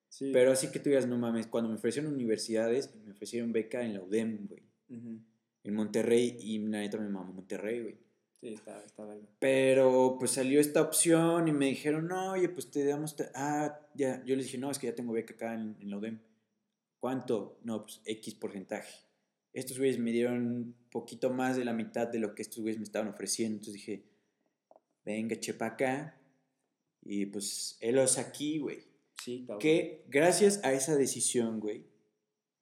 Sí. 0.09 0.31
Pero 0.33 0.51
así 0.51 0.69
que 0.69 0.79
tú 0.79 0.89
digas, 0.89 1.07
no 1.07 1.17
mames, 1.17 1.47
cuando 1.47 1.69
me 1.69 1.75
ofrecieron 1.77 2.13
universidades, 2.13 2.93
me 3.05 3.13
ofrecieron 3.13 3.53
beca 3.53 3.83
en 3.85 3.93
la 3.93 4.01
UDEM, 4.01 4.47
güey. 4.49 4.63
En 5.63 5.73
Monterrey, 5.73 6.35
y 6.41 6.59
la 6.59 6.79
neta 6.79 6.97
me 6.97 7.07
mamó 7.07 7.31
Monterrey, 7.31 7.81
güey. 7.81 8.08
Sí, 8.41 8.53
está, 8.53 8.83
está 8.83 9.05
verga. 9.05 9.27
Pero 9.39 10.15
pues 10.17 10.31
salió 10.31 10.59
esta 10.61 10.81
opción 10.81 11.47
y 11.47 11.51
me 11.51 11.65
dijeron, 11.67 12.07
no, 12.07 12.31
oye, 12.33 12.47
pues 12.49 12.71
te 12.71 12.85
damos. 12.85 13.15
Ah, 13.35 13.79
ya. 13.95 14.23
Yo 14.25 14.35
les 14.35 14.45
dije, 14.45 14.57
no, 14.57 14.71
es 14.71 14.79
que 14.79 14.87
ya 14.87 14.95
tengo 14.95 15.11
beca 15.13 15.33
acá 15.33 15.53
en, 15.53 15.75
en 15.81 15.89
la 15.89 15.97
UDEM. 15.97 16.19
¿Cuánto? 16.99 17.59
No, 17.63 17.83
pues 17.83 18.01
X 18.05 18.35
porcentaje. 18.35 18.93
Estos 19.51 19.77
güeyes 19.77 19.99
me 19.99 20.11
dieron 20.11 20.75
poquito 20.91 21.29
más 21.31 21.57
de 21.57 21.65
la 21.65 21.73
mitad 21.73 22.07
de 22.07 22.19
lo 22.19 22.35
que 22.35 22.41
estos 22.41 22.59
güeyes 22.61 22.77
me 22.77 22.83
estaban 22.83 23.09
ofreciendo. 23.09 23.55
Entonces 23.55 23.73
dije, 23.73 24.03
venga, 25.03 25.39
chepa 25.39 25.65
acá. 25.65 26.15
Y 27.01 27.25
pues, 27.25 27.77
helos 27.81 28.17
aquí, 28.17 28.59
güey. 28.59 28.83
Sí, 29.23 29.41
cabrón. 29.41 29.59
Que 29.59 30.05
gracias 30.07 30.63
a 30.63 30.71
esa 30.73 30.95
decisión, 30.95 31.59
güey, 31.59 31.85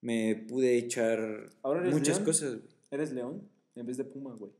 me 0.01 0.35
pude 0.35 0.77
echar 0.77 1.49
¿Ahora 1.61 1.81
eres 1.81 1.93
muchas 1.93 2.15
león? 2.17 2.25
cosas, 2.25 2.55
güey. 2.55 2.67
Eres 2.89 3.11
león 3.11 3.47
en 3.75 3.85
vez 3.85 3.97
de 3.97 4.05
puma, 4.05 4.33
güey. 4.33 4.51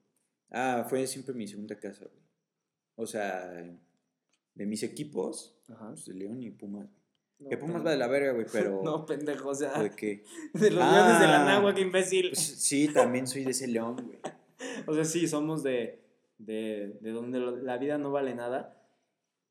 Ah, 0.52 0.86
fue 0.90 1.06
siempre 1.08 1.34
mi 1.34 1.48
segunda 1.48 1.78
casa, 1.80 2.06
güey. 2.06 2.24
O 2.96 3.06
sea, 3.06 3.52
de 4.56 4.66
mis 4.66 4.82
equipos, 4.84 5.56
Ajá. 5.70 5.90
pues 5.90 6.06
de 6.06 6.14
León 6.14 6.42
y 6.42 6.50
Pumas. 6.52 6.88
No, 7.40 7.50
que 7.50 7.58
Pumas 7.58 7.76
pendejo. 7.76 7.86
va 7.86 7.92
de 7.92 7.98
la 7.98 8.08
verga, 8.08 8.32
güey, 8.32 8.46
pero... 8.52 8.82
No, 8.84 9.06
pendejo, 9.06 9.50
o 9.50 9.56
sea, 9.56 9.82
¿De 9.84 9.92
qué? 9.92 10.24
de 10.54 10.72
los 10.72 10.84
Ah. 10.84 10.92
leones 10.96 11.20
de 11.20 11.28
la 11.28 11.46
nagua, 11.46 11.76
que 11.76 11.82
imbécil. 11.82 12.30
Pues 12.30 12.40
sí, 12.40 12.88
también 12.88 13.28
soy 13.28 13.44
de 13.44 13.52
ese 13.52 13.68
León, 13.68 13.96
güey. 14.06 14.20
O 14.88 14.94
sea, 14.96 15.06
sí, 15.06 15.28
somos 15.28 15.62
de, 15.62 16.02
de, 16.40 16.98
de 17.02 17.12
donde 17.12 17.40
la 17.40 17.78
vida 17.78 17.98
no 18.00 18.12
vale 18.12 18.34
nada. 18.34 18.74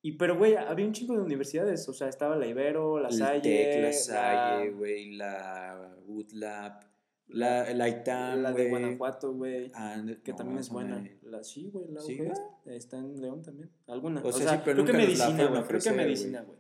Y, 0.03 0.13
pero, 0.13 0.37
güey, 0.37 0.57
había 0.57 0.85
un 0.87 0.93
chingo 0.93 1.15
de 1.15 1.21
universidades. 1.23 1.89
O 1.89 1.93
sea, 1.93 2.09
estaba 2.09 2.37
la 2.37 2.47
Ibero, 2.47 2.99
la 2.99 3.11
Salle. 3.13 3.41
Tec, 3.43 3.83
la 3.83 3.89
la- 3.89 3.93
Salle, 3.93 4.71
güey, 4.73 5.13
la 5.13 5.95
Woodlab, 6.07 6.81
la, 7.29 7.73
la 7.75 7.89
ITAM, 7.89 8.43
La 8.43 8.53
de. 8.53 8.69
Guanajuato, 8.71 9.33
güey. 9.33 9.71
Ah, 9.75 10.03
Que 10.25 10.31
no, 10.33 10.37
también 10.37 10.59
es 10.59 10.69
buena. 10.71 11.05
La, 11.23 11.43
sí, 11.43 11.69
güey, 11.73 11.87
la 11.91 12.01
¿Sí, 12.01 12.19
está 12.67 12.99
en 12.99 13.21
León 13.21 13.43
también. 13.43 13.71
Alguna. 13.87 14.21
O 14.23 14.29
O 14.29 14.33
sea, 14.33 14.43
sea, 14.49 14.57
sí, 14.59 14.63
pero 14.65 14.85
creo 14.85 14.87
que 14.87 14.93
nunca 14.93 15.03
la 15.03 15.29
medicina. 15.29 15.65
Creo 15.67 15.81
que 15.81 15.91
medicina, 15.93 16.43
güey. 16.43 16.59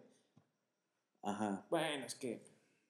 Ajá. 1.22 1.66
Bueno, 1.70 2.04
es 2.06 2.14
que 2.14 2.44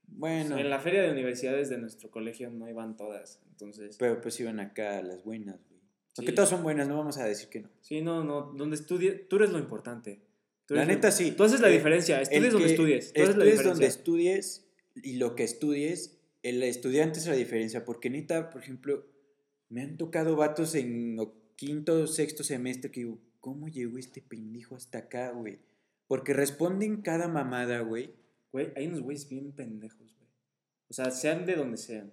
Bueno, 0.08 0.56
En 0.58 0.70
la 0.70 0.78
feria 0.80 1.02
de 1.02 1.10
universidades 1.10 1.68
de 1.68 1.78
nuestro 1.78 2.10
colegio 2.10 2.50
no 2.50 2.68
iban 2.68 2.96
todas, 2.96 3.40
entonces... 3.50 3.96
pero 3.98 4.20
pues 4.20 4.38
iban 4.40 4.60
acá 4.60 5.02
las 5.02 5.24
buenas, 5.24 5.56
güey. 5.68 5.80
Sí. 6.12 6.18
Aunque 6.18 6.32
todas 6.32 6.50
son 6.50 6.62
buenas, 6.62 6.86
no 6.88 6.96
vamos 6.96 7.18
a 7.18 7.24
decir 7.24 7.48
que 7.48 7.60
no. 7.60 7.70
Sí, 7.80 8.00
no, 8.02 8.22
no, 8.24 8.52
donde 8.52 8.76
estudies, 8.76 9.28
tú 9.28 9.36
eres 9.36 9.50
lo 9.50 9.58
importante. 9.58 10.22
Tú 10.66 10.74
La 10.74 10.82
lo- 10.82 10.88
neta 10.88 11.10
sí. 11.10 11.32
Tú 11.32 11.44
haces 11.44 11.60
la 11.60 11.68
Eh, 11.68 11.72
diferencia, 11.72 12.20
estudies 12.20 12.52
donde 12.52 12.66
que 12.68 12.72
estudies. 12.72 13.12
Tú 13.12 13.22
haces 13.22 13.36
la 13.36 13.44
Estudies 13.44 13.64
donde 13.64 13.86
estudies 13.86 14.68
y 14.94 15.16
lo 15.16 15.34
que 15.34 15.44
estudies, 15.44 16.15
el 16.48 16.62
estudiante 16.62 17.18
es 17.18 17.26
la 17.26 17.34
diferencia. 17.34 17.84
Porque 17.84 18.10
neta, 18.10 18.50
por 18.50 18.62
ejemplo, 18.62 19.06
me 19.68 19.82
han 19.82 19.96
tocado 19.96 20.36
vatos 20.36 20.74
en 20.74 21.18
quinto, 21.56 22.06
sexto 22.06 22.44
semestre 22.44 22.90
que 22.90 23.00
digo, 23.00 23.18
¿cómo 23.40 23.68
llegó 23.68 23.98
este 23.98 24.20
pendejo 24.22 24.76
hasta 24.76 24.98
acá, 24.98 25.30
güey? 25.32 25.58
Porque 26.06 26.34
responden 26.34 27.02
cada 27.02 27.28
mamada, 27.28 27.80
güey. 27.80 28.14
Güey, 28.52 28.72
hay 28.76 28.86
unos 28.86 29.00
güeyes 29.02 29.28
bien 29.28 29.52
pendejos, 29.52 30.14
güey. 30.16 30.30
O 30.88 30.94
sea, 30.94 31.10
sean 31.10 31.46
de 31.46 31.56
donde 31.56 31.76
sean. 31.76 32.12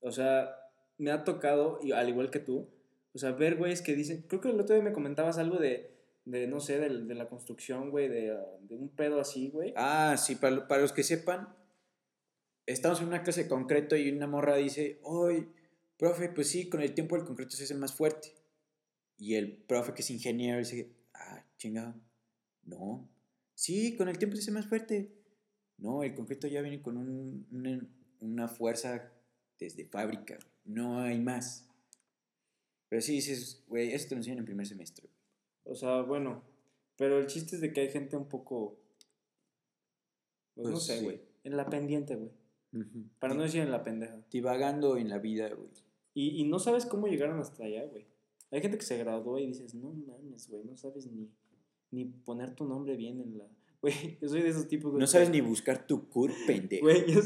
O 0.00 0.10
sea, 0.10 0.50
me 0.98 1.10
ha 1.10 1.24
tocado, 1.24 1.78
y 1.82 1.92
al 1.92 2.08
igual 2.08 2.30
que 2.30 2.40
tú, 2.40 2.68
o 3.12 3.18
sea, 3.18 3.32
ver 3.32 3.56
güeyes 3.56 3.82
que 3.82 3.94
dicen, 3.94 4.24
creo 4.28 4.40
que 4.40 4.50
el 4.50 4.60
otro 4.60 4.74
día 4.74 4.84
me 4.84 4.92
comentabas 4.92 5.38
algo 5.38 5.58
de, 5.58 5.94
de 6.24 6.46
no 6.46 6.60
sé, 6.60 6.78
del- 6.78 7.06
de, 7.06 7.14
la 7.14 7.28
construcción, 7.28 7.90
güey, 7.90 8.08
de, 8.08 8.36
de 8.62 8.74
un 8.74 8.88
pedo 8.88 9.20
así, 9.20 9.50
güey. 9.50 9.72
Ah, 9.76 10.16
sí, 10.18 10.36
para, 10.36 10.66
para 10.68 10.82
los 10.82 10.92
que 10.92 11.02
sepan, 11.02 11.54
estamos 12.72 13.00
en 13.00 13.08
una 13.08 13.22
clase 13.22 13.44
de 13.44 13.48
concreto 13.48 13.96
y 13.96 14.10
una 14.10 14.26
morra 14.26 14.56
dice, 14.56 14.98
hoy, 15.02 15.48
profe, 15.96 16.28
pues 16.28 16.48
sí, 16.48 16.68
con 16.68 16.80
el 16.82 16.94
tiempo 16.94 17.16
el 17.16 17.24
concreto 17.24 17.56
se 17.56 17.64
hace 17.64 17.74
más 17.74 17.92
fuerte. 17.94 18.34
Y 19.16 19.34
el 19.34 19.56
profe 19.64 19.92
que 19.94 20.02
es 20.02 20.10
ingeniero 20.10 20.58
dice, 20.58 20.94
ah, 21.14 21.44
chingado, 21.58 21.94
no. 22.64 23.08
Sí, 23.54 23.96
con 23.96 24.08
el 24.08 24.18
tiempo 24.18 24.36
se 24.36 24.42
hace 24.42 24.50
más 24.52 24.66
fuerte. 24.66 25.12
No, 25.76 26.02
el 26.02 26.14
concreto 26.14 26.46
ya 26.46 26.62
viene 26.62 26.80
con 26.82 26.96
un- 26.96 27.46
una, 27.50 27.80
una 28.20 28.48
fuerza 28.48 29.12
desde 29.58 29.84
fábrica, 29.86 30.38
no 30.64 31.00
hay 31.00 31.18
más. 31.18 31.66
Pero 32.88 33.02
sí 33.02 33.12
dices, 33.12 33.62
güey, 33.68 33.92
eso 33.92 34.08
te 34.08 34.14
lo 34.14 34.20
enseñan 34.20 34.38
en 34.40 34.44
primer 34.46 34.66
semestre. 34.66 35.08
O 35.64 35.74
sea, 35.74 36.02
bueno, 36.02 36.42
pero 36.96 37.18
el 37.18 37.26
chiste 37.26 37.56
es 37.56 37.60
de 37.62 37.72
que 37.72 37.80
hay 37.82 37.90
gente 37.90 38.16
un 38.16 38.28
poco, 38.28 38.78
pues, 40.54 40.66
no 40.66 40.72
Pues 40.72 40.84
sé, 40.84 40.98
sí. 40.98 41.04
güey, 41.04 41.20
en 41.44 41.56
la 41.56 41.68
pendiente, 41.68 42.16
güey. 42.16 42.30
Para 43.18 43.34
no 43.34 43.42
decir 43.42 43.60
en 43.60 43.70
la 43.70 43.82
pendeja. 43.82 44.18
Divagando 44.30 44.96
en 44.96 45.08
la 45.08 45.18
vida, 45.18 45.48
güey. 45.54 45.70
Y, 46.14 46.40
y 46.40 46.44
no 46.44 46.58
sabes 46.58 46.86
cómo 46.86 47.06
llegaron 47.06 47.40
hasta 47.40 47.64
allá, 47.64 47.84
güey. 47.86 48.06
Hay 48.50 48.60
gente 48.60 48.78
que 48.78 48.84
se 48.84 48.98
graduó 48.98 49.38
y 49.38 49.46
dices, 49.46 49.74
no 49.74 49.92
mames, 49.92 50.48
güey, 50.48 50.64
no 50.64 50.76
sabes 50.76 51.06
ni, 51.06 51.30
ni 51.90 52.04
poner 52.04 52.54
tu 52.54 52.64
nombre 52.64 52.96
bien 52.96 53.20
en 53.20 53.38
la... 53.38 53.46
Güey, 53.80 54.18
yo 54.20 54.28
soy 54.28 54.42
de 54.42 54.50
esos 54.50 54.68
tipos, 54.68 54.90
güey. 54.90 55.00
No 55.00 55.06
sabes 55.06 55.30
ni 55.30 55.40
buscar 55.40 55.86
tu 55.86 56.06
cur, 56.10 56.30
pendejo. 56.46 56.82
Güey, 56.82 57.10
yo 57.10 57.22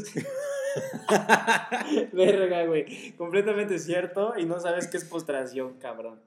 Verga, 2.13 2.65
güey. 2.67 3.13
Completamente 3.17 3.77
cierto 3.81 4.35
y 4.39 4.45
no 4.45 4.61
sabes 4.61 4.87
qué 4.87 4.99
es 4.99 5.05
postración, 5.05 5.79
cabrón. 5.79 6.21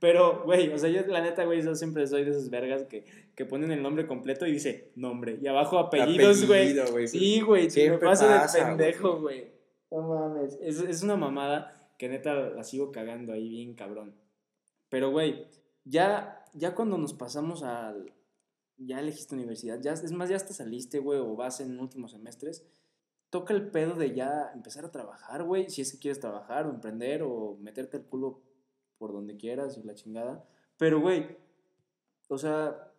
Pero, 0.00 0.44
güey, 0.44 0.72
o 0.72 0.78
sea, 0.78 0.88
yo 0.88 1.06
la 1.06 1.20
neta, 1.20 1.44
güey, 1.44 1.62
yo 1.62 1.74
siempre 1.74 2.06
soy 2.06 2.24
de 2.24 2.30
esos 2.30 2.48
vergas 2.48 2.84
que, 2.84 3.04
que 3.34 3.44
ponen 3.44 3.70
el 3.70 3.82
nombre 3.82 4.06
completo 4.06 4.46
y 4.46 4.52
dice 4.52 4.92
nombre. 4.96 5.38
Y 5.40 5.46
abajo 5.46 5.78
apellidos, 5.78 6.46
güey. 6.46 6.78
Apellido. 6.78 7.06
Sí, 7.06 7.40
güey, 7.42 7.68
me 7.90 7.98
paso 7.98 8.26
pasa, 8.26 8.58
de 8.58 8.64
pendejo, 8.64 9.20
güey. 9.20 9.52
No 9.90 10.00
mames. 10.02 10.58
Es, 10.62 10.80
es 10.80 11.02
una 11.02 11.16
mamada 11.16 11.92
que 11.98 12.08
neta 12.08 12.34
la 12.34 12.64
sigo 12.64 12.90
cagando 12.90 13.34
ahí 13.34 13.50
bien 13.50 13.74
cabrón. 13.74 14.14
Pero, 14.88 15.10
güey, 15.10 15.46
ya, 15.84 16.44
ya 16.54 16.74
cuando 16.74 16.96
nos 16.96 17.12
pasamos 17.12 17.62
al... 17.62 18.12
Ya 18.78 19.00
elegiste 19.00 19.34
universidad, 19.34 19.78
ya, 19.82 19.92
es 19.92 20.10
más, 20.12 20.30
ya 20.30 20.36
hasta 20.36 20.54
saliste, 20.54 21.00
güey, 21.00 21.20
o 21.20 21.36
vas 21.36 21.60
en 21.60 21.78
últimos 21.78 22.12
semestres. 22.12 22.66
Toca 23.28 23.52
el 23.52 23.70
pedo 23.70 23.92
de 23.92 24.14
ya 24.14 24.50
empezar 24.54 24.86
a 24.86 24.90
trabajar, 24.90 25.44
güey, 25.44 25.68
si 25.68 25.82
es 25.82 25.92
que 25.92 25.98
quieres 25.98 26.18
trabajar 26.18 26.66
o 26.66 26.70
emprender 26.70 27.22
o 27.22 27.58
meterte 27.60 27.98
el 27.98 28.04
culo 28.04 28.40
por 29.00 29.12
donde 29.14 29.36
quieras 29.38 29.78
y 29.78 29.82
la 29.82 29.94
chingada. 29.94 30.46
Pero, 30.76 31.00
güey, 31.00 31.26
o 32.28 32.36
sea, 32.36 32.92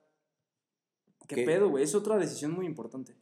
¿qué, 1.28 1.36
¿Qué? 1.36 1.46
pedo, 1.46 1.70
güey? 1.70 1.84
Es 1.84 1.94
otra 1.94 2.18
decisión 2.18 2.52
muy 2.52 2.66
importante. 2.66 3.16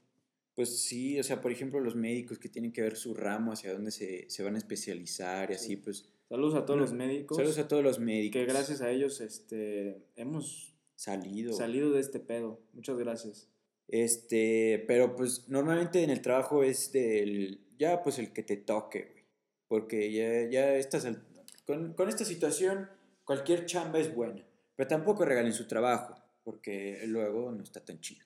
Pues 0.55 0.82
sí, 0.82 1.19
o 1.19 1.23
sea, 1.23 1.41
por 1.41 1.51
ejemplo, 1.51 1.80
los 1.82 1.95
médicos 1.95 2.39
que 2.39 2.47
tienen 2.49 2.71
que 2.71 2.82
ver 2.82 2.95
su 2.95 3.13
ramo, 3.13 3.51
hacia 3.51 3.73
dónde 3.73 3.91
se, 3.91 4.30
se 4.30 4.43
van 4.43 4.55
a 4.55 4.57
especializar 4.57 5.51
y 5.51 5.55
así, 5.55 5.67
Sí. 5.67 5.75
pues. 5.77 6.09
Saludos 6.30 6.55
a 6.55 6.65
todos 6.65 6.77
No, 6.77 6.84
los 6.86 6.93
médicos. 6.93 7.36
Saludos 7.38 7.57
a 7.57 7.67
todos 7.67 7.84
los 7.84 7.99
médicos. 7.99 8.39
que 8.39 8.45
gracias 8.45 8.82
a 8.82 8.89
ellos 8.91 9.19
este, 9.19 10.05
hemos 10.15 10.73
Salido. 10.95 11.51
salido 11.53 11.91
de 11.91 11.99
este 11.99 12.19
pedo. 12.19 12.61
Muchas 12.73 12.97
gracias. 12.97 13.49
Este, 13.88 14.84
pero 14.88 15.15
pues 15.15 15.49
normalmente 15.49 16.03
en 16.03 16.11
el 16.11 16.21
trabajo 16.21 16.63
es 16.63 16.91
del, 16.93 17.59
ya 17.77 18.03
pues 18.03 18.19
el 18.19 18.32
que 18.32 18.43
te 18.43 18.55
toque, 18.57 19.09
güey. 19.11 19.25
Porque 19.67 20.11
ya, 20.11 20.49
ya 20.49 20.75
estás, 20.75 21.05
al- 21.05 21.25
con, 21.70 21.93
con 21.93 22.09
esta 22.09 22.26
situación, 22.26 22.89
cualquier 23.24 23.67
chamba 23.67 23.99
es 23.99 24.15
buena. 24.15 24.43
Pero 24.76 24.88
tampoco 24.88 25.24
regalen 25.24 25.53
su 25.53 25.67
trabajo, 25.67 26.15
porque 26.43 27.03
luego 27.05 27.51
no 27.51 27.61
está 27.61 27.86
tan 27.86 28.01
chido. 28.01 28.26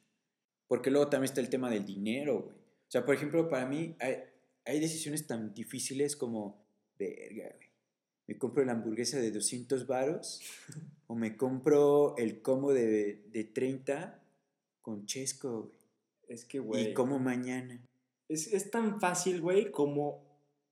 Porque 0.66 0.90
luego 0.90 1.10
también 1.10 1.26
está 1.26 1.42
el 1.42 1.50
tema 1.50 1.70
del 1.70 1.86
dinero, 1.86 2.40
güey. 2.40 2.56
O 2.56 2.88
sea, 2.94 3.04
por 3.04 3.14
ejemplo, 3.14 3.50
para 3.50 3.66
mí 3.66 3.98
hay, 4.00 4.16
hay 4.64 4.80
decisiones 4.80 5.28
tan 5.28 5.54
difíciles 5.54 6.16
como, 6.16 6.64
verga, 6.98 7.50
güey. 7.54 7.68
¿Me 8.28 8.38
compro 8.38 8.64
la 8.64 8.72
hamburguesa 8.72 9.20
de 9.20 9.30
200 9.30 9.88
varos? 9.88 10.40
¿O 11.08 11.16
me 11.16 11.36
compro 11.36 12.16
el 12.16 12.42
combo 12.42 12.74
de, 12.74 13.26
de 13.30 13.44
30 13.44 14.24
con 14.82 15.06
chesco, 15.06 15.64
güey? 15.64 15.80
Es 16.30 16.46
que, 16.46 16.60
güey. 16.60 16.92
Y 16.92 16.94
como 16.94 17.20
mañana. 17.20 17.86
Es, 18.30 18.48
es 18.54 18.72
tan 18.72 19.02
fácil, 19.02 19.42
güey, 19.42 19.70
como 19.70 20.24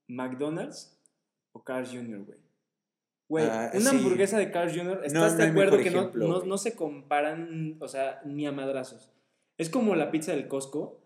McDonald's 0.08 0.96
o 1.52 1.62
Carl's 1.62 1.90
Jr., 1.90 2.24
güey. 2.24 2.51
Güey, 3.32 3.46
Ah, 3.50 3.70
una 3.72 3.90
sí. 3.90 3.96
hamburguesa 3.96 4.36
de 4.36 4.50
Carl's 4.50 4.76
Jr., 4.76 5.00
¿estás 5.06 5.32
no 5.32 5.38
de 5.38 5.44
acuerdo 5.48 5.78
que 5.78 5.90
no, 5.90 6.00
ejemplo, 6.00 6.28
no, 6.28 6.42
no 6.44 6.58
se 6.58 6.76
comparan, 6.76 7.78
o 7.80 7.88
sea, 7.88 8.20
ni 8.26 8.46
a 8.46 8.52
madrazos? 8.52 9.10
Es 9.56 9.70
como 9.70 9.94
la 9.94 10.10
pizza 10.10 10.32
del 10.32 10.48
Costco 10.48 11.00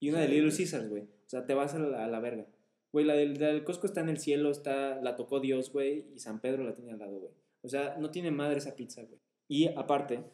y 0.00 0.10
una 0.10 0.18
de 0.18 0.26
Sí. 0.26 0.32
Little 0.32 0.50
Caesars, 0.50 0.88
güey. 0.90 1.02
O 1.02 1.28
sea, 1.28 1.46
te 1.46 1.54
vas 1.54 1.72
a 1.74 1.78
la, 1.78 2.04
a 2.04 2.08
la 2.08 2.18
verga. 2.18 2.44
Güey, 2.92 3.04
la 3.04 3.14
del, 3.14 3.34
la 3.40 3.46
del 3.52 3.62
Costco 3.62 3.86
está 3.86 4.00
en 4.00 4.08
el 4.08 4.18
cielo, 4.18 4.50
está, 4.50 5.00
la 5.00 5.14
tocó 5.14 5.38
Dios, 5.38 5.72
güey, 5.72 6.06
y 6.12 6.18
San 6.18 6.40
Pedro 6.40 6.64
la 6.64 6.74
tiene 6.74 6.90
al 6.90 6.98
lado, 6.98 7.20
güey. 7.20 7.30
O 7.62 7.68
sea, 7.68 7.96
no 8.00 8.10
tiene 8.10 8.32
madre 8.32 8.58
esa 8.58 8.74
pizza, 8.74 9.02
güey. 9.04 9.20
Y 9.46 9.68
aparte, 9.76 10.24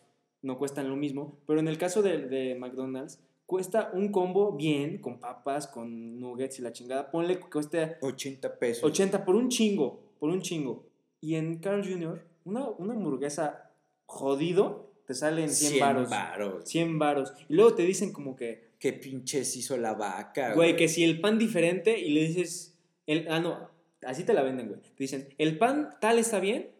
no 0.41 0.57
cuestan 0.57 0.89
lo 0.89 0.97
mismo, 0.97 1.39
pero 1.47 1.61
en 1.61 1.69
el 1.69 1.77
caso 1.77 2.01
de, 2.01 2.29
de 2.29 2.55
McDonald's, 2.55 3.21
cuesta 3.45 3.91
un 3.93 4.11
combo 4.11 4.53
bien, 4.57 5.03
con 5.03 5.21
papas, 5.21 5.67
con 5.67 6.19
nuggets 6.19 6.61
y 6.61 6.63
la 6.63 6.73
chingada. 6.73 7.11
Ponle 7.11 7.39
que 7.39 7.51
cueste 7.51 7.99
80 8.01 8.59
pesos. 8.59 8.85
80 8.85 9.23
por 9.23 9.37
un 9.37 9.51
chingo, 9.51 10.15
por 10.19 10.31
un 10.31 10.41
chingo. 10.41 10.89
Y 11.21 11.35
en 11.35 11.59
Carl 11.59 11.87
Jr., 11.87 12.25
una, 12.45 12.69
una 12.71 12.95
hamburguesa 12.95 13.71
jodido 14.07 14.91
te 15.07 15.15
sale 15.15 15.43
en 15.43 15.51
100 15.51 15.81
varos. 15.81 16.09
varos. 16.09 16.69
100 16.69 16.99
varos. 16.99 17.33
Y 17.49 17.55
luego 17.55 17.75
te 17.75 17.83
dicen 17.83 18.13
como 18.13 18.37
que, 18.37 18.71
¿Qué 18.79 18.95
pinches 18.95 19.57
hizo 19.57 19.77
la 19.77 19.93
vaca, 19.93 20.55
güey, 20.55 20.75
que 20.75 20.89
si 20.89 21.05
el 21.05 21.21
pan 21.21 21.39
diferente 21.39 21.99
y 21.99 22.11
le 22.11 22.29
dices, 22.29 22.79
el, 23.07 23.27
ah, 23.29 23.39
no, 23.39 23.69
así 24.03 24.25
te 24.25 24.33
la 24.33 24.43
venden, 24.43 24.69
güey. 24.69 24.81
Te 24.81 25.05
dicen, 25.05 25.29
¿el 25.37 25.59
pan 25.59 25.97
tal 26.01 26.19
está 26.19 26.41
bien? 26.41 26.71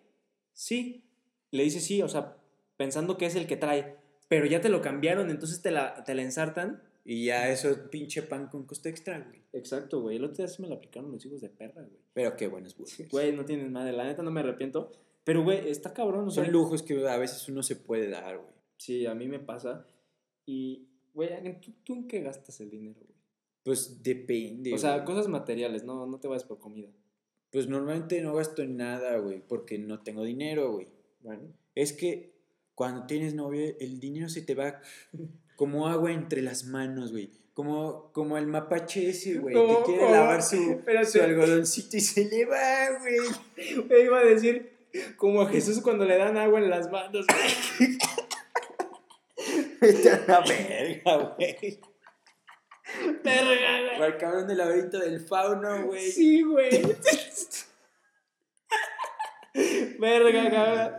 Sí. 0.55 1.05
Le 1.51 1.65
dices 1.65 1.85
sí, 1.85 2.01
o 2.01 2.09
sea, 2.09 2.37
pensando 2.77 3.19
que 3.19 3.27
es 3.27 3.35
el 3.35 3.47
que 3.47 3.57
trae. 3.57 3.97
Pero 4.29 4.47
ya 4.47 4.61
te 4.61 4.69
lo 4.69 4.81
cambiaron, 4.81 5.29
entonces 5.29 5.61
te 5.61 5.71
la, 5.71 6.03
te 6.05 6.15
la 6.15 6.23
ensartan. 6.23 6.83
Y 7.11 7.25
ya 7.25 7.51
eso, 7.51 7.91
pinche 7.91 8.23
pan 8.23 8.47
con 8.47 8.67
costo 8.67 8.89
extra, 8.89 9.19
güey. 9.19 9.43
Exacto, 9.53 10.01
güey. 10.01 10.15
El 10.15 10.23
otro 10.23 10.37
día 10.37 10.47
sí 10.47 10.63
me 10.63 10.69
lo 10.69 10.77
aplicaron 10.77 11.11
los 11.11 11.27
hijos 11.27 11.41
de 11.41 11.49
perra, 11.49 11.83
güey. 11.83 11.99
Pero 12.13 12.37
qué 12.37 12.47
buenas 12.47 12.77
burgers. 12.77 13.09
Güey, 13.11 13.33
no 13.33 13.45
tienes 13.45 13.69
madre. 13.69 13.91
La 13.91 14.05
neta 14.05 14.23
no 14.23 14.31
me 14.31 14.39
arrepiento. 14.39 14.93
Pero, 15.25 15.43
güey, 15.43 15.69
está 15.69 15.93
cabrón. 15.93 16.29
O 16.29 16.31
sea, 16.31 16.45
Son 16.45 16.53
lujos 16.53 16.85
que 16.85 17.09
a 17.09 17.17
veces 17.17 17.49
uno 17.49 17.65
se 17.65 17.75
puede 17.75 18.09
dar, 18.09 18.39
güey. 18.39 18.53
Sí, 18.77 19.07
a 19.07 19.17
mí 19.17 19.27
me 19.27 19.41
pasa. 19.41 19.85
Y, 20.47 20.87
güey, 21.13 21.31
¿tú, 21.61 21.73
¿tú 21.83 21.95
en 21.95 22.07
qué 22.07 22.21
gastas 22.21 22.61
el 22.61 22.71
dinero, 22.71 23.01
güey? 23.01 23.19
Pues 23.65 24.05
depende. 24.05 24.73
O 24.73 24.79
sea, 24.79 24.99
güey. 24.99 25.07
cosas 25.07 25.27
materiales, 25.27 25.83
no, 25.83 26.07
no 26.07 26.21
te 26.21 26.29
vayas 26.29 26.45
por 26.45 26.61
comida. 26.61 26.91
Pues 27.51 27.67
normalmente 27.67 28.23
no 28.23 28.37
gasto 28.37 28.63
en 28.63 28.77
nada, 28.77 29.19
güey, 29.19 29.41
porque 29.41 29.81
no 29.81 30.01
tengo 30.05 30.23
dinero, 30.23 30.75
güey. 30.75 30.87
Bueno. 31.23 31.53
Es 31.75 31.93
que 31.93 32.39
cuando 32.77 33.05
tienes 33.07 33.35
novia, 33.35 33.75
el 33.81 33.99
dinero 33.99 34.29
se 34.29 34.43
te 34.43 34.55
va 34.55 34.81
como 35.61 35.89
agua 35.89 36.11
entre 36.11 36.41
las 36.41 36.65
manos, 36.65 37.13
güey. 37.13 37.31
Como, 37.53 38.11
como 38.15 38.39
el 38.39 38.47
mapache 38.47 39.11
ese, 39.11 39.35
güey, 39.35 39.55
que 39.55 39.83
quiere 39.85 40.11
lavar 40.11 40.43
su, 40.43 40.81
su 41.05 41.23
algodoncito 41.23 41.99
y 41.99 42.01
se 42.01 42.25
le 42.25 42.47
va, 42.47 42.99
güey. 42.99 43.19
Me 43.87 43.99
iba 43.99 44.21
a 44.21 44.25
decir 44.25 44.87
como 45.19 45.43
a 45.43 45.51
Jesús 45.51 45.83
cuando 45.83 46.07
le 46.07 46.17
dan 46.17 46.39
agua 46.39 46.61
en 46.61 46.71
las 46.71 46.91
manos, 46.91 47.27
güey. 47.27 47.99
Vete 49.83 50.11
a 50.11 50.25
la 50.27 50.41
verga, 50.41 51.35
güey. 51.37 51.81
Verga, 53.23 53.81
güey. 53.83 54.01
O 54.01 54.03
al 54.03 54.17
cabrón 54.17 54.49
del 54.49 54.57
laberinto 54.57 54.99
del 54.99 55.21
fauno, 55.21 55.89
güey. 55.89 56.11
Sí, 56.11 56.41
güey. 56.41 56.71
Verga, 59.99 60.51
cabrón. 60.51 60.93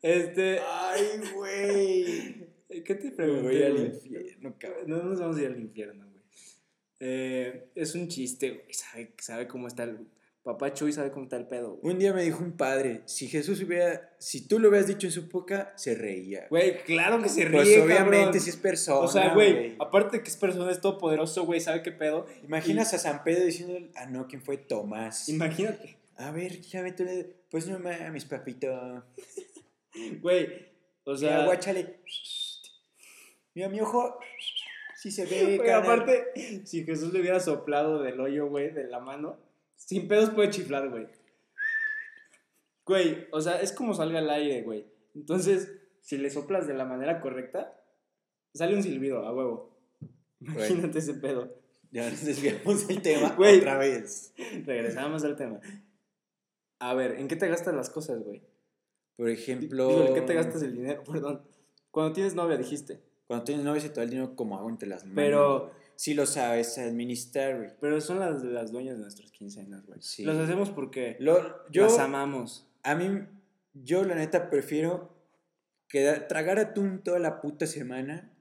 Este. 0.00 0.60
Ay, 0.60 1.22
güey. 1.34 2.19
¿Qué 2.84 2.94
te 2.94 3.04
Me 3.06 3.12
pregunté? 3.12 3.42
voy 3.42 3.62
al 3.62 3.78
infierno, 3.86 4.54
cabrón. 4.58 4.84
No 4.86 5.02
nos 5.02 5.20
vamos 5.20 5.36
a 5.36 5.40
ir 5.42 5.46
al 5.48 5.60
infierno, 5.60 6.06
güey. 6.10 6.24
Eh, 7.00 7.70
es 7.74 7.94
un 7.94 8.08
chiste, 8.08 8.50
güey. 8.50 8.72
Sabe, 8.74 9.14
sabe 9.18 9.46
cómo 9.48 9.68
está 9.68 9.84
el. 9.84 10.06
Papá 10.42 10.72
Chuy 10.72 10.90
sabe 10.90 11.10
cómo 11.10 11.24
está 11.24 11.36
el 11.36 11.46
pedo, 11.48 11.74
güey. 11.76 11.92
Un 11.92 12.00
día 12.00 12.14
me 12.14 12.22
dijo 12.22 12.42
un 12.42 12.56
padre, 12.56 13.02
si 13.04 13.28
Jesús 13.28 13.60
hubiera, 13.62 14.16
si 14.18 14.48
tú 14.48 14.58
lo 14.58 14.70
hubieras 14.70 14.88
dicho 14.88 15.06
en 15.06 15.12
su 15.12 15.20
época, 15.20 15.74
se 15.76 15.94
reía. 15.94 16.46
Güey, 16.48 16.82
claro 16.84 17.22
que 17.22 17.28
se 17.28 17.44
ríe, 17.44 17.58
Pues 17.58 17.68
obviamente 17.82 18.16
cabrón. 18.24 18.40
si 18.40 18.48
es 18.50 18.56
persona. 18.56 19.00
O 19.00 19.08
sea, 19.08 19.34
güey, 19.34 19.76
aparte 19.78 20.16
de 20.16 20.22
que 20.22 20.30
es 20.30 20.36
persona, 20.38 20.70
es 20.72 20.80
todopoderoso, 20.80 21.44
güey, 21.44 21.60
sabe 21.60 21.82
qué 21.82 21.92
pedo. 21.92 22.26
Imaginas 22.42 22.94
a 22.94 22.98
San 22.98 23.22
Pedro 23.22 23.44
diciendo, 23.44 23.78
ah, 23.96 24.06
no, 24.06 24.26
¿quién 24.26 24.40
fue 24.40 24.56
Tomás? 24.56 25.28
Imagínate. 25.28 25.98
A 26.16 26.30
ver, 26.30 26.58
ya 26.62 26.94
tú 26.96 27.04
le... 27.04 27.36
Pues 27.50 27.66
no 27.66 27.78
mames, 27.78 28.24
papito. 28.24 29.04
Güey, 30.22 30.48
o 31.04 31.16
sea. 31.16 31.38
sea, 31.38 31.44
guáchale. 31.46 32.00
Mira, 33.54 33.68
mi 33.68 33.80
ojo. 33.80 34.18
Sí 34.96 35.10
se 35.10 35.24
ve, 35.24 35.58
carnal. 35.58 35.82
aparte, 35.82 36.26
si 36.66 36.84
Jesús 36.84 37.12
le 37.12 37.20
hubiera 37.20 37.40
soplado 37.40 38.02
del 38.02 38.20
hoyo, 38.20 38.48
güey, 38.48 38.70
de 38.70 38.84
la 38.84 39.00
mano, 39.00 39.38
sin 39.76 40.08
pedos 40.08 40.30
puede 40.30 40.50
chiflar, 40.50 40.90
güey. 40.90 41.06
Güey, 42.84 43.28
o 43.32 43.40
sea, 43.40 43.60
es 43.60 43.72
como 43.72 43.94
salga 43.94 44.18
al 44.18 44.28
aire, 44.28 44.62
güey. 44.62 44.86
Entonces, 45.14 45.72
si 46.02 46.18
le 46.18 46.28
soplas 46.28 46.66
de 46.66 46.74
la 46.74 46.84
manera 46.84 47.20
correcta, 47.20 47.80
sale 48.52 48.76
un 48.76 48.82
silbido, 48.82 49.26
a 49.26 49.32
huevo. 49.32 49.78
Imagínate 50.40 50.98
ese 50.98 51.14
pedo. 51.14 51.56
Ya 51.92 52.08
nos 52.08 52.24
desviamos 52.24 52.86
del 52.86 53.02
tema 53.02 53.30
Güey. 53.36 53.58
otra 53.58 53.76
vez. 53.78 54.32
Regresamos 54.64 55.24
al 55.24 55.36
tema. 55.36 55.60
A 56.78 56.94
ver, 56.94 57.12
¿en 57.18 57.28
qué 57.28 57.36
te 57.36 57.48
gastas 57.48 57.74
las 57.74 57.90
cosas, 57.90 58.22
güey? 58.22 58.42
Por 59.16 59.28
ejemplo... 59.28 60.06
¿en 60.06 60.14
qué 60.14 60.20
te 60.22 60.34
gastas 60.34 60.62
el 60.62 60.74
dinero? 60.74 61.02
Perdón. 61.10 61.42
Cuando 61.90 62.12
tienes 62.12 62.34
novia, 62.34 62.56
dijiste. 62.56 63.00
Cuando 63.30 63.44
tienes 63.44 63.64
novia 63.64 63.80
se 63.80 63.90
te 63.90 64.00
va 64.00 64.02
el 64.02 64.10
dinero 64.10 64.34
como 64.34 64.58
agua 64.58 64.68
entre 64.72 64.88
las 64.88 65.04
manos. 65.04 65.14
Pero, 65.14 65.70
Sí 65.94 66.14
lo 66.14 66.26
sabes 66.26 66.76
administrar, 66.78 67.58
güey. 67.58 67.70
pero 67.80 68.00
son 68.00 68.18
las, 68.18 68.42
las 68.42 68.72
dueñas 68.72 68.96
de 68.96 69.02
nuestras 69.02 69.30
quincenas, 69.30 69.86
güey. 69.86 70.02
Sí. 70.02 70.24
Las 70.24 70.36
hacemos 70.36 70.70
porque 70.70 71.16
Lo, 71.20 71.64
yo, 71.70 71.84
las 71.84 72.00
amamos. 72.00 72.66
a 72.82 72.96
mí, 72.96 73.24
yo 73.72 74.02
la 74.04 74.16
neta 74.16 74.50
prefiero 74.50 75.14
quedar, 75.86 76.26
tragar 76.26 76.58
atún 76.58 77.04
toda 77.04 77.20
la 77.20 77.40
puta 77.40 77.68
semana 77.68 78.34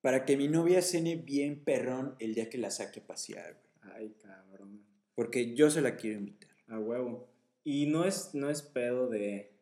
para 0.00 0.24
que 0.24 0.36
mi 0.36 0.48
novia 0.48 0.82
cene 0.82 1.14
bien 1.14 1.62
perrón 1.62 2.16
el 2.18 2.34
día 2.34 2.50
que 2.50 2.58
la 2.58 2.72
saque 2.72 2.98
a 2.98 3.06
pasear, 3.06 3.60
güey. 3.60 3.94
Ay, 3.94 4.16
cabrón. 4.20 4.84
Porque 5.14 5.54
yo 5.54 5.70
se 5.70 5.82
la 5.82 5.94
quiero 5.94 6.18
invitar. 6.18 6.50
A 6.66 6.80
huevo. 6.80 7.28
Y 7.62 7.86
no 7.86 8.06
es, 8.06 8.34
no 8.34 8.50
es 8.50 8.62
pedo 8.62 9.08
de. 9.08 9.52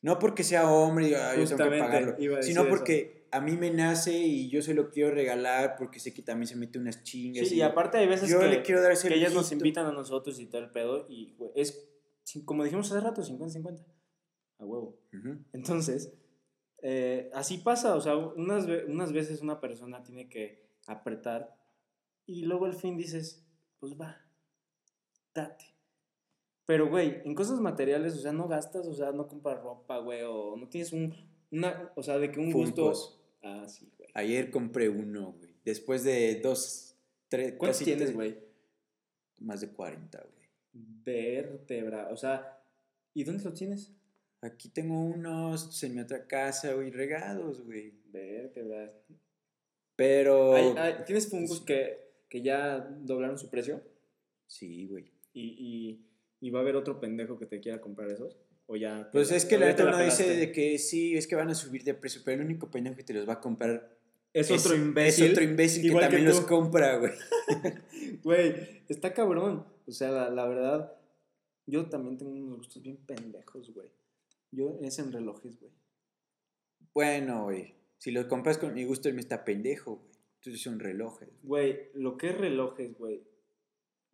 No 0.00 0.20
porque 0.20 0.44
sea 0.44 0.70
hombre 0.70 1.08
y 1.08 1.10
yo 1.10 1.56
tengo 1.56 1.70
que 1.72 1.78
pagarlo, 1.78 2.16
sino 2.40 2.60
eso. 2.60 2.68
A 3.32 3.40
mí 3.40 3.56
me 3.56 3.70
nace 3.70 4.16
y 4.18 4.48
yo 4.48 4.62
se 4.62 4.74
lo 4.74 4.90
quiero 4.90 5.12
regalar 5.14 5.76
porque 5.76 6.00
sé 6.00 6.12
que 6.12 6.22
también 6.22 6.48
se 6.48 6.56
mete 6.56 6.78
unas 6.78 7.02
chingas. 7.04 7.48
Sí, 7.48 7.56
y 7.56 7.62
aparte 7.62 7.98
hay 7.98 8.06
veces 8.06 8.28
yo 8.28 8.40
que, 8.40 8.48
le 8.48 8.62
quiero 8.62 8.82
dar 8.82 8.92
ese 8.92 9.08
que 9.08 9.14
ellas 9.14 9.34
nos 9.34 9.52
invitan 9.52 9.86
a 9.86 9.92
nosotros 9.92 10.38
y 10.40 10.46
todo 10.46 10.62
el 10.62 10.70
pedo. 10.70 11.06
Y, 11.08 11.34
güey, 11.36 11.50
es. 11.54 11.86
Como 12.44 12.64
dijimos 12.64 12.90
hace 12.90 13.00
rato, 13.00 13.22
50-50. 13.22 13.84
A 14.58 14.64
huevo. 14.64 15.00
Entonces, 15.52 16.12
eh, 16.82 17.30
así 17.34 17.58
pasa. 17.58 17.94
O 17.94 18.00
sea, 18.00 18.16
unas, 18.16 18.66
unas 18.86 19.12
veces 19.12 19.40
una 19.42 19.60
persona 19.60 20.02
tiene 20.02 20.28
que 20.28 20.68
apretar. 20.86 21.56
Y 22.26 22.44
luego 22.44 22.66
al 22.66 22.74
fin 22.74 22.96
dices, 22.96 23.44
pues 23.78 24.00
va, 24.00 24.20
date. 25.34 25.64
Pero, 26.66 26.88
güey, 26.88 27.20
en 27.24 27.34
cosas 27.34 27.58
materiales, 27.58 28.14
o 28.14 28.18
sea, 28.18 28.32
no 28.32 28.46
gastas, 28.46 28.86
o 28.86 28.94
sea, 28.94 29.10
no 29.10 29.26
compras 29.26 29.60
ropa, 29.60 29.98
güey, 29.98 30.22
o 30.22 30.56
no 30.56 30.68
tienes 30.68 30.92
un. 30.92 31.14
Una, 31.52 31.90
o 31.96 32.02
sea, 32.02 32.18
de 32.18 32.30
que 32.30 32.38
un 32.38 32.52
gusto. 32.52 33.19
Ah, 33.42 33.66
sí, 33.68 33.90
güey. 33.96 34.08
Ayer 34.14 34.50
compré 34.50 34.88
uno, 34.88 35.32
güey. 35.32 35.54
Después 35.64 36.04
de 36.04 36.40
dos, 36.42 36.96
tres... 37.28 37.54
¿Cuántos 37.56 37.78
casi 37.78 37.84
tienes, 37.84 38.12
güey? 38.14 38.38
Más 39.38 39.60
de 39.60 39.68
40, 39.70 40.18
güey. 40.18 40.48
Vértebra. 41.04 42.08
O 42.10 42.16
sea, 42.16 42.62
¿y 43.14 43.24
dónde 43.24 43.44
lo 43.44 43.52
tienes? 43.52 43.92
Aquí 44.42 44.68
tengo 44.70 44.98
unos 45.04 45.82
en 45.82 45.94
mi 45.94 46.00
otra 46.00 46.26
casa, 46.26 46.72
güey, 46.74 46.90
regados, 46.90 47.62
güey. 47.64 47.92
Vértebra. 48.06 48.92
Pero... 49.96 50.54
Hay- 50.54 50.74
hay- 50.76 51.04
¿Tienes 51.06 51.28
fungos 51.28 51.60
que, 51.60 51.98
que 52.28 52.42
ya 52.42 52.78
doblaron 52.80 53.38
su 53.38 53.50
precio? 53.50 53.82
Sí, 54.46 54.86
güey. 54.86 55.10
¿Y, 55.32 55.42
y, 55.58 56.06
y 56.40 56.50
va 56.50 56.60
a 56.60 56.62
haber 56.62 56.76
otro 56.76 57.00
pendejo 57.00 57.38
que 57.38 57.46
te 57.46 57.60
quiera 57.60 57.80
comprar 57.80 58.10
esos? 58.10 58.36
¿O 58.72 58.76
ya? 58.76 59.08
Pues 59.10 59.32
es 59.32 59.44
que 59.46 59.58
la 59.58 59.66
neta 59.66 59.84
uno 59.84 59.98
dice 59.98 60.36
de 60.36 60.52
que 60.52 60.78
sí, 60.78 61.16
es 61.16 61.26
que 61.26 61.34
van 61.34 61.48
a 61.48 61.56
subir 61.56 61.82
de 61.82 61.92
precio, 61.92 62.22
pero 62.24 62.40
el 62.40 62.46
único 62.46 62.70
pendejo 62.70 62.94
que 62.94 63.02
te 63.02 63.12
los 63.12 63.28
va 63.28 63.32
a 63.32 63.40
comprar 63.40 63.98
Es 64.32 64.48
otro 64.48 64.76
imbécil. 64.76 65.24
Es 65.24 65.30
otro 65.32 65.42
imbécil 65.42 65.82
que 65.82 65.98
también 65.98 66.24
los 66.24 66.42
compra, 66.42 66.98
güey. 66.98 67.12
Güey, 68.22 68.84
está 68.88 69.12
cabrón. 69.12 69.66
O 69.88 69.90
sea, 69.90 70.12
la, 70.12 70.30
la 70.30 70.46
verdad, 70.46 70.92
yo 71.66 71.86
también 71.86 72.16
tengo 72.16 72.30
unos 72.30 72.58
gustos 72.58 72.80
bien 72.80 72.98
pendejos, 72.98 73.74
güey. 73.74 73.90
Yo 74.52 74.78
es 74.82 75.00
en 75.00 75.10
relojes, 75.10 75.58
güey. 75.58 75.72
Bueno, 76.94 77.44
güey. 77.44 77.74
Si 77.98 78.12
los 78.12 78.26
compras 78.26 78.56
con 78.56 78.72
mi 78.72 78.84
gusto, 78.84 79.08
él 79.08 79.14
me 79.14 79.20
está 79.20 79.44
pendejo, 79.44 79.96
güey. 79.96 80.12
Entonces 80.36 80.62
son 80.62 80.78
relojes. 80.78 81.28
Güey, 81.42 81.90
lo 81.94 82.16
que 82.16 82.28
es 82.28 82.38
relojes, 82.38 82.96
güey. 82.96 83.24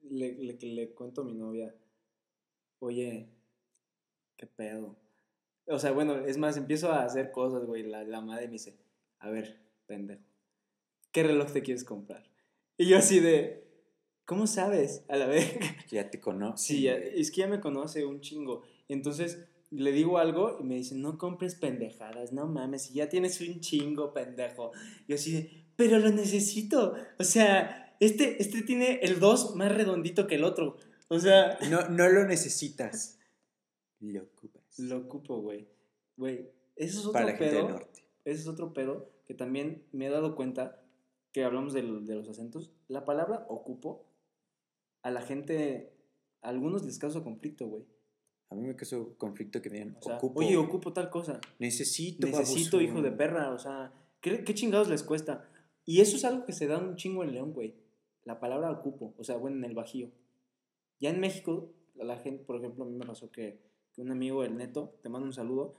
Le, 0.09 0.32
le, 0.32 0.54
le 0.54 0.94
cuento 0.94 1.20
a 1.20 1.24
mi 1.24 1.34
novia, 1.34 1.74
oye, 2.78 3.36
¿qué 4.37 4.47
pedo? 4.47 4.97
O 5.66 5.78
sea, 5.78 5.93
bueno, 5.93 6.16
es 6.26 6.39
más, 6.39 6.57
empiezo 6.57 6.93
a 6.93 7.05
hacer 7.05 7.30
cosas, 7.32 7.64
güey. 7.64 7.82
La, 7.84 8.05
la 8.05 8.20
madre 8.20 8.47
me 8.47 8.53
dice, 8.55 8.76
a 9.18 9.30
ver, 9.30 9.61
pendejo, 9.87 10.22
¿qué 11.12 11.22
reloj 11.22 11.53
te 11.53 11.62
quieres 11.62 11.84
comprar? 11.84 12.24
Y 12.76 12.87
yo 12.89 12.99
así 12.99 13.20
de, 13.20 13.64
¿cómo 14.24 14.47
sabes? 14.47 15.05
A 15.09 15.16
la 15.16 15.26
vez. 15.26 15.57
Ya 15.91 16.11
te 16.11 16.20
conoces. 16.20 16.66
Sí, 16.66 16.82
ya- 16.82 16.97
es 16.97 17.30
que 17.30 17.41
ya 17.43 17.47
me 17.49 17.61
conoce 17.61 18.05
un 18.05 18.20
chingo. 18.20 18.62
Entonces 18.89 19.47
le 19.70 19.93
digo 19.93 20.18
algo 20.18 20.59
y 20.61 20.64
me 20.64 20.74
dice, 20.76 20.95
no 20.95 21.18
compres 21.18 21.55
pendejadas, 21.57 22.32
no 22.32 22.47
mames, 22.47 22.82
si 22.82 22.95
ya 22.95 23.09
tienes 23.09 23.41
un 23.41 23.61
chingo, 23.61 24.12
pendejo. 24.12 24.72
Yo 25.09 25.14
así 25.16 25.32
de, 25.32 25.64
pero 25.76 25.99
lo 25.99 26.11
necesito. 26.11 26.95
O 27.18 27.24
sea, 27.24 27.97
este, 28.01 28.41
este 28.43 28.62
tiene 28.62 29.01
el 29.03 29.18
2 29.20 29.55
más 29.57 29.74
redondito 29.74 30.26
que 30.26 30.37
el 30.37 30.45
otro. 30.45 30.76
O 31.09 31.18
sea, 31.20 31.59
No, 31.70 31.89
no 31.89 32.09
lo 32.09 32.24
necesitas. 32.24 33.15
Lo 34.01 34.22
ocupas. 34.22 34.78
lo 34.78 34.99
ocupo, 34.99 35.40
güey. 35.40 35.66
Güey, 36.16 36.51
eso 36.76 36.99
es 37.01 37.07
otro 37.07 37.12
Para 37.12 37.26
la 37.26 37.32
gente 37.32 37.51
pedo. 37.51 37.62
del 37.64 37.72
norte. 37.72 38.03
Ese 38.24 38.40
es 38.42 38.49
otro 38.49 38.72
pedo 38.72 39.11
que 39.24 39.34
también 39.34 39.84
me 39.92 40.07
he 40.07 40.11
dado 40.11 40.34
cuenta 40.36 40.82
que 41.32 41.44
hablamos 41.44 41.72
del- 41.72 42.07
de, 42.07 42.14
los 42.14 42.28
acentos. 42.28 42.70
La 42.88 43.05
palabra 43.05 43.47
ocupo 43.49 44.07
a 45.03 45.11
la 45.11 45.22
gente, 45.22 45.92
a 46.42 46.49
algunos 46.49 46.84
les 46.84 46.99
causa 46.99 47.22
conflicto, 47.22 47.66
güey. 47.66 47.84
A 48.51 48.55
mí 48.55 48.62
me 48.62 48.76
causó 48.76 49.16
conflicto 49.18 49.61
que 49.61 49.70
me 49.70 49.76
digan, 49.78 49.97
O 50.01 50.03
sea, 50.03 50.16
ocupo. 50.16 50.40
oye, 50.40 50.57
ocupo 50.57 50.92
tal 50.92 51.11
cosa. 51.11 51.40
Necesito, 51.59 52.26
Necesito, 52.26 52.80
hijo 52.80 53.03
de 53.03 53.11
perra. 53.12 53.51
O 53.53 53.59
sea, 53.59 53.92
¿qué, 54.20 54.44
qué 54.44 54.55
chingados 54.55 54.88
les 54.88 55.03
cuesta? 55.03 55.49
Y 55.84 56.01
eso 56.01 56.16
es 56.16 56.24
algo 56.24 56.44
que 56.44 56.53
se 56.53 56.66
da 56.66 56.78
un 56.78 56.97
chingo 56.97 57.22
en 57.24 57.32
León, 57.32 57.53
güey. 57.53 57.74
La 58.24 58.38
palabra 58.40 58.70
ocupo. 58.70 59.14
O 59.18 59.24
sea, 59.24 59.36
bueno, 59.36 59.57
en 59.59 59.64
el 59.64 59.74
Bajío. 59.74 60.11
Ya 61.01 61.11
en 61.11 61.20
México, 61.20 61.72
la 61.94 62.16
gente, 62.18 62.44
por 62.44 62.57
ejemplo, 62.57 62.84
a 62.84 62.88
mí 62.88 62.97
me 62.97 63.05
pasó 63.07 63.30
que, 63.30 63.61
que 63.97 64.03
un 64.03 64.12
amigo, 64.12 64.44
el 64.44 64.57
Neto, 64.57 64.99
te 65.03 65.09
mando 65.09 65.26
un 65.26 65.32
saludo. 65.32 65.74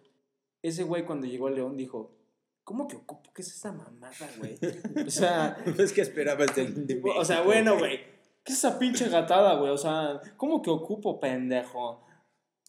Ese 0.63 0.84
güey, 0.84 1.05
cuando 1.05 1.28
llegó 1.28 1.47
a 1.47 1.51
León, 1.51 1.78
dijo: 1.78 2.18
¿Cómo 2.63 2.88
que 2.88 2.97
ocupo? 2.97 3.32
¿Qué 3.34 3.43
es 3.43 3.49
esa 3.49 3.72
mamada, 3.72 4.30
güey? 4.39 4.57
O 5.05 5.09
sea, 5.09 5.55
Es 5.78 5.93
que 5.93 6.01
esperabas 6.01 6.53
del 6.55 6.86
de 6.88 7.01
o 7.15 7.24
sea, 7.24 7.43
bueno, 7.43 7.78
güey. 7.78 7.99
¿Qué 8.43 8.53
es 8.53 8.59
esa 8.59 8.80
pinche 8.80 9.07
gatada, 9.07 9.55
güey? 9.59 9.72
O 9.72 9.78
sea, 9.78 10.20
¿cómo 10.36 10.61
que 10.61 10.70
ocupo, 10.70 11.20
pendejo? 11.20 12.05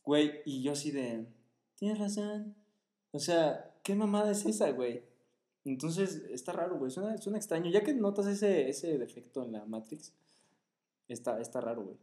Güey, 0.04 0.42
y 0.44 0.62
yo 0.62 0.72
así 0.72 0.90
de, 0.90 1.26
tienes 1.76 1.98
razón. 1.98 2.54
O 3.10 3.18
sea, 3.18 3.74
¿qué 3.82 3.94
mamada 3.94 4.32
es 4.32 4.44
esa, 4.44 4.70
güey? 4.72 5.02
Entonces, 5.64 6.22
está 6.30 6.52
raro, 6.52 6.78
güey. 6.78 6.90
Suena, 6.90 7.16
suena 7.18 7.38
extraño. 7.38 7.70
Ya 7.70 7.82
que 7.82 7.94
notas 7.94 8.26
ese, 8.26 8.68
ese 8.68 8.98
defecto 8.98 9.42
en 9.42 9.52
la 9.52 9.64
Matrix, 9.64 10.12
está, 11.08 11.40
está 11.40 11.60
raro, 11.60 11.82
güey. 11.82 11.96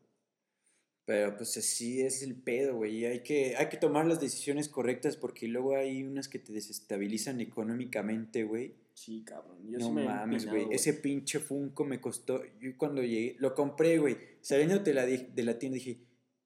Pero 1.06 1.38
pues 1.38 1.56
así 1.58 2.01
es 2.01 2.24
el 2.24 2.36
pedo, 2.36 2.78
güey. 2.78 2.97
y 2.97 3.06
Hay 3.06 3.22
que, 3.22 3.56
hay 3.56 3.70
que 3.70 3.78
tomar 3.78 4.08
las 4.08 4.20
decisiones 4.20 4.70
correctas 4.70 5.18
porque 5.18 5.47
luego 5.47 5.76
hay 5.76 6.03
unas 6.03 6.28
que 6.28 6.39
te 6.39 6.51
desestabilizan 6.51 7.41
económicamente, 7.41 8.43
güey. 8.43 8.74
Sí, 8.95 9.24
cabrón. 9.24 9.58
Yo 9.70 9.78
No 9.78 9.86
sí 9.88 9.91
me 9.91 10.03
he 10.03 10.06
mames, 10.06 10.47
güey. 10.47 10.68
Ese 10.72 10.93
pinche 10.93 11.39
Funko 11.39 11.86
me 11.86 12.01
costó. 12.01 12.41
Yo 12.60 12.76
cuando 12.78 13.03
llegué, 13.03 13.36
lo 13.39 13.53
compré, 13.53 13.99
güey. 13.99 14.18
Saliendo 14.41 14.80
de 14.80 14.93
la, 14.93 15.06
de 15.06 15.43
la 15.43 15.60
tienda 15.60 15.76
dije, 15.76 15.99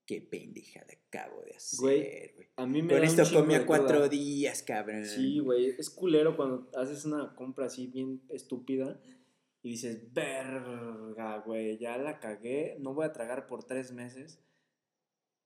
qué 0.06 0.22
pendejada 0.22 0.88
acabo 1.08 1.42
de 1.44 1.56
hacer, 1.56 1.80
Güey. 1.80 2.32
A 2.58 2.66
mí 2.66 2.82
me 2.82 2.94
Con 2.94 3.02
da 3.02 3.06
esto 3.06 3.24
comía 3.40 3.66
cuatro 3.66 4.10
días, 4.10 4.64
cabrón. 4.64 5.06
Sí, 5.06 5.40
güey. 5.40 5.68
Es 5.78 5.90
culero 5.90 6.36
cuando 6.36 6.70
haces 6.76 7.06
una 7.06 7.34
compra 7.36 7.68
así 7.68 7.88
bien 7.88 8.22
estúpida 8.30 9.00
y 9.62 9.72
dices, 9.72 10.12
verga, 10.14 11.38
güey, 11.46 11.78
ya 11.78 11.98
la 11.98 12.20
cagué, 12.20 12.76
no 12.80 12.94
voy 12.94 13.06
a 13.06 13.14
tragar 13.14 13.48
por 13.48 13.64
tres 13.64 13.92
meses. 13.92 14.40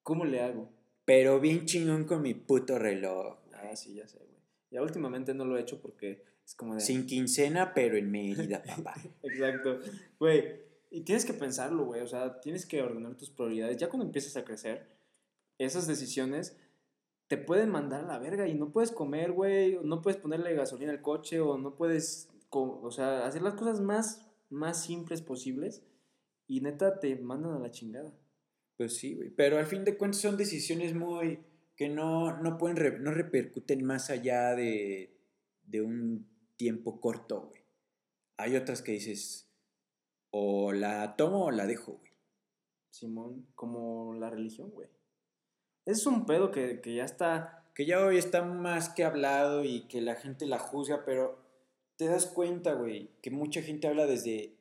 ¿Cómo 0.04 0.26
le 0.26 0.42
hago? 0.42 0.70
Pero 1.06 1.40
bien 1.40 1.66
chingón 1.66 2.06
con 2.06 2.22
mi 2.22 2.34
puto 2.34 2.78
reloj. 2.78 3.38
Ah, 3.54 3.76
sí, 3.76 3.96
ya 3.96 4.08
sé, 4.08 4.20
güey. 4.20 4.42
Ya 4.72 4.82
últimamente 4.82 5.34
no 5.34 5.46
lo 5.46 5.58
he 5.58 5.62
hecho 5.62 5.82
porque 5.82 6.24
es 6.46 6.56
como 6.56 6.76
de... 6.76 6.82
Sin 6.82 7.06
quincena, 7.06 7.74
pero 7.74 7.98
en 7.98 8.12
Mérida, 8.12 8.64
papá. 8.64 8.96
Exacto. 9.24 9.80
Güey, 10.20 10.62
Y 10.92 11.02
tienes 11.02 11.26
que 11.26 11.34
pensarlo, 11.34 11.86
güey. 11.86 12.02
O 12.02 12.08
sea, 12.08 12.40
tienes 12.42 12.66
que 12.66 12.82
ordenar 12.82 13.16
tus 13.16 13.30
prioridades. 13.30 13.78
Ya 13.78 13.90
cuando 13.90 14.06
empiezas 14.06 14.36
a 14.38 14.44
crecer, 14.44 14.88
esas 15.58 15.88
decisiones 15.88 16.58
te 17.28 17.38
pueden 17.38 17.70
mandar 17.70 18.04
a 18.04 18.08
la 18.08 18.20
verga 18.20 18.48
y 18.48 18.54
no 18.54 18.72
puedes 18.72 18.92
comer, 18.92 19.32
güey. 19.32 19.80
No 19.84 20.02
puedes 20.02 20.20
ponerle 20.20 20.54
gasolina 20.54 20.92
al 20.92 21.02
coche 21.02 21.40
o 21.40 21.58
no 21.58 21.76
puedes, 21.76 22.30
o 22.50 22.92
sea, 22.92 23.26
hacer 23.26 23.42
las 23.42 23.56
cosas 23.56 23.80
más, 23.80 24.28
más 24.50 24.84
simples 24.84 25.22
posibles. 25.22 25.84
Y 26.48 26.62
neta 26.62 27.00
te 27.00 27.16
mandan 27.16 27.54
a 27.54 27.60
la 27.60 27.72
chingada. 27.72 28.14
Pues 28.84 28.98
sí, 28.98 29.14
güey. 29.14 29.30
Pero 29.30 29.60
al 29.60 29.66
fin 29.66 29.86
de 29.86 29.96
cuentas 29.96 30.20
son 30.20 30.36
decisiones 30.36 30.94
muy 30.94 31.40
que 31.78 31.88
no, 31.88 32.36
no 32.42 32.58
pueden, 32.58 33.02
no 33.02 33.12
repercuten 33.12 33.82
más 33.86 34.10
allá 34.10 34.56
de, 34.56 35.16
de 35.64 35.82
un 35.82 36.28
tiempo 36.58 37.00
corto, 37.00 37.48
güey. 37.48 37.62
Hay 38.36 38.58
otras 38.58 38.82
que 38.82 38.92
dices, 38.92 39.50
o 40.32 40.74
la 40.74 41.16
tomo 41.16 41.46
o 41.46 41.52
la 41.52 41.66
dejo, 41.66 41.94
güey. 41.94 42.12
Simón, 42.90 43.48
como 43.56 44.16
la 44.16 44.30
religión, 44.30 44.70
güey. 44.72 44.90
Es 45.86 46.06
un 46.06 46.26
pedo 46.26 46.52
que, 46.52 46.82
que 46.82 46.96
ya 46.96 47.06
está... 47.06 47.72
Que 47.76 47.86
ya 47.86 48.06
hoy 48.06 48.18
está 48.18 48.44
más 48.44 48.90
que 48.90 49.06
hablado 49.06 49.64
y 49.64 49.88
que 49.88 50.02
la 50.02 50.16
gente 50.16 50.46
la 50.46 50.60
juzga, 50.60 51.06
pero 51.06 51.40
te 51.96 52.08
das 52.08 52.26
cuenta, 52.26 52.74
güey, 52.74 53.12
que 53.22 53.32
mucha 53.32 53.62
gente 53.62 53.88
habla 53.88 54.08
desde 54.08 54.58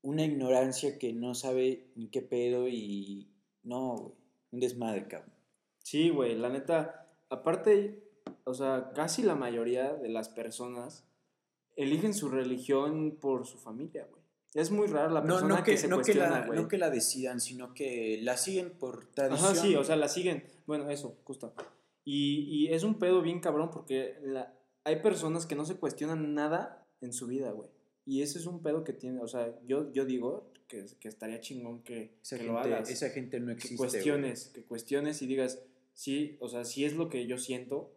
una 0.00 0.24
ignorancia 0.24 0.98
que 0.98 1.12
no 1.12 1.34
sabe 1.34 1.90
ni 1.94 2.08
qué 2.08 2.22
pedo 2.22 2.66
y 2.66 3.29
no, 3.62 3.96
güey, 3.96 4.14
un 4.52 4.60
desmadre, 4.60 5.06
cabrón. 5.06 5.32
Sí, 5.78 6.10
güey, 6.10 6.36
la 6.36 6.48
neta, 6.48 7.08
aparte, 7.28 8.10
o 8.44 8.54
sea, 8.54 8.92
casi 8.94 9.22
la 9.22 9.34
mayoría 9.34 9.94
de 9.94 10.08
las 10.08 10.28
personas 10.28 11.04
eligen 11.76 12.14
su 12.14 12.28
religión 12.28 13.18
por 13.20 13.46
su 13.46 13.58
familia, 13.58 14.06
güey. 14.10 14.20
Es 14.52 14.72
muy 14.72 14.88
raro 14.88 15.10
la 15.10 15.22
persona 15.22 15.48
no, 15.48 15.56
no 15.58 15.62
que, 15.62 15.76
se 15.76 15.86
no 15.86 15.96
cuestiona, 15.96 16.42
que 16.42 16.48
la, 16.48 16.54
No 16.56 16.66
que 16.66 16.76
la 16.76 16.90
decidan, 16.90 17.40
sino 17.40 17.72
que 17.72 18.18
la 18.22 18.36
siguen 18.36 18.70
por 18.78 19.06
tradición. 19.06 19.52
Ajá, 19.52 19.60
sí, 19.60 19.76
o 19.76 19.84
sea, 19.84 19.94
la 19.94 20.08
siguen. 20.08 20.44
Bueno, 20.66 20.90
eso, 20.90 21.20
justo. 21.22 21.54
Y, 22.04 22.46
y 22.48 22.74
es 22.74 22.82
un 22.82 22.98
pedo 22.98 23.22
bien 23.22 23.38
cabrón 23.38 23.70
porque 23.70 24.18
la, 24.24 24.52
hay 24.84 24.96
personas 25.02 25.46
que 25.46 25.54
no 25.54 25.64
se 25.64 25.76
cuestionan 25.76 26.34
nada 26.34 26.86
en 27.00 27.12
su 27.12 27.28
vida, 27.28 27.52
güey. 27.52 27.70
Y 28.04 28.22
ese 28.22 28.38
es 28.38 28.46
un 28.46 28.60
pedo 28.60 28.82
que 28.82 28.92
tiene, 28.92 29.20
o 29.20 29.28
sea, 29.28 29.56
yo, 29.66 29.92
yo 29.92 30.04
digo 30.04 30.49
que, 30.70 30.86
que 31.00 31.08
estaría 31.08 31.40
chingón 31.40 31.82
que, 31.82 32.14
esa 32.22 32.36
que 32.36 32.44
gente, 32.44 32.52
lo 32.52 32.58
hagas. 32.58 32.88
Esa 32.88 33.10
gente 33.10 33.40
no 33.40 33.50
existe. 33.50 33.74
Que 33.74 33.76
cuestiones, 33.76 34.48
que 34.54 34.62
cuestiones 34.62 35.20
y 35.20 35.26
digas, 35.26 35.60
sí, 35.92 36.38
o 36.40 36.48
sea, 36.48 36.64
si 36.64 36.84
es 36.84 36.94
lo 36.94 37.10
que 37.10 37.26
yo 37.26 37.36
siento 37.36 37.92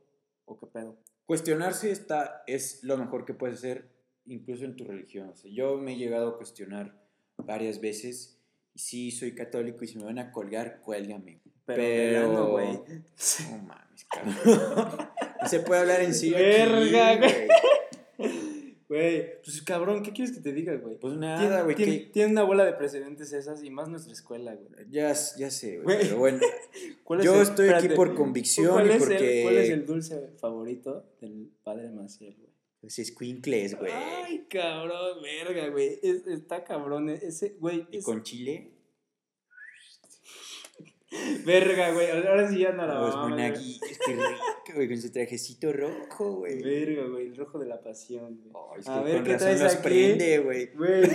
o 0.45 0.59
qué 0.59 0.65
pedo. 0.65 0.97
Cuestionarse 1.25 1.91
está, 1.91 2.43
es 2.47 2.83
lo 2.83 2.97
mejor 2.97 3.25
que 3.25 3.33
puedes 3.33 3.59
hacer, 3.59 3.87
incluso 4.25 4.65
en 4.65 4.75
tu 4.75 4.83
religión. 4.83 5.29
O 5.29 5.35
sea, 5.35 5.49
yo 5.51 5.77
me 5.77 5.93
he 5.93 5.97
llegado 5.97 6.29
a 6.29 6.37
cuestionar 6.37 6.99
varias 7.37 7.79
veces. 7.79 8.39
Sí, 8.75 9.11
soy 9.11 9.35
católico 9.35 9.85
y 9.85 9.87
si 9.87 9.99
me 9.99 10.05
van 10.05 10.19
a 10.19 10.31
colgar, 10.31 10.81
cuélgame. 10.81 11.39
Pero, 11.65 12.51
güey. 12.51 12.73
No 12.73 13.57
mames, 13.59 14.05
cabrón. 14.05 14.35
no 15.41 15.47
se 15.47 15.59
puede 15.59 15.81
hablar 15.81 16.01
en 16.01 16.13
sí. 16.13 16.31
Verga, 16.31 17.17
güey. 17.17 17.47
Güey, 18.93 19.41
pues 19.41 19.59
cabrón, 19.63 20.03
¿qué 20.03 20.13
quieres 20.13 20.35
que 20.35 20.39
te 20.39 20.53
diga, 20.53 20.75
güey? 20.75 20.99
Pues 20.99 21.15
nada, 21.15 21.63
güey. 21.63 21.75
Tiene, 21.75 21.97
tiene, 22.13 22.31
una 22.31 22.43
bola 22.43 22.63
de 22.63 22.73
precedentes 22.73 23.33
esas 23.33 23.63
y 23.63 23.71
más 23.71 23.89
nuestra 23.89 24.13
escuela, 24.13 24.53
güey. 24.53 24.69
Ya, 24.91 25.11
ya 25.35 25.49
sé, 25.49 25.79
güey. 25.79 25.97
Pero 26.01 26.17
bueno, 26.19 26.39
yo 27.23 27.41
estoy 27.41 27.69
aquí 27.69 27.89
por 27.89 28.13
convicción 28.13 28.71
¿cuál 28.71 28.85
y 28.85 28.89
es 28.91 28.97
porque... 28.99 29.39
El, 29.39 29.43
¿Cuál 29.45 29.57
es 29.57 29.69
el 29.71 29.85
dulce 29.87 30.29
favorito 30.39 31.09
del 31.19 31.49
padre 31.63 31.89
Maciel, 31.89 32.35
güey? 32.35 32.53
Pues 32.81 32.99
es 32.99 33.11
Quincles, 33.11 33.79
güey. 33.79 33.91
Ay, 33.91 34.45
cabrón, 34.47 35.23
verga, 35.23 35.69
güey. 35.69 35.99
Es, 36.03 36.27
está 36.27 36.63
cabrón 36.63 37.09
ese, 37.09 37.55
güey. 37.59 37.87
¿Y 37.89 37.99
con 38.03 38.21
chile? 38.21 38.72
Verga, 41.45 41.91
güey. 41.91 42.09
Ahora 42.11 42.49
sí 42.49 42.59
ya 42.59 42.71
no 42.71 42.87
la 42.87 42.99
Pues 42.99 43.15
monagui, 43.15 43.79
es 43.89 43.99
que 43.99 44.13
rico, 44.13 44.73
güey, 44.75 44.87
con 44.87 44.97
su 45.01 45.11
trajecito 45.11 45.71
rojo, 45.73 46.33
güey. 46.37 46.61
Verga, 46.61 47.07
güey, 47.07 47.27
el 47.27 47.35
rojo 47.35 47.59
de 47.59 47.67
la 47.67 47.81
pasión, 47.81 48.39
güey. 48.41 48.51
Oh, 48.53 48.75
es 48.77 48.85
que 48.85 48.91
a 48.91 49.01
ver, 49.01 49.15
con 49.15 49.23
¿qué 49.25 49.33
razón 49.33 49.59
los 49.59 49.73
aquí? 49.75 49.83
prende, 49.83 50.39
güey. 50.39 50.73
Güey. 50.73 51.11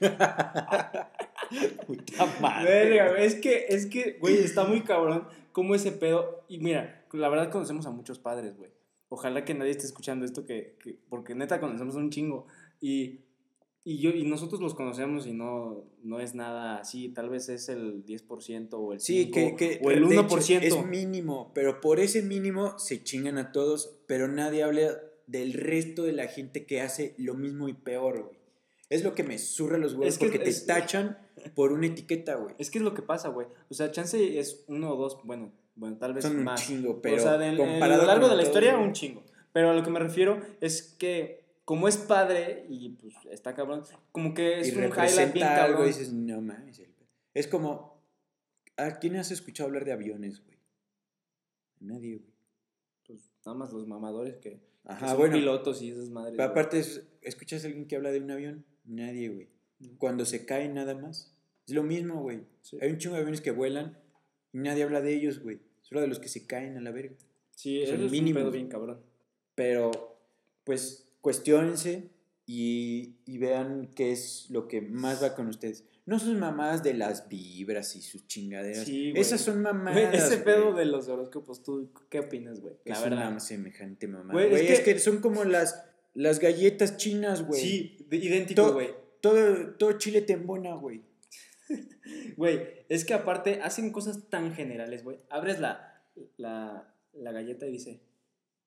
Puta 1.86 2.26
madre. 2.40 2.70
Verga, 2.70 3.10
güey. 3.10 3.24
Es 3.24 3.34
que, 3.36 3.66
es 3.68 3.86
que, 3.86 4.18
güey, 4.20 4.38
está 4.38 4.64
muy 4.64 4.82
cabrón 4.82 5.26
cómo 5.52 5.74
ese 5.74 5.92
pedo. 5.92 6.44
Y 6.48 6.58
mira, 6.58 7.06
la 7.12 7.28
verdad 7.28 7.50
conocemos 7.50 7.86
a 7.86 7.90
muchos 7.90 8.18
padres, 8.18 8.56
güey. 8.56 8.70
Ojalá 9.08 9.44
que 9.44 9.54
nadie 9.54 9.70
esté 9.70 9.86
escuchando 9.86 10.24
esto, 10.24 10.44
que, 10.44 10.76
que 10.82 10.98
porque 11.08 11.34
neta 11.34 11.60
conocemos 11.60 11.94
un 11.94 12.10
chingo. 12.10 12.46
Y 12.80 13.25
y, 13.88 13.98
yo, 14.00 14.10
y 14.10 14.24
nosotros 14.24 14.60
los 14.60 14.74
conocemos 14.74 15.26
y 15.28 15.32
no, 15.32 15.84
no 16.02 16.18
es 16.20 16.34
nada 16.34 16.78
así, 16.78 17.08
tal 17.10 17.30
vez 17.30 17.48
es 17.48 17.68
el 17.68 18.04
10% 18.04 18.68
o 18.72 18.92
el 18.92 18.98
5% 18.98 19.00
sí, 19.00 19.30
que, 19.30 19.54
que, 19.56 19.80
o 19.82 19.90
el 19.92 20.04
1%. 20.04 20.62
Hecho, 20.62 20.80
es 20.80 20.86
mínimo, 20.86 21.52
pero 21.54 21.80
por 21.80 22.00
ese 22.00 22.20
mínimo 22.22 22.78
se 22.80 23.02
chingan 23.04 23.38
a 23.38 23.52
todos, 23.52 24.00
pero 24.08 24.26
nadie 24.26 24.64
habla 24.64 24.98
del 25.28 25.52
resto 25.52 26.02
de 26.02 26.12
la 26.12 26.26
gente 26.26 26.66
que 26.66 26.80
hace 26.80 27.14
lo 27.16 27.34
mismo 27.34 27.68
y 27.68 27.74
peor, 27.74 28.22
güey. 28.24 28.36
Es 28.90 29.02
lo 29.04 29.14
que 29.14 29.22
me 29.24 29.38
surra 29.38 29.78
los 29.78 29.92
huevos 29.94 30.08
Es 30.08 30.18
que 30.18 30.26
porque 30.26 30.40
te 30.40 30.50
es- 30.50 30.66
tachan 30.66 31.18
por 31.54 31.72
una 31.72 31.86
etiqueta, 31.86 32.34
güey. 32.36 32.54
Es 32.58 32.70
que 32.70 32.78
es 32.78 32.84
lo 32.84 32.92
que 32.94 33.02
pasa, 33.02 33.28
güey. 33.28 33.46
O 33.70 33.74
sea, 33.74 33.90
chance 33.92 34.38
es 34.38 34.64
uno 34.68 34.92
o 34.92 34.96
dos, 34.96 35.18
bueno, 35.24 35.52
bueno 35.76 35.96
tal 35.96 36.12
vez 36.14 36.24
Son 36.24 36.36
un 36.38 36.44
más. 36.44 36.64
chingo, 36.66 37.00
pero 37.00 37.16
o 37.16 37.18
sea, 37.20 37.38
de- 37.38 37.48
en- 37.48 37.82
a 37.82 37.88
lo 37.88 38.04
largo 38.04 38.28
de 38.28 38.36
la 38.36 38.42
historia, 38.42 38.74
güey. 38.74 38.86
un 38.86 38.92
chingo. 38.92 39.22
Pero 39.52 39.70
a 39.70 39.74
lo 39.74 39.82
que 39.82 39.90
me 39.90 39.98
refiero 40.00 40.40
es 40.60 40.82
que, 40.98 41.45
como 41.66 41.86
es 41.88 41.98
padre 41.98 42.64
y 42.70 42.88
pues 42.90 43.14
está 43.30 43.54
cabrón, 43.54 43.82
como 44.12 44.32
que 44.32 44.60
es 44.60 44.68
y 44.68 44.76
un 44.78 44.84
highlight 44.84 45.34
bien 45.34 45.46
algo 45.46 45.62
cabrón. 45.74 45.84
y 45.84 45.88
dices, 45.88 46.12
no 46.14 46.40
mames. 46.40 46.78
el- 46.78 46.94
Es 47.34 47.46
como, 47.48 48.00
¿a 48.78 48.98
quién 48.98 49.16
has 49.16 49.30
escuchado 49.30 49.66
hablar 49.66 49.84
de 49.84 49.92
aviones, 49.92 50.42
güey? 50.42 50.56
Nadie, 51.80 52.16
güey. 52.16 52.30
Pues 53.06 53.30
nada 53.44 53.58
más 53.58 53.72
los 53.72 53.86
mamadores 53.86 54.36
que, 54.36 54.52
que 54.52 54.60
Ajá, 54.84 55.08
son 55.08 55.18
bueno. 55.18 55.34
pilotos 55.34 55.82
y 55.82 55.90
esas 55.90 56.08
madres. 56.08 56.34
Pero 56.36 56.48
aparte, 56.48 56.78
es- 56.78 57.02
¿escuchas 57.22 57.64
a 57.64 57.66
alguien 57.66 57.86
que 57.86 57.96
habla 57.96 58.10
de 58.10 58.20
un 58.20 58.30
avión? 58.30 58.64
Nadie, 58.84 59.28
güey. 59.28 59.48
Cuando 59.98 60.24
se 60.24 60.46
caen 60.46 60.74
nada 60.74 60.94
más. 60.94 61.34
Es 61.66 61.74
lo 61.74 61.82
mismo, 61.82 62.22
güey. 62.22 62.42
Sí. 62.62 62.78
Hay 62.80 62.90
un 62.90 62.98
chingo 62.98 63.14
de 63.16 63.20
aviones 63.22 63.40
que 63.40 63.50
vuelan 63.50 63.98
y 64.52 64.58
nadie 64.58 64.84
habla 64.84 65.00
de 65.02 65.14
ellos, 65.14 65.40
güey. 65.42 65.60
Solo 65.82 66.00
de 66.00 66.06
los 66.06 66.18
que 66.20 66.28
se 66.28 66.46
caen 66.46 66.76
a 66.78 66.80
la 66.80 66.92
verga. 66.92 67.14
Sí, 67.50 67.82
es 67.82 67.90
mínimos. 68.10 68.28
un 68.28 68.34
pedo 68.34 68.50
bien 68.52 68.68
cabrón. 68.68 69.00
Pero, 69.54 69.90
pues, 70.64 71.05
cuestionense 71.26 72.08
y, 72.46 73.16
y 73.26 73.38
vean 73.38 73.90
qué 73.96 74.12
es 74.12 74.46
lo 74.48 74.68
que 74.68 74.80
más 74.80 75.20
va 75.20 75.34
con 75.34 75.48
ustedes. 75.48 75.82
No 76.04 76.20
sus 76.20 76.38
mamadas 76.38 76.84
de 76.84 76.94
las 76.94 77.28
vibras 77.28 77.96
y 77.96 78.00
sus 78.02 78.28
chingaderas. 78.28 78.84
Sí. 78.84 79.12
Esas 79.16 79.40
son 79.40 79.60
mamadas. 79.60 80.14
ese 80.14 80.36
pedo 80.38 80.72
de 80.72 80.84
los 80.84 81.08
horóscopos, 81.08 81.64
¿tú 81.64 81.90
qué 82.08 82.20
opinas, 82.20 82.60
güey? 82.60 82.76
Es 82.84 83.02
verdad. 83.02 83.30
una 83.32 83.40
semejante 83.40 84.06
mamada. 84.06 84.34
Güey, 84.34 84.54
es 84.66 84.70
es, 84.70 84.80
que- 84.82 85.00
son 85.00 85.20
como 85.20 85.42
las, 85.42 85.82
las 86.14 86.38
galletas 86.38 86.96
chinas, 86.96 87.42
güey. 87.44 87.60
Sí, 87.60 88.06
idéntico, 88.12 88.62
To- 88.62 88.74
güey. 88.74 88.90
Todo, 89.20 89.74
todo 89.74 89.98
chile 89.98 90.22
te 90.22 90.34
embona, 90.34 90.74
güey. 90.76 91.02
Güey, 92.36 92.60
es 92.88 93.04
que 93.04 93.14
aparte 93.14 93.60
hacen 93.62 93.90
cosas 93.90 94.30
tan 94.30 94.54
generales, 94.54 95.02
güey. 95.02 95.18
Abres 95.28 95.58
la, 95.58 96.04
la, 96.36 96.94
la 97.12 97.32
galleta 97.32 97.66
y 97.66 97.72
dice, 97.72 98.00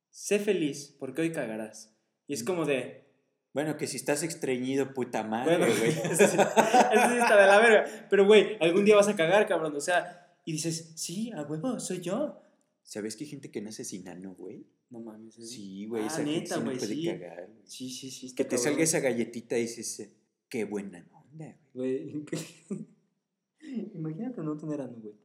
sé 0.10 0.40
feliz 0.40 0.94
porque 1.00 1.22
hoy 1.22 1.32
cagarás. 1.32 1.96
Y 2.30 2.34
es 2.34 2.44
como 2.46 2.64
de, 2.66 3.04
Bueno, 3.54 3.76
que 3.76 3.88
si 3.88 3.98
estás 3.98 4.24
estreñido, 4.24 4.94
puta 4.94 5.24
madre, 5.24 5.58
bueno, 5.58 5.74
güey. 5.80 5.92
sí, 5.92 6.00
ese 6.12 6.28
sí 6.28 6.38
está 6.38 7.36
de 7.42 7.48
la 7.48 7.60
verga. 7.60 8.08
Pero, 8.10 8.26
güey, 8.26 8.56
algún 8.62 8.86
día 8.86 8.96
vas 8.96 9.08
a 9.10 9.16
cagar, 9.16 9.46
cabrón. 9.48 9.76
O 9.76 9.82
sea, 9.82 10.38
y 10.46 10.52
dices, 10.54 10.94
sí, 10.96 11.32
a 11.32 11.42
huevo, 11.42 11.80
soy 11.80 12.00
yo. 12.02 12.42
¿Sabes 12.84 13.16
que 13.16 13.24
hay 13.26 13.30
gente 13.32 13.52
que 13.52 13.62
nace 13.62 13.84
sin 13.84 14.08
ano, 14.08 14.34
güey? 14.36 14.66
No 14.90 15.00
mames. 15.02 15.38
es- 15.38 15.50
Sí, 15.52 15.86
güey, 15.88 16.04
Ah, 16.04 16.08
esa 16.08 16.18
gente 16.24 16.32
neta, 16.42 16.56
sí 16.56 16.60
no 16.62 16.66
güey, 16.66 16.78
puede 16.78 16.96
sí. 16.96 17.06
cagar. 17.08 17.48
güey. 17.48 17.62
Sí, 17.68 17.90
sí, 17.90 18.10
sí. 18.12 18.28
Que 18.36 18.44
te 18.44 18.50
cabrón. 18.56 18.64
salga 18.64 18.84
esa 18.84 19.00
galletita 19.00 19.58
y 19.58 19.62
dices, 19.62 20.00
eh, 20.00 20.14
qué 20.48 20.64
buena 20.66 21.06
onda, 21.12 21.58
güey. 21.74 22.14
Imagínate 23.94 24.42
no 24.42 24.58
tener 24.58 24.82
ano, 24.82 24.96
güey. 25.02 25.16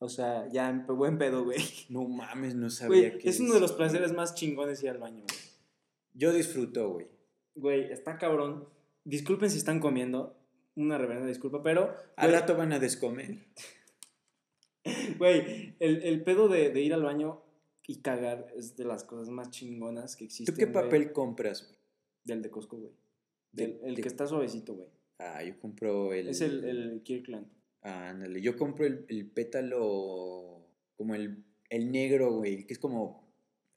O 0.00 0.08
sea, 0.08 0.48
ya 0.52 0.68
en 0.70 0.86
pe- 0.86 0.92
buen 0.92 1.18
pedo, 1.18 1.44
güey. 1.44 1.58
No 1.88 2.06
mames, 2.06 2.54
no 2.54 2.70
sabía 2.70 3.08
Güey, 3.10 3.18
que 3.18 3.28
es 3.30 3.40
uno 3.40 3.54
de 3.54 3.60
los 3.60 3.70
eso, 3.70 3.78
placeres 3.78 4.12
más 4.12 4.34
chingones 4.34 4.80
ir 4.82 4.90
al 4.90 4.98
baño, 4.98 5.24
güey. 5.24 5.47
Yo 6.14 6.32
disfruto, 6.32 6.90
güey. 6.90 7.06
Güey, 7.54 7.92
está 7.92 8.18
cabrón. 8.18 8.68
Disculpen 9.04 9.50
si 9.50 9.58
están 9.58 9.80
comiendo. 9.80 10.36
Una 10.76 10.96
reverenda 10.98 11.28
disculpa, 11.28 11.62
pero. 11.62 11.94
Al 12.16 12.32
rato 12.32 12.56
van 12.56 12.72
a 12.72 12.78
descomer. 12.78 13.38
Güey, 15.18 15.74
el, 15.80 16.02
el 16.02 16.22
pedo 16.22 16.48
de, 16.48 16.70
de 16.70 16.80
ir 16.80 16.94
al 16.94 17.02
baño 17.02 17.42
y 17.86 18.00
cagar 18.00 18.46
es 18.56 18.76
de 18.76 18.84
las 18.84 19.04
cosas 19.04 19.28
más 19.28 19.50
chingonas 19.50 20.16
que 20.16 20.24
¿Tú 20.24 20.26
existen. 20.26 20.54
qué 20.56 20.64
güey. 20.66 20.72
papel 20.84 21.12
compras, 21.12 21.66
güey? 21.66 21.78
Del 22.24 22.42
de 22.42 22.50
Costco, 22.50 22.76
güey. 22.78 22.92
Del- 23.52 23.78
Del- 23.78 23.88
el 23.88 23.94
de- 23.96 24.02
que 24.02 24.08
está 24.08 24.26
suavecito, 24.26 24.74
güey. 24.74 24.88
Ah, 25.18 25.42
yo 25.42 25.58
compro 25.58 26.12
el... 26.12 26.28
Es 26.28 26.40
el, 26.40 26.64
el 26.64 27.02
Kirkland. 27.02 27.46
Ah, 27.82 28.10
ándale, 28.10 28.40
yo 28.40 28.56
compro 28.56 28.86
el, 28.86 29.04
el 29.08 29.26
pétalo 29.30 30.64
como 30.96 31.14
el, 31.14 31.44
el 31.70 31.90
negro, 31.90 32.32
güey, 32.36 32.66
que 32.66 32.72
es 32.72 32.78
como 32.78 33.27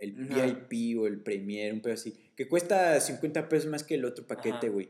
el 0.02 0.32
Ajá. 0.32 0.46
VIP 0.68 1.00
o 1.00 1.08
el 1.08 1.22
Premier, 1.22 1.74
un 1.74 1.82
pedo 1.82 1.94
así, 1.94 2.14
que 2.36 2.50
cuesta 2.50 3.00
50 3.00 3.48
pesos 3.48 3.70
más 3.70 3.84
que 3.84 3.96
el 3.96 4.04
otro 4.06 4.28
paquete, 4.28 4.68
güey. 4.70 4.90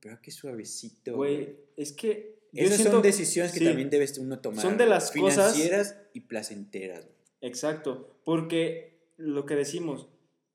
pero 0.00 0.18
qué 0.22 0.30
suavecito. 0.30 1.14
Güey, 1.16 1.56
es 1.76 1.92
que. 1.92 2.38
Esas 2.54 2.76
siento- 2.76 2.92
son 2.92 3.02
decisiones 3.02 3.52
que 3.52 3.58
sí, 3.58 3.64
también 3.66 3.90
debes 3.90 4.16
uno 4.16 4.38
tomar. 4.40 4.62
Son 4.62 4.78
de 4.78 4.86
las 4.86 5.10
cosas- 5.10 5.52
financieras 5.54 5.98
y 6.14 6.20
placenteras. 6.20 7.06
Exacto, 7.42 8.16
porque 8.24 9.10
lo 9.18 9.44
que 9.44 9.56
decimos, 9.56 10.08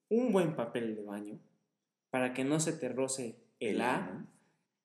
un 0.10 0.32
buen 0.32 0.56
papel 0.56 0.96
de 0.96 1.04
baño 1.04 1.40
para 2.10 2.34
que 2.34 2.44
no 2.44 2.60
se 2.60 2.72
te 2.74 2.90
roce 2.90 3.36
el 3.60 3.82
A. 3.82 4.08
ano. 4.08 4.28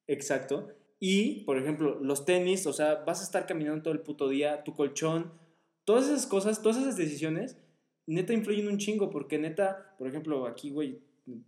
Exacto. 0.09 0.69
Y, 1.01 1.45
por 1.45 1.57
ejemplo, 1.59 1.99
los 2.01 2.25
tenis, 2.25 2.67
o 2.67 2.73
sea, 2.73 2.97
vas 3.07 3.21
a 3.21 3.25
estar 3.25 3.47
caminando 3.47 3.83
todo 3.85 3.95
el 3.95 4.01
puto 4.01 4.29
día, 4.29 4.65
tu 4.65 4.75
colchón, 4.75 5.33
todas 5.85 6.07
esas 6.07 6.27
cosas, 6.27 6.63
todas 6.63 6.79
esas 6.79 6.97
decisiones, 6.97 7.57
neta 8.07 8.33
influyen 8.33 8.69
un 8.69 8.79
chingo, 8.79 9.11
porque 9.11 9.39
neta, 9.39 9.95
por 9.99 10.09
ejemplo, 10.09 10.47
aquí, 10.47 10.71
güey, 10.71 11.01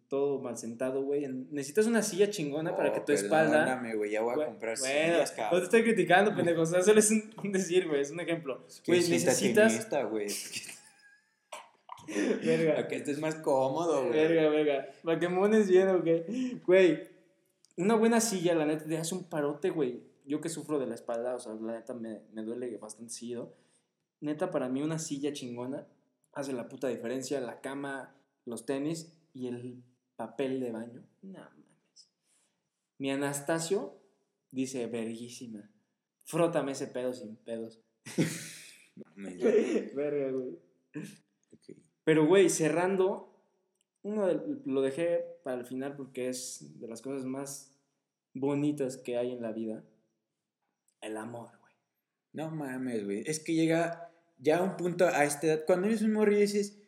todo 0.09 0.41
mal 0.41 0.57
sentado, 0.57 1.03
güey, 1.03 1.27
necesitas 1.29 1.87
una 1.87 2.03
silla 2.03 2.31
chingona 2.31 2.75
para 2.77 2.93
que 2.93 3.01
Oh, 3.01 3.05
tu 3.05 3.13
espalda... 3.13 3.83
Güey, 3.95 4.11
ya 4.11 4.23
voy 4.23 4.33
a 4.33 4.37
Güey, 4.37 4.47
comprar 4.49 4.79
bueno, 4.79 5.13
sillas, 5.15 5.31
no 5.33 5.37
cabrón. 5.37 5.61
te 5.61 5.65
estoy 5.65 5.83
criticando, 5.83 6.35
pendejo, 6.35 6.63
o 6.63 6.67
sea, 6.67 6.83
solo 6.83 6.99
es 6.99 7.11
un 7.11 7.53
decir, 7.53 7.87
güey, 7.87 8.01
es 8.01 8.11
un 8.11 8.21
ejemplo. 8.21 8.65
Güey, 8.87 9.09
necesitas... 9.09 10.11
güey. 10.11 10.29
Verga. 12.45 12.75
Para 12.77 12.89
que 12.89 12.97
estés 12.97 13.19
más 13.19 13.35
cómodo, 13.37 14.07
güey. 14.07 14.13
Verga, 14.13 14.49
verga. 14.49 14.89
Para 15.03 15.19
que 15.19 15.29
mones 15.29 15.69
bien, 15.69 15.89
¿o 15.89 16.03
qué? 16.05 16.61
Güey, 16.65 17.09
una 17.77 17.97
buena 17.97 18.21
silla, 18.21 18.55
la 18.55 18.65
neta, 18.65 18.85
te 18.85 18.97
hace 18.97 19.15
un 19.15 19.25
parote, 19.25 19.71
güey. 19.71 20.05
Yo 20.25 20.41
que 20.41 20.49
sufro 20.49 20.79
de 20.79 20.87
la 20.87 20.95
espalda, 20.95 21.35
o 21.35 21.39
sea, 21.41 21.55
la 21.55 21.73
neta 21.73 21.95
me, 21.95 22.23
me 22.33 22.43
duele 22.43 22.77
bastante 22.79 23.13
seguido. 23.13 23.55
Neta, 24.21 24.51
para 24.51 24.69
mí 24.69 24.83
una 24.83 24.99
silla 24.99 25.33
chingona 25.33 25.87
hace 26.37 26.53
la 26.53 26.69
puta 26.69 26.87
diferencia. 26.89 27.41
La 27.41 27.61
cama, 27.61 28.15
los 28.45 28.65
tenis 28.67 29.13
y 29.35 29.49
el 29.49 29.83
papel 30.17 30.61
de 30.61 30.71
baño. 30.71 31.03
No 31.23 31.39
mames. 31.41 32.09
Mi 32.99 33.11
Anastasio 33.11 33.99
dice, 34.51 34.87
verguísima. 34.87 35.69
Frótame 36.25 36.73
ese 36.73 36.87
pedo 36.87 37.13
sin 37.13 37.37
pedos. 37.37 37.81
Mames, 38.97 39.95
Verga, 39.95 40.31
güey. 40.31 40.59
Pero, 42.05 42.27
güey, 42.27 42.49
cerrando, 42.49 43.35
uno 44.03 44.27
de- 44.27 44.61
lo 44.65 44.81
dejé 44.81 45.25
para 45.45 45.59
el 45.59 45.67
final 45.67 45.97
porque 45.97 46.29
es 46.29 46.79
de 46.81 46.89
las 46.89 47.03
cosas 47.03 47.25
más 47.27 47.77
bonitas 48.33 48.97
que 48.97 49.17
hay 49.19 49.33
en 49.33 49.43
la 49.43 49.53
vida. 49.53 49.85
El 51.01 51.17
amor, 51.17 51.51
güey. 51.61 51.75
No 52.33 52.51
mames, 52.51 53.05
güey. 53.05 53.23
Es 53.27 53.41
que 53.41 53.55
llega 53.55 54.06
ya 54.39 54.63
un 54.63 54.77
punto 54.77 55.07
a 55.07 55.25
esta 55.25 55.47
edad. 55.47 55.65
Cuando 55.67 55.87
eres 55.89 56.03
un 56.03 56.13
morrillo 56.13 56.41
dices, 56.41 56.79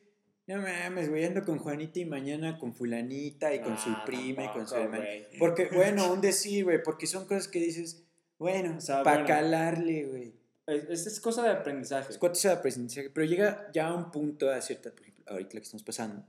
no 0.47 0.57
mames, 0.63 1.09
güey, 1.11 1.25
ando 1.25 1.45
con 1.45 1.59
Juanita 1.59 1.99
y 2.01 2.05
mañana 2.07 2.59
con 2.59 2.73
fulanita 2.75 3.55
y 3.55 3.61
con 3.61 3.77
su 3.79 3.91
Ah, 3.91 4.03
prima 4.07 4.45
y 4.45 4.49
con 4.49 4.67
su 4.67 4.75
hermana. 4.77 5.05
Porque, 5.39 5.69
bueno, 5.73 6.13
un 6.13 6.21
decir, 6.21 6.65
güey, 6.65 6.83
porque 6.83 7.07
son 7.07 7.27
cosas 7.27 7.49
que 7.49 7.59
dices, 7.61 8.03
bueno, 8.39 8.77
O 8.77 8.81
sea, 8.81 9.03
para 9.03 9.19
bueno. 9.23 9.29
calarle, 9.29 10.05
güey. 10.07 10.35
Es, 10.67 11.07
es- 11.07 11.21
cosa 11.21 11.43
de 11.43 11.51
aprendizaje. 11.51 12.11
Es 12.13 12.19
cuatro 12.19 12.41
de 12.43 12.51
aprendizaje, 12.57 13.11
pero 13.11 13.27
llega 13.27 13.71
ya 13.73 13.89
a 13.89 13.95
un 13.95 14.11
punto 14.11 14.51
a 14.51 14.61
cierta, 14.61 14.91
por 14.91 15.01
ejemplo, 15.03 15.25
ahorita 15.29 15.55
la 15.55 15.61
que 15.61 15.65
estamos 15.65 15.83
pasando, 15.83 16.25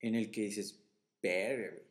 en 0.00 0.14
el 0.14 0.30
que 0.30 0.42
dices, 0.42 0.80
verga, 1.22 1.70
güey. 1.70 1.82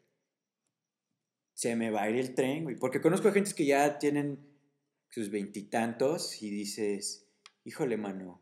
Se 1.54 1.76
me 1.76 1.90
va 1.90 2.04
a 2.04 2.10
ir 2.10 2.18
el 2.18 2.36
tren, 2.36 2.64
güey. 2.64 2.76
Porque 2.76 3.02
conozco 3.02 3.28
a 3.30 3.32
gente 3.32 3.52
que 3.54 3.66
ya 3.66 3.98
tienen 4.00 4.40
sus 5.10 5.30
veintitantos 5.32 6.42
y 6.44 6.50
dices, 6.50 7.27
híjole, 7.68 7.98
mano, 7.98 8.42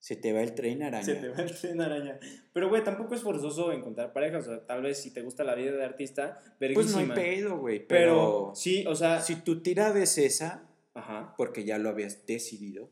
se 0.00 0.16
te 0.16 0.32
va 0.32 0.42
el 0.42 0.54
tren 0.54 0.82
araña. 0.82 1.04
Se 1.04 1.14
te 1.14 1.28
va 1.28 1.36
el 1.38 1.56
tren 1.56 1.80
araña. 1.80 2.18
Pero, 2.52 2.68
güey, 2.68 2.82
tampoco 2.82 3.14
es 3.14 3.22
forzoso 3.22 3.72
encontrar 3.72 4.12
parejas. 4.12 4.48
O 4.48 4.50
sea, 4.50 4.66
tal 4.66 4.82
vez 4.82 5.00
si 5.00 5.12
te 5.12 5.22
gusta 5.22 5.44
la 5.44 5.54
vida 5.54 5.70
de 5.72 5.84
artista, 5.84 6.34
Pues 6.58 6.92
no 6.92 6.98
hay 6.98 7.06
verguísima. 7.06 7.14
pedo, 7.14 7.58
güey. 7.58 7.78
Pero, 7.86 7.88
Pero, 7.88 8.52
sí, 8.54 8.84
o 8.86 8.94
sea... 8.96 9.20
si 9.20 9.36
tu 9.36 9.62
tirada 9.62 10.02
es 10.02 10.18
esa, 10.18 10.68
Ajá. 10.94 11.34
porque 11.36 11.64
ya 11.64 11.78
lo 11.78 11.88
habías 11.88 12.26
decidido, 12.26 12.90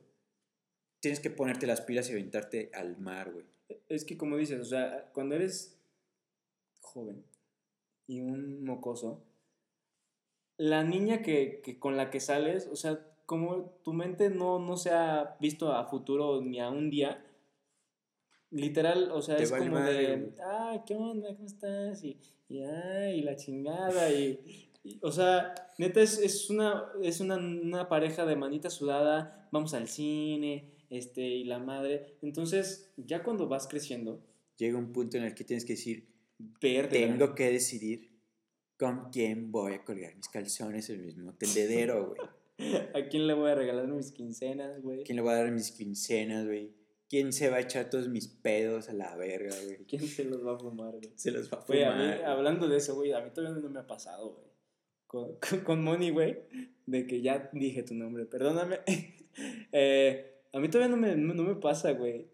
tienes 1.01 1.19
que 1.21 1.31
ponerte 1.31 1.67
las 1.67 1.81
pilas 1.81 2.09
y 2.09 2.13
aventarte 2.13 2.71
al 2.73 2.97
mar, 2.99 3.33
güey. 3.33 3.47
Es 3.89 4.05
que 4.05 4.17
como 4.17 4.37
dices, 4.37 4.61
o 4.61 4.65
sea, 4.65 5.11
cuando 5.13 5.35
eres 5.35 5.81
joven 6.81 7.25
y 8.07 8.21
un 8.21 8.65
mocoso, 8.65 9.25
la 10.57 10.85
niña 10.85 11.23
que, 11.23 11.61
que 11.65 11.79
con 11.81 11.97
la 11.97 12.11
que 12.11 12.21
sales, 12.21 12.69
o 12.71 12.77
sea, 12.77 13.11
como 13.27 13.79
tu 13.83 13.93
mente 13.93 14.31
no, 14.31 14.59
no 14.59 14.77
se 14.77 14.91
ha 14.91 15.37
visto 15.41 15.73
a 15.73 15.85
futuro 15.87 16.41
ni 16.41 16.61
a 16.61 16.71
un 16.71 16.91
día, 16.91 17.25
literal, 18.51 19.11
o 19.13 19.23
sea, 19.23 19.37
Te 19.37 19.45
es 19.45 19.51
vale 19.51 19.67
como 19.67 19.79
madre, 19.79 20.17
de, 20.17 20.35
ah, 20.43 20.83
¿qué 20.87 20.95
onda? 20.95 21.35
¿Cómo 21.35 21.47
estás? 21.47 22.05
Y, 22.05 22.19
y, 22.49 22.63
ay, 22.63 23.23
la 23.23 23.37
chingada, 23.37 24.13
y, 24.13 24.71
y, 24.85 24.99
o 25.03 25.11
sea, 25.11 25.55
neta 25.79 26.01
es, 26.01 26.19
es, 26.19 26.51
una, 26.51 26.85
es 27.03 27.21
una, 27.21 27.37
una 27.37 27.89
pareja 27.89 28.27
de 28.27 28.37
manita 28.37 28.71
sudada, 28.71 29.49
vamos 29.51 29.75
al 29.75 29.89
cine, 29.89 30.73
este, 30.91 31.23
y 31.23 31.45
la 31.45 31.59
madre, 31.59 32.19
entonces, 32.23 32.93
ya 32.97 33.23
cuando 33.23 33.49
vas 33.49 33.67
creciendo, 33.67 34.21
Llega 34.57 34.79
un 34.79 34.93
punto 34.93 35.17
en 35.17 35.25
el 35.25 35.35
que 35.35 35.43
tienes 35.43 35.65
que 35.65 35.73
decir, 35.73 36.07
verde. 36.61 37.07
tengo 37.07 37.35
que 37.35 37.51
decidir 37.51 38.15
con 38.79 39.11
quién 39.11 39.51
voy 39.51 39.75
a 39.75 39.85
colgar 39.85 40.15
mis 40.15 40.29
calzones 40.29 40.91
en 40.91 41.01
el 41.01 41.07
mismo 41.07 41.35
tendedero, 41.35 42.15
güey. 42.15 42.21
¿A 42.95 43.09
quién 43.09 43.27
le 43.27 43.35
voy 43.35 43.51
a 43.51 43.55
regalar 43.55 43.87
mis 43.89 44.13
quincenas, 44.13 44.81
güey? 44.83 45.03
¿Quién 45.05 45.17
le 45.17 45.23
va 45.23 45.33
a 45.33 45.37
dar 45.43 45.51
mis 45.51 45.73
quincenas, 45.73 46.47
güey? 46.47 46.73
¿Quién 47.09 47.33
se 47.33 47.51
va 47.51 47.57
a 47.57 47.61
echar 47.61 47.91
todos 47.91 48.09
mis 48.09 48.29
pedos 48.29 48.89
a 48.89 48.93
la 48.93 49.15
verga, 49.17 49.55
güey? 49.65 49.85
¿Quién 49.89 50.03
se 50.03 50.25
los 50.25 50.45
va 50.47 50.55
a 50.55 50.59
fumar, 50.59 50.93
güey? 50.93 51.13
Se 51.17 51.31
los 51.31 51.53
va 51.53 51.59
a 51.59 51.63
fumar. 51.63 51.83
a 51.85 51.97
mí, 51.97 52.23
hablando 52.25 52.69
de 52.69 52.77
eso, 52.77 52.95
güey, 52.95 53.13
a 53.13 53.21
mí 53.21 53.31
todavía 53.35 53.61
no 53.61 53.69
me 53.69 53.81
ha 53.81 53.87
pasado, 53.87 54.31
güey. 54.35 54.47
Con, 55.07 55.37
con, 55.51 55.61
con 55.61 55.83
Moni, 55.85 56.11
güey, 56.11 56.39
de 56.87 57.07
que 57.07 57.21
ya 57.23 57.51
dije 57.53 57.83
tu 57.83 57.95
nombre, 57.95 58.25
perdóname. 58.27 58.81
Eh, 59.73 60.43
a 60.53 60.61
mí 60.61 60.69
todavía 60.69 60.95
no 60.95 61.01
me, 61.01 61.17
no 61.17 61.43
me 61.43 61.57
pasa, 61.57 61.91
güey. 61.91 62.29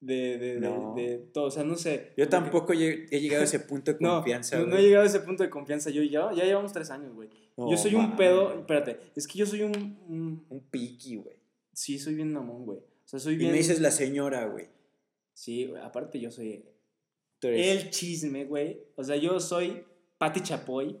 De, 0.00 0.38
de, 0.38 0.54
de- 0.54 0.60
No. 0.60 0.94
de 0.94 1.18
todo, 1.32 1.46
o 1.46 1.50
sea, 1.50 1.64
no 1.64 1.74
sé. 1.76 2.12
Yo 2.16 2.26
que- 2.26 2.30
tampoco 2.30 2.72
he 2.74 2.76
llegado 3.20 3.40
a 3.40 3.44
ese 3.44 3.58
punto 3.58 3.92
de 3.92 3.98
confianza, 3.98 4.58
no, 4.60 4.66
no 4.66 4.76
he 4.76 4.82
llegado 4.82 5.02
a 5.02 5.06
ese 5.08 5.18
punto 5.18 5.42
de 5.42 5.50
confianza. 5.50 5.90
Yo 5.90 6.04
ya, 6.04 6.30
ya 6.32 6.44
llevamos 6.44 6.72
tres 6.72 6.90
años, 6.90 7.12
güey. 7.12 7.28
No 7.56 7.70
yo 7.70 7.76
soy 7.76 7.94
un 7.94 8.16
pedo, 8.16 8.58
espérate, 8.58 8.98
es 9.14 9.26
que 9.28 9.38
yo 9.38 9.46
soy 9.46 9.62
un, 9.62 9.72
un- 10.08 10.44
Un 10.48 10.60
piqui, 10.70 11.16
güey. 11.16 11.36
sí, 11.72 11.98
soy 11.98 12.14
bien 12.14 12.32
mamón, 12.32 12.64
güey. 12.64 12.78
O 12.78 13.06
sea, 13.08 13.20
soy 13.20 13.34
Y 13.34 13.36
bien... 13.38 13.52
me 13.52 13.58
dices 13.58 13.80
la 13.80 13.90
señora, 13.90 14.46
güey. 14.46 14.66
Sí, 15.34 15.66
güey, 15.66 15.82
aparte 15.82 16.18
yo 16.20 16.30
soy 16.30 16.64
Tú 17.38 17.48
eres... 17.48 17.66
el 17.84 17.90
chisme, 17.90 18.44
güey. 18.44 18.80
O 18.96 19.04
sea, 19.04 19.16
yo 19.16 19.38
soy 19.40 19.84
Pati 20.18 20.40
Chapoy 20.40 20.96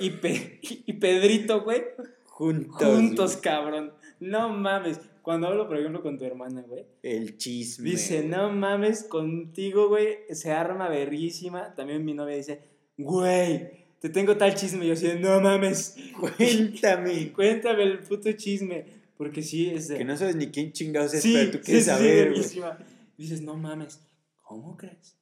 y, 0.00 0.10
Pe- 0.10 0.60
y 0.62 0.92
Pedrito, 0.94 1.62
güey. 1.62 1.82
Juntos. 2.24 2.76
Juntos, 2.82 3.36
cabrón. 3.36 3.92
No 4.20 4.48
mames. 4.50 5.00
Cuando 5.22 5.46
hablo, 5.48 5.66
por 5.68 5.78
ejemplo, 5.78 6.02
con 6.02 6.16
tu 6.18 6.24
hermana, 6.24 6.62
güey. 6.62 6.84
El 7.02 7.36
chisme. 7.38 7.90
Dice, 7.90 8.22
no 8.24 8.50
mames, 8.50 9.04
contigo, 9.04 9.88
güey, 9.88 10.18
se 10.30 10.52
arma 10.52 10.88
verguísima. 10.88 11.74
También 11.74 12.04
mi 12.04 12.14
novia 12.14 12.36
dice, 12.36 12.60
güey, 12.96 13.77
te 14.00 14.08
tengo 14.08 14.36
tal 14.36 14.54
chisme. 14.54 14.84
Y 14.84 14.88
yo 14.88 14.94
así, 14.94 15.08
no 15.18 15.40
mames, 15.40 15.96
Cuéntame. 16.18 17.32
cuéntame 17.34 17.82
el 17.82 17.98
puto 18.00 18.30
chisme. 18.32 18.84
Porque 19.16 19.42
sí, 19.42 19.68
es 19.70 19.88
de... 19.88 19.98
Que 19.98 20.04
no 20.04 20.16
sabes 20.16 20.36
ni 20.36 20.48
quién 20.48 20.72
chingados 20.72 21.12
es, 21.14 21.22
Sí, 21.22 21.32
pero 21.34 21.50
tú 21.50 21.58
sí, 21.58 21.64
quieres 21.64 21.84
sí, 21.84 21.90
saber, 21.90 22.10
güey. 22.10 22.24
verguísima. 22.30 22.78
Dices, 23.16 23.42
no 23.42 23.56
mames, 23.56 24.00
¿cómo 24.42 24.76
crees? 24.76 25.16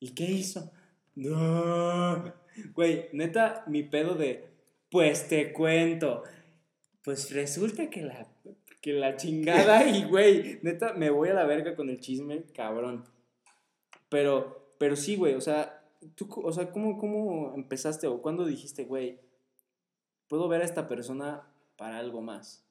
¿Y 0.00 0.14
qué 0.14 0.24
hizo? 0.24 0.72
No. 1.14 2.32
Güey, 2.74 3.08
neta, 3.12 3.64
mi 3.66 3.82
pedo 3.82 4.14
de, 4.14 4.48
pues 4.90 5.28
te 5.28 5.52
cuento. 5.52 6.22
Pues 7.04 7.30
resulta 7.32 7.90
que 7.90 8.02
la, 8.02 8.26
que 8.80 8.94
la 8.94 9.16
chingada 9.16 9.86
y, 9.86 10.04
güey, 10.08 10.58
neta, 10.62 10.94
me 10.94 11.10
voy 11.10 11.28
a 11.28 11.34
la 11.34 11.44
verga 11.44 11.76
con 11.76 11.90
el 11.90 12.00
chisme, 12.00 12.44
cabrón. 12.54 13.04
Pero, 14.08 14.74
pero 14.78 14.96
sí, 14.96 15.16
güey, 15.16 15.34
o 15.34 15.40
sea, 15.42 15.81
tú, 16.14 16.28
o 16.42 16.52
sea, 16.52 16.70
¿cómo, 16.72 16.98
¿cómo 16.98 17.54
empezaste 17.54 18.06
o 18.06 18.22
cuándo 18.22 18.44
dijiste, 18.44 18.84
güey, 18.84 19.20
puedo 20.28 20.48
ver 20.48 20.62
a 20.62 20.64
esta 20.64 20.88
persona 20.88 21.46
para 21.76 21.98
algo 21.98 22.22
más? 22.22 22.64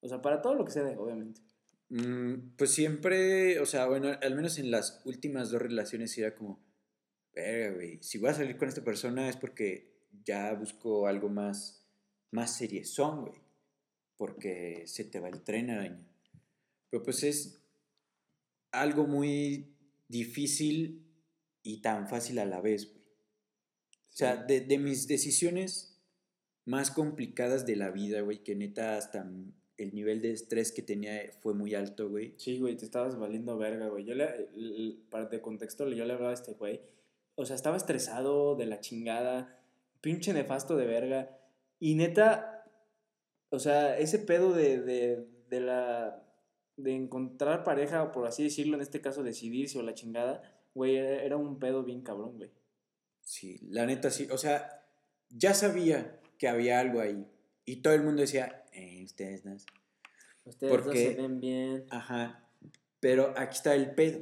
O 0.00 0.08
sea, 0.08 0.20
para 0.20 0.42
todo 0.42 0.54
lo 0.54 0.64
que 0.64 0.72
se 0.72 0.84
dé, 0.84 0.96
obviamente. 0.96 1.40
Mm, 1.88 2.56
pues 2.56 2.70
siempre, 2.70 3.60
o 3.60 3.66
sea, 3.66 3.86
bueno, 3.86 4.08
al 4.20 4.34
menos 4.34 4.58
en 4.58 4.70
las 4.70 5.02
últimas 5.04 5.50
dos 5.50 5.62
relaciones 5.62 6.16
era 6.18 6.34
como, 6.34 6.60
verga, 7.34 7.74
güey, 7.74 8.02
si 8.02 8.18
voy 8.18 8.30
a 8.30 8.34
salir 8.34 8.56
con 8.56 8.68
esta 8.68 8.84
persona 8.84 9.28
es 9.28 9.36
porque 9.36 9.94
ya 10.24 10.52
busco 10.54 11.06
algo 11.06 11.28
más, 11.28 11.86
más 12.30 12.56
seriezón, 12.56 13.22
güey, 13.22 13.40
porque 14.16 14.84
se 14.86 15.04
te 15.04 15.20
va 15.20 15.28
el 15.28 15.42
tren 15.42 15.70
araña. 15.70 16.06
Pero 16.90 17.02
pues 17.02 17.22
es 17.22 17.62
algo 18.70 19.06
muy 19.06 19.74
difícil 20.08 21.03
y 21.64 21.80
tan 21.80 22.06
fácil 22.08 22.38
a 22.38 22.44
la 22.44 22.60
vez, 22.60 22.92
güey. 22.92 23.02
O 23.02 24.16
sea, 24.16 24.36
de, 24.36 24.60
de 24.60 24.78
mis 24.78 25.08
decisiones 25.08 26.00
más 26.64 26.92
complicadas 26.92 27.66
de 27.66 27.74
la 27.74 27.90
vida, 27.90 28.20
güey, 28.20 28.44
que 28.44 28.54
neta 28.54 28.96
hasta 28.96 29.28
el 29.76 29.94
nivel 29.94 30.22
de 30.22 30.30
estrés 30.30 30.70
que 30.72 30.82
tenía 30.82 31.20
fue 31.40 31.54
muy 31.54 31.74
alto, 31.74 32.08
güey. 32.08 32.34
Sí, 32.38 32.58
güey, 32.58 32.76
te 32.76 32.84
estabas 32.84 33.18
valiendo 33.18 33.58
verga, 33.58 33.88
güey. 33.88 34.04
Yo 34.04 34.14
le, 34.14 34.28
para 35.10 35.26
de 35.26 35.40
contexto, 35.40 35.88
yo 35.88 36.04
le 36.04 36.12
hablaba 36.12 36.30
a 36.30 36.34
este 36.34 36.52
güey. 36.52 36.80
O 37.34 37.44
sea, 37.44 37.56
estaba 37.56 37.76
estresado 37.76 38.54
de 38.54 38.66
la 38.66 38.80
chingada, 38.80 39.60
pinche 40.00 40.32
nefasto 40.32 40.76
de 40.76 40.86
verga. 40.86 41.36
Y 41.80 41.96
neta, 41.96 42.64
o 43.50 43.58
sea, 43.58 43.98
ese 43.98 44.20
pedo 44.20 44.52
de, 44.52 44.80
de, 44.80 45.26
de 45.48 45.60
la. 45.60 46.24
de 46.76 46.94
encontrar 46.94 47.64
pareja, 47.64 48.04
o 48.04 48.12
por 48.12 48.26
así 48.26 48.44
decirlo, 48.44 48.76
en 48.76 48.82
este 48.82 49.00
caso 49.00 49.24
decidirse 49.24 49.78
o 49.78 49.82
la 49.82 49.94
chingada, 49.94 50.53
güey, 50.74 50.96
era, 50.96 51.36
un 51.36 51.58
pedo 51.58 51.82
bien 51.84 52.02
cabrón, 52.02 52.36
güey. 52.36 52.50
Sí, 53.22 53.58
la 53.70 53.86
neta 53.86 54.10
sí. 54.10 54.28
O 54.30 54.38
sea, 54.38 54.84
ya 55.30 55.54
sabía 55.54 56.20
que 56.38 56.48
había 56.48 56.80
algo 56.80 57.00
ahí. 57.00 57.26
Y 57.64 57.76
todo 57.76 57.94
el 57.94 58.02
mundo 58.02 58.20
decía, 58.22 58.64
eh, 58.72 59.02
ustedes 59.04 59.44
no. 59.44 59.56
Ustedes 60.44 60.70
Porque- 60.72 61.14
se 61.14 61.22
ven 61.22 61.40
bien. 61.40 61.86
Ajá. 61.90 62.44
Pero 63.00 63.32
aquí 63.36 63.56
está 63.56 63.74
el 63.74 63.94
pedo. 63.94 64.20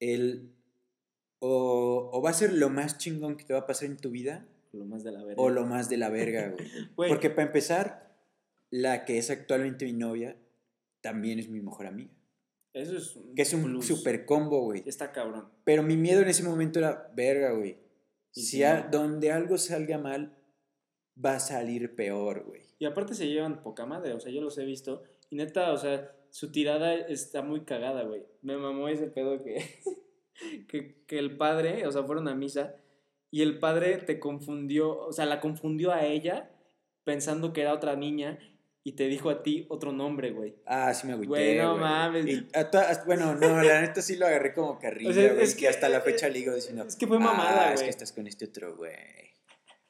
El. 0.00 0.50
O, 1.40 2.10
o 2.12 2.22
va 2.22 2.30
a 2.30 2.34
ser 2.34 2.52
lo 2.52 2.68
más 2.70 2.98
chingón 2.98 3.36
que 3.36 3.44
te 3.44 3.52
va 3.52 3.60
a 3.60 3.66
pasar 3.66 3.88
en 3.88 3.96
tu 3.96 4.10
vida, 4.10 4.46
Lo 4.72 4.84
más 4.84 5.02
de 5.02 5.10
la 5.10 5.24
verga. 5.24 5.42
o 5.42 5.50
lo 5.50 5.66
más 5.66 5.88
de 5.88 5.96
la 5.96 6.08
verga, 6.08 6.48
güey. 6.56 6.68
Güey, 6.94 7.08
Porque 7.10 7.30
para 7.30 7.48
empezar, 7.48 8.14
la 8.70 9.04
que 9.04 9.18
es 9.18 9.28
actualmente 9.30 9.84
mi 9.84 9.92
novia 9.92 10.36
también 11.00 11.40
es 11.40 11.48
mi 11.48 11.60
mejor 11.60 11.86
amiga. 11.86 12.12
Eso 12.74 12.96
es 12.96 13.16
un 13.16 13.34
Que 13.34 13.42
es 13.42 13.52
un 13.52 13.64
plus. 13.64 13.86
super 13.86 14.24
combo, 14.24 14.60
güey. 14.62 14.82
Está 14.86 15.12
cabrón. 15.12 15.48
Pero 15.64 15.82
mi 15.82 15.96
miedo 15.96 16.22
en 16.22 16.28
ese 16.28 16.42
momento 16.42 16.78
era, 16.78 17.10
verga, 17.14 17.52
güey. 17.52 17.78
Si 18.32 18.42
sí. 18.42 18.62
a- 18.62 18.88
donde 18.90 19.30
algo 19.30 19.58
salga 19.58 19.98
mal, 19.98 20.36
va 21.22 21.34
a 21.36 21.40
salir 21.40 21.94
peor, 21.94 22.44
güey. 22.44 22.62
Y 22.78 22.86
aparte 22.86 23.14
se 23.14 23.28
llevan 23.28 23.62
poca 23.62 23.84
madre, 23.86 24.12
o 24.14 24.20
sea, 24.20 24.32
yo 24.32 24.40
los 24.40 24.56
he 24.58 24.64
visto. 24.64 25.02
Y 25.30 25.36
neta, 25.36 25.72
o 25.72 25.76
sea, 25.76 26.10
su 26.30 26.50
tirada 26.50 26.94
está 26.94 27.42
muy 27.42 27.64
cagada, 27.64 28.04
güey. 28.04 28.24
Me 28.40 28.56
mamó 28.56 28.88
ese 28.88 29.06
pedo 29.08 29.42
que, 29.42 29.62
que, 30.68 31.04
que 31.06 31.18
el 31.18 31.36
padre, 31.36 31.86
o 31.86 31.92
sea, 31.92 32.02
fueron 32.04 32.28
a 32.28 32.34
misa 32.34 32.74
y 33.30 33.42
el 33.42 33.58
padre 33.58 33.98
te 33.98 34.18
confundió, 34.18 34.98
o 34.98 35.12
sea, 35.12 35.26
la 35.26 35.40
confundió 35.40 35.92
a 35.92 36.04
ella 36.06 36.50
pensando 37.04 37.52
que 37.52 37.60
era 37.62 37.74
otra 37.74 37.96
niña 37.96 38.38
y 38.84 38.92
te 38.92 39.04
dijo 39.06 39.30
a 39.30 39.42
ti 39.42 39.66
otro 39.68 39.92
nombre, 39.92 40.32
güey. 40.32 40.56
Ah, 40.66 40.92
sí 40.94 41.06
me 41.06 41.12
agüité, 41.12 41.28
Güey, 41.28 41.58
no 41.58 41.70
güey. 41.72 41.80
mames. 41.84 42.26
Y 42.26 42.48
a 42.54 42.60
hasta- 42.60 43.04
bueno, 43.04 43.34
no, 43.34 43.62
la 43.62 43.80
neta 43.80 44.02
sí 44.02 44.16
lo 44.16 44.26
agarré 44.26 44.52
como 44.54 44.78
carrilla, 44.78 45.10
O 45.10 45.12
sea, 45.14 45.32
güey, 45.32 45.44
es 45.44 45.54
que 45.54 45.60
que- 45.62 45.68
hasta 45.68 45.88
la 45.88 46.00
fecha 46.00 46.28
le 46.28 46.38
digo 46.40 46.54
diciendo... 46.54 46.84
es 46.86 46.96
que 46.96 47.06
fue 47.06 47.18
mamada, 47.18 47.68
"Ah, 47.68 47.72
es 47.72 47.74
güey". 47.80 47.84
que 47.86 47.90
estás 47.90 48.12
con 48.12 48.26
este 48.26 48.46
otro, 48.46 48.76
güey. 48.76 48.92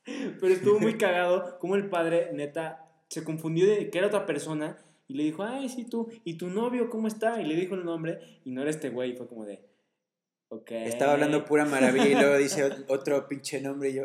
Pero 0.41 0.49
estuvo 0.53 0.79
muy 0.81 0.99
cagado 0.99 1.59
como 1.59 1.77
el 1.77 1.89
padre, 1.89 2.31
neta, 2.33 2.89
se 3.09 3.25
confundió 3.25 3.67
de 3.67 3.89
que 3.91 3.99
era 3.99 4.09
otra 4.09 4.27
persona 4.27 4.77
y 5.09 5.15
le 5.15 5.25
dijo, 5.25 5.43
ay, 5.43 5.69
sí, 5.69 5.85
tú, 5.85 6.09
¿y 6.25 6.37
tu 6.39 6.49
novio 6.49 6.89
cómo 6.91 7.09
está? 7.09 7.41
Y 7.41 7.47
le 7.47 7.55
dijo 7.57 7.75
el 7.75 7.85
nombre 7.85 8.19
y 8.45 8.51
no 8.51 8.63
era 8.63 8.71
este 8.71 8.91
güey, 8.91 9.15
fue 9.17 9.27
como 9.29 9.45
de, 9.45 9.61
ok. 10.49 10.71
Estaba 10.73 11.13
hablando 11.13 11.45
pura 11.45 11.65
maravilla 11.65 12.09
y 12.09 12.15
luego 12.15 12.37
dice 12.37 12.65
ot- 12.69 12.85
otro 12.89 13.27
pinche 13.29 13.61
nombre 13.61 13.91
y 13.91 13.95
yo... 13.95 14.05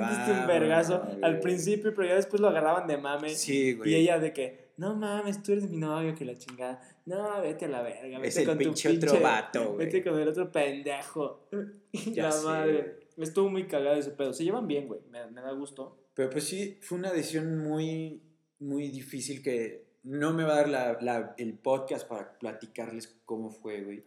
Ah, 0.00 0.08
sentiste 0.10 0.40
un 0.40 0.46
vergazo 0.46 0.98
vámonos, 1.00 1.22
al 1.22 1.40
principio, 1.40 1.94
pero 1.94 2.08
ya 2.08 2.14
después 2.16 2.40
lo 2.40 2.48
agarraban 2.48 2.86
de 2.86 2.96
mame. 2.98 3.30
Sí, 3.30 3.74
güey. 3.74 3.90
y 3.90 3.94
ella 3.96 4.18
de 4.18 4.32
que, 4.32 4.72
no 4.76 4.94
mames, 4.96 5.42
tú 5.42 5.52
eres 5.52 5.68
mi 5.70 5.76
novio, 5.76 6.14
que 6.14 6.24
la 6.24 6.36
chingada. 6.36 6.80
No, 7.06 7.40
vete 7.42 7.66
a 7.66 7.68
la 7.68 7.82
verga, 7.82 8.18
vete 8.18 8.28
Es 8.28 8.36
el 8.38 8.46
con 8.46 8.58
tu 8.58 8.64
pinche 8.64 8.88
otro 8.96 9.20
vato, 9.20 9.72
güey. 9.74 9.86
Vete 9.86 10.02
con 10.02 10.18
el 10.18 10.28
otro 10.28 10.50
pendejo. 10.50 11.48
Ya 12.12 12.24
la 12.24 12.32
sé, 12.32 12.44
madre. 12.46 12.98
Estuvo 13.16 13.48
muy 13.48 13.66
cagado 13.68 13.96
ese 13.96 14.10
pedo. 14.10 14.32
Se 14.32 14.42
llevan 14.42 14.66
bien, 14.66 14.88
güey. 14.88 15.00
Me, 15.10 15.24
me 15.30 15.40
da 15.40 15.52
gusto. 15.52 15.96
Pero 16.14 16.30
pues 16.30 16.44
sí, 16.44 16.78
fue 16.82 16.98
una 16.98 17.12
decisión 17.12 17.58
muy, 17.58 18.20
muy 18.58 18.88
difícil 18.88 19.42
que 19.42 19.84
no 20.02 20.32
me 20.32 20.42
va 20.44 20.54
a 20.54 20.56
dar 20.56 20.68
la, 20.68 20.98
la- 21.00 21.34
el 21.38 21.54
podcast 21.58 22.06
para 22.08 22.38
platicarles 22.38 23.16
cómo 23.24 23.50
fue, 23.50 23.82
güey. 23.82 24.02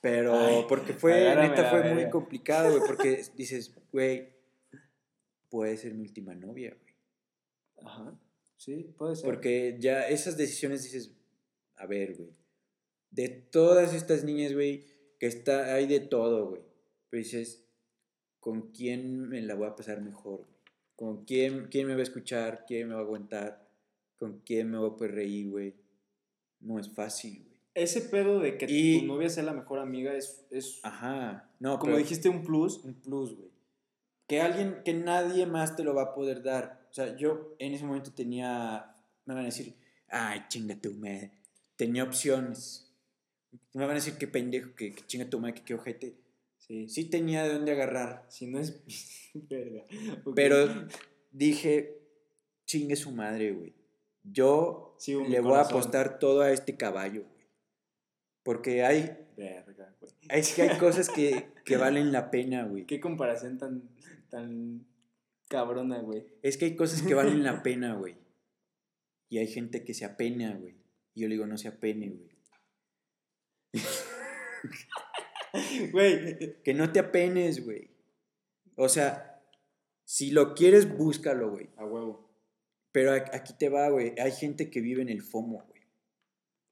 Pero 0.00 0.34
Ay, 0.38 0.64
porque 0.68 0.92
fue, 0.94 1.34
neta, 1.36 1.64
fue 1.70 1.92
muy 1.92 2.08
complicado, 2.08 2.70
güey, 2.70 2.82
porque 2.86 3.22
dices, 3.36 3.74
güey, 3.92 4.28
puede 5.50 5.76
ser 5.76 5.94
mi 5.94 6.02
última 6.02 6.34
novia, 6.34 6.76
güey. 6.80 6.94
Ajá. 7.86 8.18
Sí, 8.56 8.94
puede 8.96 9.16
ser. 9.16 9.24
Porque 9.26 9.76
ya 9.80 10.08
esas 10.08 10.36
decisiones 10.36 10.82
dices, 10.84 11.14
a 11.76 11.86
ver, 11.86 12.14
güey, 12.16 12.30
de 13.10 13.28
todas 13.28 13.94
estas 13.94 14.24
niñas, 14.24 14.52
güey, 14.54 14.84
que 15.18 15.26
está, 15.26 15.74
hay 15.74 15.86
de 15.86 16.00
todo, 16.00 16.50
güey. 16.50 16.62
Pero 17.08 17.22
dices, 17.22 17.66
¿con 18.38 18.70
quién 18.72 19.28
me 19.28 19.40
la 19.42 19.54
voy 19.54 19.66
a 19.68 19.76
pasar 19.76 20.00
mejor? 20.00 20.40
güey? 20.40 20.50
¿Con 20.94 21.24
quién, 21.24 21.68
quién 21.70 21.86
me 21.86 21.94
va 21.94 22.00
a 22.00 22.04
escuchar? 22.04 22.64
¿Quién 22.66 22.88
me 22.88 22.94
va 22.94 23.00
a 23.00 23.04
aguantar? 23.04 23.68
¿Con 24.18 24.40
quién 24.40 24.70
me 24.70 24.78
voy 24.78 24.90
a 24.90 24.96
poder 24.96 25.14
reír, 25.14 25.48
güey? 25.48 25.74
No 26.60 26.78
es 26.78 26.90
fácil, 26.90 27.42
güey. 27.44 27.50
Ese 27.72 28.02
pedo 28.02 28.40
de 28.40 28.58
que 28.58 28.66
Y- 28.68 29.00
tu 29.00 29.06
novia 29.06 29.30
sea 29.30 29.42
la 29.44 29.54
mejor 29.54 29.78
amiga 29.78 30.12
es, 30.14 30.46
es 30.50 30.80
Ajá, 30.82 31.50
no, 31.58 31.78
como 31.78 31.92
pero 31.92 31.98
dijiste, 31.98 32.28
un 32.28 32.42
plus. 32.42 32.78
un 32.84 32.94
plus, 33.00 33.34
güey. 33.34 33.50
Que 34.30 34.40
alguien, 34.40 34.82
que 34.84 34.94
nadie 34.94 35.44
más 35.44 35.74
te 35.74 35.82
lo 35.82 35.92
va 35.92 36.02
a 36.02 36.14
poder 36.14 36.44
dar. 36.44 36.86
O 36.88 36.94
sea, 36.94 37.16
yo 37.16 37.56
en 37.58 37.74
ese 37.74 37.84
momento 37.84 38.12
tenía, 38.12 38.94
me 39.24 39.34
van 39.34 39.42
a 39.42 39.46
decir, 39.46 39.74
ay, 40.08 40.44
chinga 40.48 40.80
tu 40.80 40.92
madre. 40.92 41.32
Tenía 41.74 42.04
opciones. 42.04 42.94
Me 43.74 43.80
van 43.80 43.90
a 43.90 43.94
decir, 43.94 44.14
qué 44.18 44.28
pendejo, 44.28 44.72
que, 44.76 44.94
que 44.94 45.04
chinga 45.04 45.28
tu 45.28 45.40
madre, 45.40 45.54
que 45.54 45.64
qué 45.64 45.74
ojete. 45.74 46.16
Sí, 46.58 46.88
Sí 46.88 47.10
tenía 47.10 47.42
de 47.42 47.54
dónde 47.54 47.72
agarrar. 47.72 48.24
Si 48.28 48.46
no 48.46 48.60
es. 48.60 48.80
Verga. 49.34 49.82
Pero 50.36 50.86
dije, 51.32 51.98
chingue 52.66 52.94
su 52.94 53.10
madre, 53.10 53.50
güey. 53.50 53.74
Yo 54.22 54.94
Sí, 55.00 55.16
le 55.28 55.40
voy 55.40 55.54
a 55.54 55.62
apostar 55.62 56.20
todo 56.20 56.42
a 56.42 56.52
este 56.52 56.76
caballo, 56.76 57.24
güey. 57.24 57.46
Porque 58.44 58.84
hay, 58.84 59.26
Verga, 59.36 59.92
güey. 59.98 60.12
es 60.28 60.54
que 60.54 60.62
hay 60.62 60.78
cosas 60.78 61.10
que, 61.10 61.48
que 61.64 61.76
valen 61.76 62.12
la 62.12 62.30
pena, 62.30 62.62
güey. 62.62 62.86
Qué 62.86 63.00
comparación 63.00 63.58
tan, 63.58 63.90
tan 64.30 64.86
cabrona, 65.48 66.00
güey. 66.00 66.26
Es 66.42 66.56
que 66.56 66.66
hay 66.66 66.76
cosas 66.76 67.02
que 67.02 67.14
valen 67.14 67.42
la 67.42 67.62
pena, 67.62 67.94
güey. 67.94 68.16
Y 69.28 69.38
hay 69.38 69.46
gente 69.46 69.84
que 69.84 69.94
se 69.94 70.04
apena, 70.04 70.56
güey. 70.56 70.76
Y 71.14 71.22
yo 71.22 71.28
le 71.28 71.34
digo, 71.34 71.46
no 71.46 71.58
se 71.58 71.68
apene, 71.68 72.08
güey. 72.08 72.30
Güey. 75.92 76.62
Que 76.62 76.74
no 76.74 76.92
te 76.92 77.00
apenes, 77.00 77.64
güey. 77.64 77.90
O 78.76 78.88
sea, 78.88 79.42
si 80.04 80.30
lo 80.30 80.54
quieres, 80.54 80.96
búscalo, 80.96 81.50
güey. 81.50 81.70
A 81.76 81.84
huevo. 81.84 82.30
Pero 82.92 83.12
aquí 83.12 83.54
te 83.58 83.68
va, 83.68 83.88
güey. 83.88 84.14
Hay 84.18 84.32
gente 84.32 84.70
que 84.70 84.80
vive 84.80 85.02
en 85.02 85.08
el 85.08 85.22
FOMO, 85.22 85.64
güey. 85.66 85.82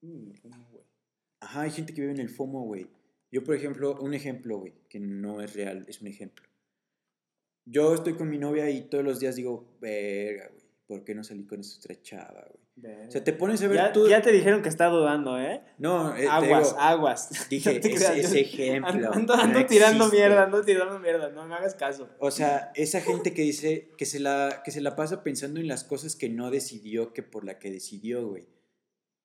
Mm, 0.03 0.33
¿cómo, 0.43 0.69
güey? 0.71 0.85
Ajá, 1.41 1.63
hay 1.63 1.71
gente 1.71 1.95
que 1.95 2.01
vive 2.01 2.13
en 2.13 2.21
el 2.21 2.29
FOMO, 2.29 2.63
güey. 2.63 2.89
Yo, 3.31 3.45
por 3.45 3.55
ejemplo, 3.55 3.99
un 4.01 4.15
ejemplo, 4.15 4.59
güey, 4.59 4.75
que 4.89 5.01
no 5.01 5.41
es 5.41 5.55
real, 5.55 5.85
es 5.89 6.01
un 6.01 6.09
ejemplo. 6.09 6.48
Yo 7.71 7.95
estoy 7.95 8.15
con 8.15 8.29
mi 8.31 8.39
novia 8.39 8.71
y 8.71 8.83
todos 8.89 9.05
los 9.05 9.21
días 9.21 9.37
digo, 9.37 9.77
verga, 9.81 10.49
güey, 10.51 10.65
¿por 10.87 11.05
qué 11.05 11.15
no 11.15 11.23
salí 11.25 11.45
con 11.47 11.61
esta 11.61 11.77
otra 11.79 12.03
chava, 12.03 12.47
güey? 12.49 12.59
O 13.09 13.11
sea, 13.11 13.25
te 13.25 13.33
pones 13.33 13.61
a 13.63 13.67
ver 13.67 13.77
Ya, 13.77 13.93
tú... 13.93 14.09
ya 14.09 14.23
te 14.23 14.31
dijeron 14.31 14.63
que 14.63 14.69
está 14.69 14.87
dudando, 14.87 15.37
¿eh? 15.37 15.63
No, 15.79 16.17
eh, 16.17 16.29
Aguas, 16.29 16.69
digo, 16.69 16.81
aguas. 16.81 17.49
Dije, 17.51 17.81
No 17.81 17.89
ese, 17.89 18.41
ejemplo. 18.41 18.89
Ando, 18.89 19.13
ando- 19.13 19.37
no 19.37 19.43
ando 19.43 19.67
tirando 19.67 20.05
existe. 20.05 20.17
mierda, 20.17 20.45
ando 20.45 20.63
tirando 20.65 20.99
mierda, 21.01 21.29
no 21.31 21.45
me 21.49 21.57
hagas 21.57 21.75
caso. 21.75 22.09
O 22.21 22.31
sea, 22.31 22.71
esa 22.77 23.01
gente 23.01 23.35
que 23.35 23.43
dice 23.43 23.91
que 23.99 24.07
se, 24.07 24.21
la, 24.21 24.63
que 24.65 24.71
se 24.71 24.81
la 24.81 24.95
pasa 24.95 25.25
pensando 25.25 25.59
en 25.59 25.67
las 25.67 25.83
cosas 25.83 26.15
que 26.15 26.29
no 26.29 26.53
decidió 26.53 27.13
que 27.13 27.25
por 27.25 27.45
la 27.45 27.59
que 27.59 27.73
decidió, 27.73 28.29
güey. 28.29 28.47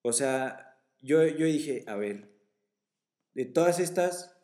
O 0.01 0.13
sea, 0.13 0.79
yo, 0.99 1.23
yo 1.23 1.45
dije, 1.45 1.83
a 1.85 1.95
ver, 1.95 2.31
de 3.35 3.45
todas 3.45 3.79
estas, 3.79 4.35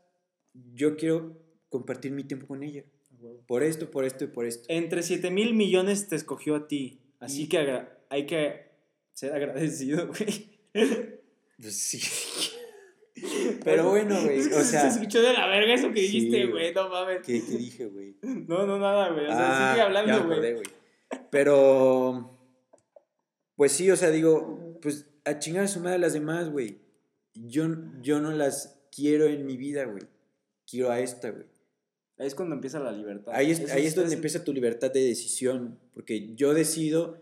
yo 0.53 0.97
quiero 0.97 1.41
compartir 1.69 2.11
mi 2.11 2.23
tiempo 2.25 2.45
con 2.45 2.61
ella. 2.61 2.83
Por 3.47 3.63
esto, 3.63 3.89
por 3.91 4.05
esto 4.05 4.23
y 4.25 4.27
por 4.27 4.45
esto. 4.45 4.65
Entre 4.67 5.03
7 5.03 5.31
mil 5.31 5.53
millones 5.53 6.07
te 6.07 6.15
escogió 6.15 6.55
a 6.55 6.67
ti. 6.67 7.01
Así 7.19 7.43
Y- 7.43 7.47
que 7.49 7.83
hay 8.09 8.25
que 8.25 8.69
ser 9.13 9.33
agradecido, 9.33 10.07
güey. 10.07 10.59
Pues 11.61 11.75
sí. 11.77 11.99
Pero 13.63 13.89
bueno, 13.89 14.21
güey, 14.23 14.39
o 14.53 14.61
sea, 14.61 14.81
Se 14.81 14.87
escuchó 14.99 15.21
de 15.21 15.33
la 15.33 15.47
verga 15.47 15.73
eso 15.73 15.89
que 15.91 15.99
Sí, 15.99 16.19
dijiste, 16.19 16.45
güey. 16.47 16.73
No 16.73 16.87
mames. 16.89 17.19
¿qué, 17.25 17.43
qué 17.45 17.57
dije, 17.57 17.85
güey? 17.87 18.15
No, 18.21 18.65
no, 18.65 18.79
nada, 18.79 19.09
güey. 19.11 19.25
O 19.25 19.29
sea, 19.29 19.69
Ah, 19.69 19.71
sigue 19.73 19.81
hablando, 19.81 20.25
güey. 20.25 20.55
Pero, 21.29 22.37
pues 23.55 23.71
sí, 23.73 23.89
o 23.91 23.95
sea, 23.97 24.09
digo, 24.11 24.77
pues 24.81 25.07
a 25.25 25.37
chingar 25.39 25.65
a 25.65 25.67
su 25.67 25.79
madre 25.81 25.99
las 25.99 26.13
demás, 26.13 26.49
güey. 26.49 26.79
Yo, 27.33 27.65
yo 28.01 28.19
no 28.21 28.31
las 28.31 28.79
quiero 28.95 29.25
en 29.25 29.45
mi 29.45 29.57
vida, 29.57 29.85
güey. 29.85 30.03
Quiero 30.69 30.91
a 30.91 30.99
esta, 30.99 31.31
güey. 31.31 31.45
Ahí 32.19 32.27
es 32.27 32.35
cuando 32.35 32.53
empieza 32.55 32.79
la 32.79 32.91
libertad. 32.91 33.31
Ahí 33.33 33.49
es, 33.51 33.71
ahí 33.71 33.85
es 33.85 33.95
donde 33.95 34.09
eso- 34.09 34.15
empieza 34.17 34.43
tu 34.43 34.53
libertad 34.53 34.91
de 34.91 35.01
decisión, 35.03 35.79
porque 35.93 36.35
yo 36.35 36.53
decido 36.53 37.19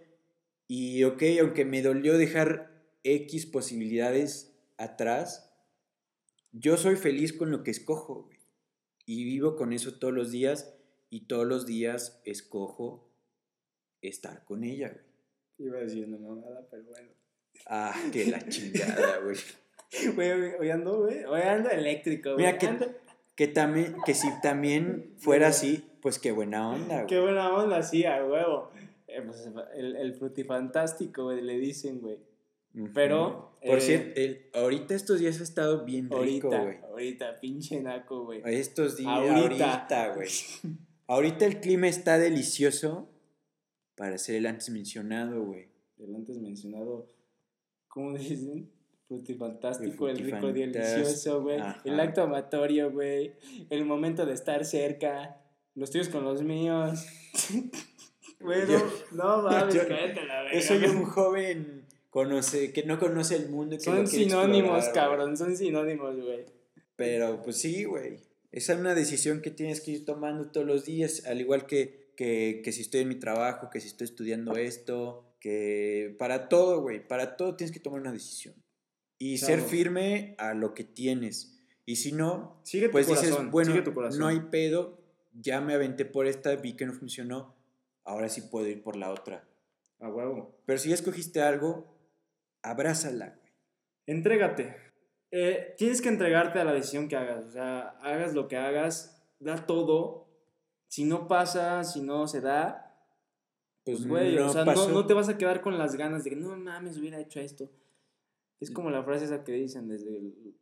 y, 0.68 1.04
ok, 1.04 1.24
aunque 1.40 1.64
me 1.66 1.82
dolió 1.82 2.18
dejar 2.18 2.84
X 3.04 3.46
posibilidades 3.46 4.54
atrás, 4.78 5.54
yo 6.52 6.78
soy 6.78 6.96
feliz 6.96 7.32
con 7.32 7.52
lo 7.52 7.64
que 7.64 7.72
escojo, 7.72 8.24
güey. 8.24 8.38
Y 9.06 9.24
vivo 9.24 9.56
con 9.56 9.72
eso 9.72 10.00
todos 10.00 10.14
los 10.14 10.32
días 10.32 10.74
y 11.10 11.22
todos 11.28 11.46
los 11.48 11.66
días 11.66 12.20
escojo 12.26 13.08
estar 14.02 14.44
con 14.46 14.64
ella, 14.64 14.90
güey. 14.90 15.06
Iba 15.60 16.08
una 16.08 16.18
mamada, 16.18 16.68
pero 16.70 16.84
bueno. 16.86 17.10
Ah, 17.68 17.96
que 18.12 18.26
la 18.28 18.48
chingada, 18.48 19.20
güey. 19.20 19.38
Güey, 20.16 20.32
hoy 20.60 20.70
ando, 20.70 21.04
güey. 21.04 21.24
Hoy 21.24 21.42
ando 21.42 21.70
eléctrico, 21.70 22.34
güey. 22.34 22.46
Mira 22.46 22.58
que- 22.58 22.68
Ando- 22.68 22.94
Que, 23.38 23.48
también, 23.48 23.96
que 24.06 24.14
si 24.14 24.28
también 24.42 25.14
fuera 25.18 25.48
así, 25.48 25.86
pues 26.02 26.20
qué 26.20 26.32
buena 26.34 26.70
onda, 26.70 26.96
güey. 26.96 27.08
Qué 27.08 27.20
buena 27.22 27.54
onda, 27.54 27.82
sí, 27.84 28.04
a 28.04 28.26
huevo. 28.26 28.72
Eh, 29.08 29.22
pues, 29.26 29.50
el, 29.76 29.96
el 29.96 30.14
frutifantástico, 30.16 31.24
güey, 31.26 31.42
le 31.42 31.58
dicen, 31.58 32.02
güey. 32.02 32.18
Pero, 32.94 33.58
Por 33.66 33.78
eh, 33.78 33.82
cierto, 33.82 34.20
el- 34.20 34.50
ahorita 34.54 34.94
estos 34.94 35.20
días 35.20 35.40
ha 35.40 35.44
estado 35.44 35.86
bien 35.86 36.06
rico, 36.10 36.48
Ahorita, 36.48 36.64
güey. 36.64 36.78
ahorita, 36.84 37.40
pinche 37.40 37.80
naco, 37.82 38.26
güey. 38.26 38.42
Estos 38.46 38.98
días, 38.98 39.10
Ahorita. 39.10 39.74
ahorita, 39.74 40.16
güey. 40.16 40.30
Ahorita 41.08 41.46
el 41.46 41.60
clima 41.62 41.88
está 41.88 42.18
delicioso 42.20 43.10
para 43.96 44.18
ser 44.18 44.36
el 44.36 44.46
antes 44.46 44.70
mencionado, 44.70 45.44
güey. 45.44 45.70
El 46.00 46.14
antes 46.16 46.38
mencionado, 46.40 47.08
¿cómo 47.88 48.18
dicen? 48.18 48.70
Frutifantástico, 49.08 50.10
el, 50.10 50.18
rico 50.20 50.52
delicioso, 50.52 51.42
güey. 51.42 51.60
El 51.86 52.00
acto 52.00 52.24
amatorio, 52.24 52.92
güey. 52.92 53.34
El 53.70 53.86
momento 53.86 54.26
de 54.26 54.34
estar 54.34 54.66
cerca. 54.66 55.42
Los 55.76 55.92
tuyos 55.92 56.10
con 56.10 56.24
los 56.24 56.42
míos. 56.44 57.06
Bueno, 58.40 58.72
Yo- 58.72 58.92
no 59.14 59.42
mames, 59.42 59.74
yo- 59.74 59.88
cállate 59.88 60.24
la 60.26 60.44
verga. 60.44 60.54
Yo 60.54 60.62
soy 60.62 60.84
un 60.86 61.06
joven 61.06 61.88
conoce, 62.12 62.72
que 62.72 62.84
no 62.84 63.00
conoce 63.00 63.36
el 63.36 63.50
mundo. 63.50 63.76
y 63.76 63.78
que 63.80 63.84
Son 63.84 64.08
sinónimos, 64.08 64.86
explorar, 64.86 65.10
cabrón, 65.10 65.38
son 65.38 65.58
sinónimos, 65.58 66.16
güey. 66.16 66.46
Pero 66.96 67.42
pues 67.42 67.58
sí, 67.58 67.84
güey. 67.86 68.20
Esa 68.52 68.74
es 68.74 68.80
una 68.80 68.96
decisión 68.96 69.42
que 69.42 69.52
tienes 69.52 69.82
que 69.82 69.92
ir 69.92 70.06
tomando 70.06 70.52
todos 70.52 70.66
los 70.66 70.86
días, 70.86 71.26
al 71.26 71.42
igual 71.42 71.66
que, 71.66 72.12
que, 72.16 72.62
que 72.64 72.72
si 72.72 72.82
estoy 72.82 73.02
en 73.02 73.10
mi 73.10 73.16
trabajo, 73.16 73.70
que 73.70 73.80
si 73.80 73.88
estoy 73.88 74.06
estudiando 74.06 74.56
esto, 74.56 75.36
que 75.40 76.16
para 76.18 76.50
todo, 76.50 76.82
güey, 76.82 77.06
para 77.06 77.38
todo 77.38 77.56
tienes 77.56 77.72
que 77.72 77.80
tomar 77.80 78.02
una 78.02 78.12
decisión. 78.12 78.56
Y 79.20 79.38
ser 79.40 79.58
Claro. 79.58 79.70
firme 79.70 80.36
a 80.38 80.54
lo 80.54 80.74
que 80.74 80.84
tienes. 80.84 81.60
Y 81.86 81.96
si 81.96 82.12
no, 82.12 82.60
Sigue 82.64 82.90
pues 82.90 83.08
corazón, 83.08 83.30
dices, 83.30 83.52
bueno, 83.52 83.72
sigue 83.74 84.20
no 84.20 84.28
hay 84.28 84.42
pedo, 84.52 85.00
ya 85.34 85.62
me 85.62 85.74
aventé 85.74 86.06
por 86.06 86.28
esta, 86.28 86.56
vi 86.56 86.74
que 86.74 86.86
no 86.86 86.94
funcionó, 86.94 87.56
ahora 88.04 88.30
sí 88.30 88.42
puedo 88.42 88.68
ir 88.68 88.84
por 88.84 88.96
la 88.96 89.12
otra. 89.12 89.48
A 90.00 90.10
huevo. 90.10 90.56
Pero 90.66 90.78
si 90.78 90.90
ya 90.90 90.96
escogiste 90.96 91.42
algo, 91.42 91.98
abrázala. 92.62 93.40
Entrégate. 94.06 94.76
Eh, 95.32 95.76
tienes 95.78 96.02
que 96.02 96.10
entregarte 96.10 96.60
a 96.60 96.64
la 96.64 96.74
decisión 96.74 97.08
que 97.08 97.16
hagas. 97.16 97.46
O 97.46 97.52
sea, 97.52 97.90
hagas 98.02 98.34
lo 98.34 98.48
que 98.48 98.58
hagas, 98.58 99.22
da 99.40 99.66
todo. 99.66 100.28
Si 100.88 101.04
no 101.04 101.28
pasa, 101.28 101.84
si 101.84 102.02
no 102.02 102.28
se 102.28 102.42
da, 102.42 102.96
pues 103.84 104.08
güey, 104.08 104.36
no 104.36 104.48
o 104.48 104.50
sea, 104.50 104.66
no, 104.66 104.90
no 104.90 105.06
te 105.06 105.14
vas 105.14 105.30
a 105.30 105.38
quedar 105.38 105.62
con 105.62 105.78
las 105.78 105.96
ganas 105.96 106.24
de 106.24 106.32
que 106.32 106.36
no 106.36 106.56
mames, 106.58 106.98
hubiera 106.98 107.20
hecho 107.20 107.40
esto. 107.40 107.70
Es 108.60 108.72
como 108.72 108.90
la 108.90 109.04
frase 109.04 109.26
esa 109.26 109.44
que 109.44 109.52
dicen 109.54 109.88
desde 109.88 110.18
el. 110.18 110.56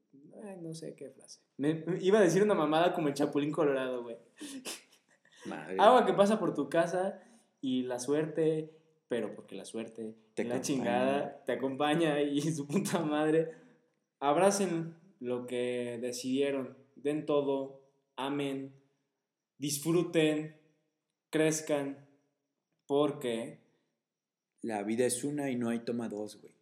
ay, 0.43 0.58
no 0.62 0.74
sé 0.74 0.96
qué 0.96 1.10
frase. 1.10 1.39
Me, 1.58 1.76
me 1.86 2.04
iba 2.04 2.20
a 2.20 2.22
decir 2.22 2.43
una 2.43 2.54
mamada 2.56 2.93
como 2.93 3.08
el 3.08 3.14
Chapulín 3.14 3.52
Colorado, 3.52 4.04
güey. 4.04 4.18
Agua 5.80 6.06
que 6.06 6.14
pasa 6.14 6.39
por 6.39 6.54
tu 6.54 6.70
casa 6.70 7.22
y 7.62 7.84
la 7.84 8.00
suerte, 8.00 8.72
pero 9.08 9.36
porque 9.36 9.56
la 9.56 9.66
suerte, 9.66 10.16
Te 10.34 10.43
la 10.43 10.56
acompaña. 10.56 10.62
chingada, 10.62 11.43
te 11.46 11.52
acompaña 11.54 12.22
y 12.22 12.41
su 12.52 12.68
puta 12.68 13.00
madre. 13.00 13.52
Abracen 14.20 14.96
lo 15.20 15.46
que 15.46 16.00
decidieron, 16.02 16.76
den 16.96 17.26
todo, 17.26 17.82
amen, 18.16 18.74
disfruten, 19.58 20.56
crezcan, 21.30 22.08
porque, 22.88 23.60
La 24.62 24.82
vida 24.84 25.06
es 25.06 25.24
una 25.24 25.52
y 25.52 25.56
no 25.56 25.70
hay 25.70 25.80
toma 25.80 26.10
dos, 26.10 26.41
güey. 26.41 26.55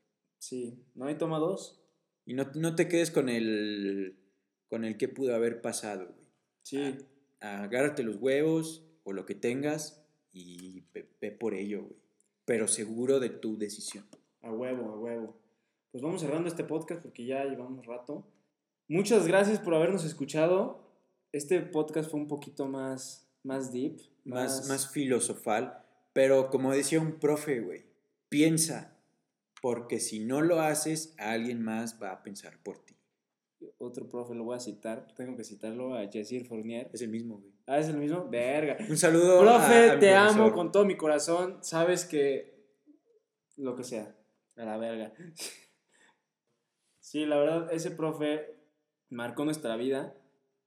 Sí, 0.43 0.83
no 0.95 1.05
hay 1.05 1.15
toma 1.15 1.39
dos, 1.39 1.79
Y 2.25 2.33
no, 2.33 2.51
no 2.55 2.75
te 2.75 2.87
quedes 2.87 3.11
con 3.11 3.29
el, 3.29 4.17
con 4.69 4.83
el 4.85 4.97
que 4.97 5.07
pudo 5.07 5.33
haber 5.35 5.61
pasado, 5.61 6.05
güey. 6.07 6.27
sí, 6.63 6.97
Agárrate 7.39 8.03
los 8.03 8.15
huevos 8.17 8.85
o 9.03 9.11
lo 9.11 9.25
que 9.25 9.35
tengas 9.35 10.05
y 10.31 10.81
ve, 10.93 11.09
ve 11.19 11.31
por 11.31 11.53
ello, 11.53 11.83
güey. 11.83 11.97
Pero 12.45 12.67
seguro 12.67 13.19
de 13.19 13.29
tu 13.29 13.57
decisión. 13.57 14.05
a 14.41 14.51
huevo, 14.51 14.91
a 14.91 14.99
huevo. 14.99 15.37
Pues 15.91 16.01
vamos 16.01 16.21
cerrando 16.21 16.47
este 16.47 16.63
podcast 16.63 17.01
porque 17.01 17.25
ya 17.25 17.43
llevamos 17.43 17.85
rato. 17.85 18.25
Muchas 18.87 19.27
gracias 19.27 19.59
por 19.59 19.75
habernos 19.75 20.05
escuchado. 20.05 20.89
Este 21.33 21.59
podcast 21.61 22.09
fue 22.09 22.19
un 22.19 22.27
poquito 22.27 22.65
más, 22.67 23.29
más 23.43 23.71
deep, 23.73 23.99
Más, 24.23 24.67
más 24.69 24.89
filosofal. 24.91 25.83
Pero 26.13 26.49
como 26.49 26.71
decía 26.73 27.01
un 27.01 27.19
profe, 27.19 27.59
güey, 27.59 27.85
piensa. 28.29 28.92
Porque 29.64 30.01
si 30.01 30.20
no 30.20 30.41
lo 30.41 30.59
haces, 30.59 31.16
alguien 31.18 31.64
más 31.64 31.97
va 32.03 32.11
a 32.11 32.22
pensar 32.22 32.61
por 32.64 32.80
ti. 32.80 32.97
Otro 33.78 34.09
profe, 34.09 34.36
lo 34.36 34.43
voy 34.43 34.57
a 34.57 34.59
citar, 34.59 35.07
tengo 35.16 35.38
que 35.38 35.45
citarlo 35.45 35.95
a 35.95 36.05
Jessir 36.11 36.45
Fournier. 36.45 36.89
Es 36.91 37.01
el 37.01 37.07
mismo, 37.07 37.38
güey. 37.38 37.53
Ah, 37.66 37.80
es 37.80 37.88
el 37.88 37.95
mismo, 37.95 38.28
verga. 38.30 38.76
Un 38.89 38.97
saludo. 38.97 39.39
Profe, 39.39 39.89
a- 39.91 39.93
a 39.93 39.99
te 39.99 40.14
amo 40.14 40.51
con 40.51 40.74
todo 40.74 40.84
mi 40.84 40.97
corazón. 40.97 41.59
Sabes 41.64 42.03
que. 42.03 42.61
Lo 43.55 43.74
que 43.78 43.86
sea. 43.86 44.14
A 44.57 44.66
la 44.66 44.76
verga. 44.76 45.14
Sí, 46.99 47.26
la 47.26 47.38
verdad, 47.38 47.72
ese 47.72 47.91
profe 47.91 48.57
marcó 49.09 49.45
nuestra 49.45 49.78
vida 49.78 50.14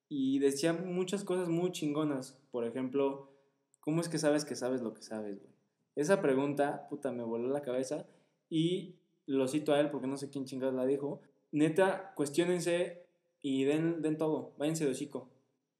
y 0.08 0.38
decía 0.38 0.72
muchas 0.72 1.22
cosas 1.22 1.48
muy 1.50 1.70
chingonas. 1.72 2.38
Por 2.50 2.64
ejemplo, 2.64 3.36
¿cómo 3.80 4.00
es 4.00 4.08
que 4.08 4.16
sabes 4.18 4.46
que 4.46 4.56
sabes 4.56 4.80
lo 4.80 4.94
que 4.94 5.02
sabes, 5.02 5.38
güey? 5.38 5.52
Esa 5.96 6.22
pregunta, 6.22 6.86
puta, 6.88 7.12
me 7.12 7.24
voló 7.24 7.48
la 7.48 7.62
cabeza 7.62 8.06
y 8.48 8.96
lo 9.26 9.48
cito 9.48 9.72
a 9.72 9.80
él 9.80 9.90
porque 9.90 10.06
no 10.06 10.16
sé 10.16 10.30
quién 10.30 10.44
chingados 10.44 10.74
la 10.74 10.86
dijo. 10.86 11.20
Neta, 11.52 12.12
cuestionense 12.14 13.06
y 13.40 13.64
den, 13.64 14.02
den 14.02 14.16
todo. 14.16 14.54
Váyanse 14.58 14.84
de 14.84 14.92
hocico. 14.92 15.28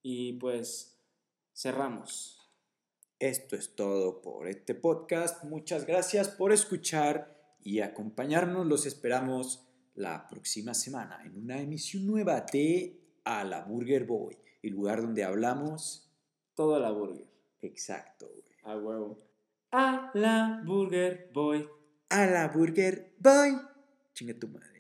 Y 0.02 0.34
pues, 0.34 0.98
cerramos. 1.54 2.50
Esto 3.18 3.56
es 3.56 3.74
todo 3.74 4.20
por 4.20 4.46
este 4.46 4.74
podcast. 4.74 5.44
Muchas 5.44 5.86
gracias 5.86 6.28
por 6.28 6.52
escuchar 6.52 7.36
y 7.62 7.80
acompañarnos. 7.80 8.66
Los 8.66 8.86
esperamos 8.86 9.66
la 9.94 10.28
próxima 10.28 10.74
semana 10.74 11.22
en 11.24 11.36
una 11.36 11.60
emisión 11.60 12.06
nueva 12.06 12.44
de 12.52 13.00
A 13.24 13.44
la 13.44 13.62
Burger 13.62 14.04
Boy, 14.04 14.36
el 14.62 14.74
lugar 14.74 15.00
donde 15.00 15.24
hablamos. 15.24 16.10
Todo 16.54 16.76
a 16.76 16.78
la 16.78 16.90
burger. 16.90 17.26
Exacto, 17.62 18.28
güey. 18.28 18.44
A 18.62 18.78
huevo. 18.78 19.18
A 19.72 20.10
la 20.14 20.62
burger 20.64 21.30
boy. 21.32 21.68
A 22.08 22.24
la 22.26 22.48
Burger 22.48 23.14
Boy. 23.18 23.58
Chinga 24.14 24.34
tu 24.34 24.46
madre. 24.48 24.75